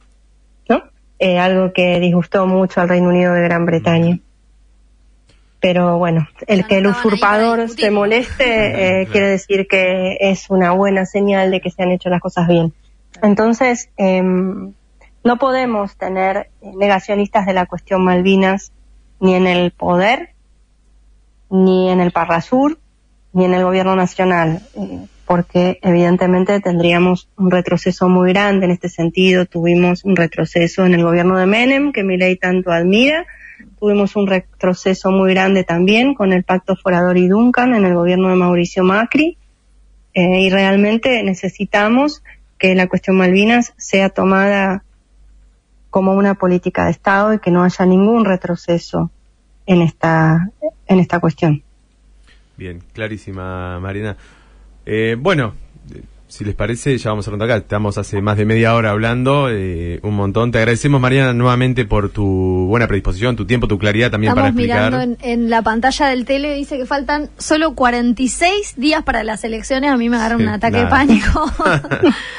¿no? 0.68 0.82
Eh, 1.18 1.39
algo 1.39 1.72
que 1.72 2.01
disgustó 2.01 2.47
mucho 2.47 2.80
al 2.80 2.89
Reino 2.89 3.09
Unido 3.09 3.32
de 3.32 3.43
Gran 3.43 3.66
Bretaña 3.66 4.18
pero 5.68 5.98
bueno, 5.98 6.28
el 6.46 6.64
que 6.68 6.78
el 6.78 6.86
usurpador 6.86 7.68
se 7.68 7.90
moleste 7.90 9.00
eh, 9.00 9.08
quiere 9.08 9.30
decir 9.30 9.66
que 9.66 10.16
es 10.20 10.48
una 10.48 10.70
buena 10.70 11.06
señal 11.06 11.50
de 11.50 11.60
que 11.60 11.72
se 11.72 11.82
han 11.82 11.90
hecho 11.90 12.08
las 12.08 12.20
cosas 12.20 12.46
bien. 12.46 12.72
Entonces, 13.20 13.90
eh, 13.96 14.22
no 14.22 15.38
podemos 15.40 15.96
tener 15.96 16.50
negacionistas 16.62 17.46
de 17.46 17.52
la 17.52 17.66
cuestión 17.66 18.04
Malvinas 18.04 18.70
ni 19.18 19.34
en 19.34 19.48
el 19.48 19.72
poder, 19.72 20.34
ni 21.50 21.90
en 21.90 22.00
el 22.00 22.12
Parrasur, 22.12 22.78
ni 23.32 23.46
en 23.46 23.54
el 23.54 23.64
gobierno 23.64 23.96
nacional, 23.96 24.60
eh, 24.76 25.04
porque 25.26 25.80
evidentemente 25.82 26.60
tendríamos 26.60 27.28
un 27.36 27.50
retroceso 27.50 28.08
muy 28.08 28.32
grande 28.32 28.66
en 28.66 28.70
este 28.70 28.88
sentido. 28.88 29.46
Tuvimos 29.46 30.04
un 30.04 30.14
retroceso 30.14 30.86
en 30.86 30.94
el 30.94 31.02
gobierno 31.02 31.36
de 31.36 31.46
Menem, 31.46 31.90
que 31.90 32.04
Milei 32.04 32.36
tanto 32.36 32.70
admira, 32.70 33.26
tuvimos 33.78 34.16
un 34.16 34.26
retroceso 34.26 35.10
muy 35.10 35.32
grande 35.32 35.64
también 35.64 36.14
con 36.14 36.32
el 36.32 36.44
pacto 36.44 36.76
Forador 36.76 37.16
y 37.18 37.28
Duncan 37.28 37.74
en 37.74 37.84
el 37.84 37.94
gobierno 37.94 38.28
de 38.28 38.36
Mauricio 38.36 38.84
Macri 38.84 39.36
eh, 40.14 40.40
y 40.40 40.50
realmente 40.50 41.22
necesitamos 41.22 42.22
que 42.58 42.74
la 42.74 42.88
cuestión 42.88 43.16
Malvinas 43.16 43.74
sea 43.76 44.08
tomada 44.08 44.82
como 45.90 46.12
una 46.12 46.34
política 46.34 46.86
de 46.86 46.90
Estado 46.90 47.34
y 47.34 47.38
que 47.38 47.50
no 47.50 47.62
haya 47.62 47.86
ningún 47.86 48.24
retroceso 48.24 49.10
en 49.66 49.82
esta 49.82 50.50
en 50.86 51.00
esta 51.00 51.20
cuestión. 51.20 51.62
Bien, 52.56 52.82
clarísima, 52.92 53.78
Marina. 53.80 54.16
Eh, 54.86 55.16
bueno, 55.18 55.54
si 56.28 56.44
les 56.44 56.54
parece, 56.54 56.98
ya 56.98 57.10
vamos 57.10 57.24
cerrando 57.24 57.44
acá. 57.44 57.56
Estamos 57.56 57.98
hace 57.98 58.20
más 58.20 58.36
de 58.36 58.44
media 58.44 58.74
hora 58.74 58.90
hablando, 58.90 59.48
eh, 59.50 60.00
un 60.02 60.14
montón. 60.14 60.50
Te 60.50 60.58
agradecemos, 60.58 61.00
Mariana, 61.00 61.32
nuevamente 61.32 61.84
por 61.84 62.10
tu 62.10 62.66
buena 62.68 62.88
predisposición, 62.88 63.36
tu 63.36 63.46
tiempo, 63.46 63.68
tu 63.68 63.78
claridad 63.78 64.10
también 64.10 64.30
Estamos 64.30 64.42
para 64.42 64.48
explicar. 64.50 64.92
mirando 64.92 65.16
en, 65.20 65.42
en, 65.42 65.50
la 65.50 65.62
pantalla 65.62 66.08
del 66.08 66.24
tele, 66.24 66.54
dice 66.54 66.78
que 66.78 66.86
faltan 66.86 67.30
solo 67.38 67.74
46 67.74 68.74
días 68.76 69.02
para 69.04 69.22
las 69.22 69.44
elecciones. 69.44 69.90
A 69.90 69.96
mí 69.96 70.08
me 70.08 70.16
agarra 70.16 70.36
un 70.36 70.48
ataque 70.48 70.78
de 70.78 70.86
pánico. 70.86 71.52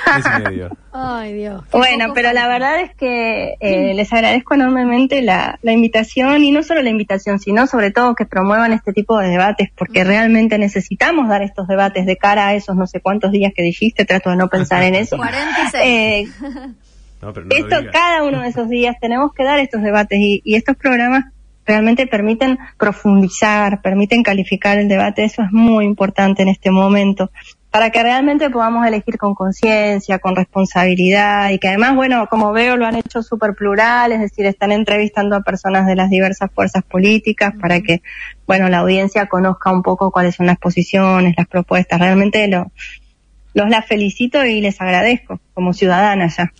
Ay, 0.99 1.33
Dios. 1.33 1.63
Bueno, 1.71 2.13
pero 2.15 2.33
la 2.33 2.47
verdad 2.47 2.81
es 2.81 2.95
que 2.95 3.55
eh, 3.59 3.93
les 3.93 4.11
agradezco 4.11 4.55
enormemente 4.55 5.21
la, 5.21 5.59
la, 5.61 5.71
invitación 5.71 6.43
y 6.43 6.51
no 6.51 6.63
solo 6.63 6.81
la 6.81 6.89
invitación, 6.89 7.39
sino 7.39 7.67
sobre 7.67 7.91
todo 7.91 8.15
que 8.15 8.25
promuevan 8.25 8.73
este 8.73 8.93
tipo 8.93 9.19
de 9.19 9.27
debates, 9.29 9.69
porque 9.77 10.03
realmente 10.03 10.57
necesitamos 10.57 11.29
dar 11.29 11.43
estos 11.43 11.67
debates 11.67 12.07
de 12.07 12.17
cara 12.17 12.47
a 12.47 12.55
esos 12.55 12.75
no 12.75 12.87
sé 12.87 12.99
cuántos 12.99 13.31
días 13.31 13.53
que 13.55 13.61
dijiste, 13.79 14.05
trato 14.05 14.29
de 14.29 14.37
no 14.37 14.47
pensar 14.47 14.83
en 14.83 14.95
eso. 14.95 15.17
46. 15.17 15.83
Eh, 15.85 16.25
no, 17.21 17.31
no 17.31 17.41
esto, 17.49 17.75
cada 17.91 18.23
uno 18.23 18.41
de 18.41 18.49
esos 18.49 18.69
días 18.69 18.95
tenemos 18.99 19.33
que 19.33 19.43
dar 19.43 19.59
estos 19.59 19.81
debates 19.81 20.19
y, 20.19 20.41
y 20.43 20.55
estos 20.55 20.75
programas 20.75 21.25
realmente 21.65 22.07
permiten 22.07 22.57
profundizar, 22.77 23.81
permiten 23.81 24.23
calificar 24.23 24.77
el 24.77 24.87
debate, 24.87 25.25
eso 25.25 25.41
es 25.43 25.51
muy 25.51 25.85
importante 25.85 26.41
en 26.41 26.47
este 26.47 26.71
momento 26.71 27.29
para 27.77 27.91
que 27.91 28.01
realmente 28.01 28.49
podamos 28.49 28.87
elegir 28.87 29.17
con 29.17 29.35
conciencia, 29.35 30.19
con 30.19 30.35
responsabilidad 30.35 31.51
y 31.51 31.59
que 31.59 31.67
además, 31.67 31.95
bueno, 31.95 32.27
como 32.27 32.51
veo, 32.51 32.77
lo 32.77 32.87
han 32.87 32.95
hecho 32.95 33.21
súper 33.21 33.53
plural, 33.53 34.11
es 34.11 34.19
decir, 34.19 34.45
están 34.45 34.71
entrevistando 34.71 35.35
a 35.35 35.41
personas 35.41 35.85
de 35.85 35.95
las 35.95 36.09
diversas 36.09 36.49
fuerzas 36.51 36.83
políticas 36.83 37.53
para 37.59 37.81
que, 37.81 38.01
bueno, 38.47 38.69
la 38.69 38.79
audiencia 38.79 39.27
conozca 39.27 39.71
un 39.71 39.83
poco 39.83 40.11
cuáles 40.11 40.35
son 40.35 40.47
las 40.47 40.57
posiciones, 40.57 41.35
las 41.37 41.47
propuestas. 41.47 41.99
Realmente 41.99 42.47
lo, 42.47 42.71
los 43.57 43.69
las 43.69 43.85
felicito 43.85 44.45
y 44.45 44.61
les 44.61 44.79
agradezco 44.79 45.39
como 45.53 45.73
ciudadana 45.73 46.27
ya. 46.27 46.53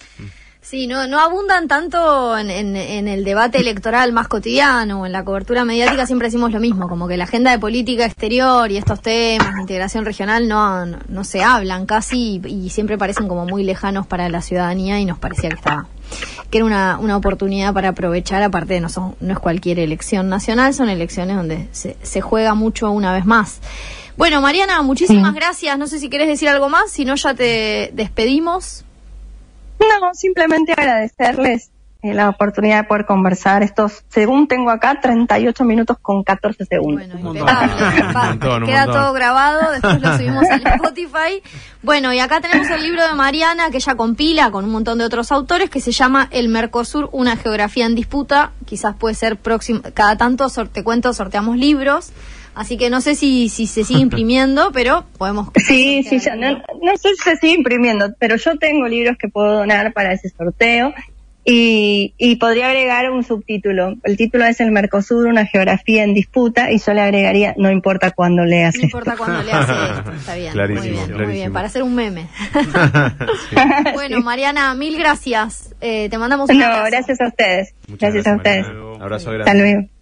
Sí, 0.61 0.87
no, 0.87 1.07
no 1.07 1.21
abundan 1.21 1.69
tanto 1.69 2.37
en, 2.37 2.75
el 2.75 3.23
debate 3.23 3.59
electoral 3.59 4.11
más 4.11 4.27
cotidiano 4.27 5.01
o 5.01 5.05
en 5.05 5.13
la 5.13 5.23
cobertura 5.23 5.63
mediática, 5.63 6.05
siempre 6.05 6.27
decimos 6.27 6.51
lo 6.51 6.59
mismo, 6.59 6.89
como 6.89 7.07
que 7.07 7.15
la 7.15 7.23
agenda 7.23 7.51
de 7.51 7.59
política 7.59 8.03
exterior 8.03 8.69
y 8.69 8.75
estos 8.75 9.01
temas 9.01 9.55
de 9.55 9.61
integración 9.61 10.03
regional 10.03 10.49
no, 10.49 10.85
no, 10.85 11.23
se 11.23 11.41
hablan 11.41 11.85
casi 11.85 12.41
y, 12.43 12.65
y, 12.65 12.69
siempre 12.69 12.97
parecen 12.97 13.29
como 13.29 13.45
muy 13.45 13.63
lejanos 13.63 14.07
para 14.07 14.27
la 14.27 14.41
ciudadanía 14.41 14.99
y 14.99 15.05
nos 15.05 15.19
parecía 15.19 15.49
que 15.49 15.55
estaba 15.55 15.87
que 16.49 16.57
era 16.57 16.65
una, 16.65 16.97
una 16.99 17.15
oportunidad 17.17 17.73
para 17.73 17.89
aprovechar, 17.89 18.43
aparte 18.43 18.73
de 18.75 18.81
no, 18.81 18.89
son, 18.89 19.15
no 19.19 19.33
es 19.33 19.39
cualquier 19.39 19.79
elección 19.79 20.29
nacional, 20.29 20.73
son 20.73 20.89
elecciones 20.89 21.37
donde 21.37 21.67
se, 21.71 21.95
se 22.01 22.21
juega 22.21 22.53
mucho 22.55 22.91
una 22.91 23.13
vez 23.13 23.25
más. 23.25 23.61
Bueno, 24.17 24.41
Mariana, 24.41 24.81
muchísimas 24.81 25.33
sí. 25.33 25.39
gracias. 25.39 25.77
No 25.77 25.87
sé 25.87 25.99
si 25.99 26.09
quieres 26.09 26.27
decir 26.27 26.49
algo 26.49 26.69
más, 26.69 26.91
si 26.91 27.05
no 27.05 27.15
ya 27.15 27.33
te 27.33 27.91
despedimos. 27.93 28.83
No, 29.79 30.13
simplemente 30.15 30.73
agradecerles 30.73 31.69
eh, 32.01 32.13
la 32.13 32.29
oportunidad 32.29 32.83
de 32.83 32.83
poder 32.83 33.05
conversar 33.05 33.61
estos, 33.63 34.03
según 34.09 34.47
tengo 34.47 34.71
acá, 34.71 34.99
38 35.01 35.63
minutos 35.63 35.97
con 36.01 36.23
14 36.23 36.65
segundos. 36.65 37.07
Bueno, 37.07 37.39
impecable. 37.39 38.65
Queda 38.65 38.85
todo 38.85 39.13
grabado, 39.13 39.71
después 39.71 40.01
lo 40.01 40.17
subimos 40.17 40.49
al 40.49 40.65
Spotify. 40.65 41.43
Bueno, 41.83 42.11
y 42.11 42.19
acá 42.19 42.41
tenemos 42.41 42.69
el 42.71 42.81
libro 42.81 43.07
de 43.07 43.13
Mariana 43.13 43.69
que 43.69 43.77
ella 43.77 43.95
compila 43.95 44.49
con 44.49 44.65
un 44.65 44.71
montón 44.71 44.97
de 44.97 45.05
otros 45.05 45.31
autores 45.31 45.69
que 45.69 45.79
se 45.79 45.91
llama 45.91 46.27
El 46.31 46.49
Mercosur, 46.49 47.09
una 47.11 47.35
geografía 47.35 47.85
en 47.85 47.95
disputa. 47.95 48.51
Quizás 48.65 48.95
puede 48.95 49.13
ser 49.13 49.37
próximo, 49.37 49.81
cada 49.93 50.17
tanto, 50.17 50.49
te 50.71 50.83
cuento, 50.83 51.13
sorteamos 51.13 51.57
libros. 51.57 52.11
Así 52.57 52.77
que 52.77 52.89
no 52.89 53.01
sé 53.01 53.15
si, 53.15 53.49
si 53.49 53.67
se 53.67 53.83
sigue 53.83 53.99
imprimiendo, 54.09 54.71
pero 54.73 55.05
podemos... 55.17 55.49
Sí, 55.55 56.03
sí, 56.03 56.19
ya, 56.19 56.35
no, 56.35 56.51
no, 56.51 56.97
sé 56.97 57.09
si 57.15 57.23
se 57.23 57.37
sigue 57.37 57.53
imprimiendo, 57.53 58.13
pero 58.19 58.35
yo 58.35 58.57
tengo 58.57 58.87
libros 58.87 59.17
que 59.17 59.29
puedo 59.29 59.53
donar 59.53 59.93
para 59.93 60.11
ese 60.13 60.29
sorteo 60.29 60.93
Y, 61.49 62.13
y 62.17 62.35
podría 62.35 62.67
agregar 62.67 63.09
un 63.09 63.23
subtítulo. 63.23 63.93
El 64.03 64.17
título 64.17 64.43
es 64.43 64.59
El 64.59 64.71
Mercosur, 64.71 65.27
una 65.27 65.45
geografía 65.45 66.03
en 66.03 66.13
disputa, 66.13 66.71
y 66.73 66.77
yo 66.79 66.93
le 66.93 66.99
agregaría, 66.99 67.53
no 67.57 67.71
importa 67.71 68.11
cuándo 68.11 68.43
leas 68.43 68.75
No 68.75 68.83
esto. 68.83 68.97
importa 68.97 69.15
cuándo 69.15 69.41
le 69.43 69.53
hace 69.53 69.71
esto. 69.71 70.11
Está 70.19 70.35
bien. 70.35 70.51
Clarísimo, 70.51 70.81
muy 70.83 70.89
bien, 70.91 70.99
muy 71.05 71.07
clarísimo. 71.15 71.33
bien. 71.33 71.53
Para 71.53 71.67
hacer 71.67 71.83
un 71.83 71.95
meme. 71.95 72.27
bueno, 73.93 74.19
Mariana, 74.21 74.73
mil 74.75 74.97
gracias. 74.97 75.73
Eh, 75.79 76.09
te 76.09 76.17
mandamos 76.17 76.49
un 76.49 76.57
No, 76.59 76.65
abrazo. 76.65 76.83
gracias 76.91 77.21
a 77.21 77.27
ustedes. 77.27 77.73
Muchas 77.87 78.13
gracias, 78.13 78.33
a 78.33 78.35
ustedes. 78.37 78.67
Mariana. 78.67 79.03
Abrazo 79.05 79.29
Hasta 79.31 79.43
grande. 79.43 79.61
luego. 79.63 79.96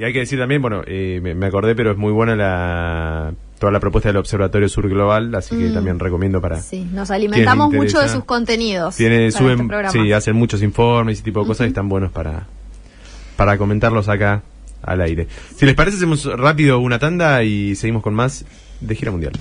Y 0.00 0.04
hay 0.04 0.14
que 0.14 0.20
decir 0.20 0.38
también, 0.38 0.62
bueno, 0.62 0.80
eh, 0.86 1.20
me, 1.22 1.46
acordé, 1.46 1.74
pero 1.74 1.90
es 1.90 1.98
muy 1.98 2.10
buena 2.10 2.34
la 2.34 3.34
toda 3.58 3.70
la 3.70 3.80
propuesta 3.80 4.08
del 4.08 4.16
Observatorio 4.16 4.66
Sur 4.66 4.88
Global, 4.88 5.34
así 5.34 5.54
que 5.54 5.64
Mm. 5.64 5.74
también 5.74 5.98
recomiendo 5.98 6.40
para... 6.40 6.62
Sí, 6.62 6.88
nos 6.90 7.10
alimentamos 7.10 7.68
¿Quién 7.68 7.82
le 7.82 7.86
mucho 7.86 8.00
de 8.00 8.08
sus 8.08 8.24
contenidos. 8.24 8.96
Tiene, 8.96 9.30
suben, 9.30 9.50
este 9.50 9.64
programa. 9.66 9.92
sí, 9.92 10.10
hacen 10.12 10.36
muchos 10.36 10.62
informes 10.62 11.12
y 11.12 11.14
ese 11.16 11.24
tipo 11.24 11.40
de 11.42 11.46
cosas 11.48 11.66
y 11.66 11.68
están 11.68 11.90
buenos 11.90 12.10
para, 12.10 12.46
para 13.36 13.58
comentarlos 13.58 14.08
acá 14.08 14.40
al 14.80 15.02
aire. 15.02 15.28
Si 15.54 15.66
les 15.66 15.74
parece, 15.74 15.98
hacemos 15.98 16.24
rápido 16.24 16.78
una 16.78 16.98
tanda 16.98 17.44
y 17.44 17.74
seguimos 17.74 18.02
con 18.02 18.14
más 18.14 18.46
de 18.80 18.94
Gira 18.94 19.10
Mundial. 19.10 19.34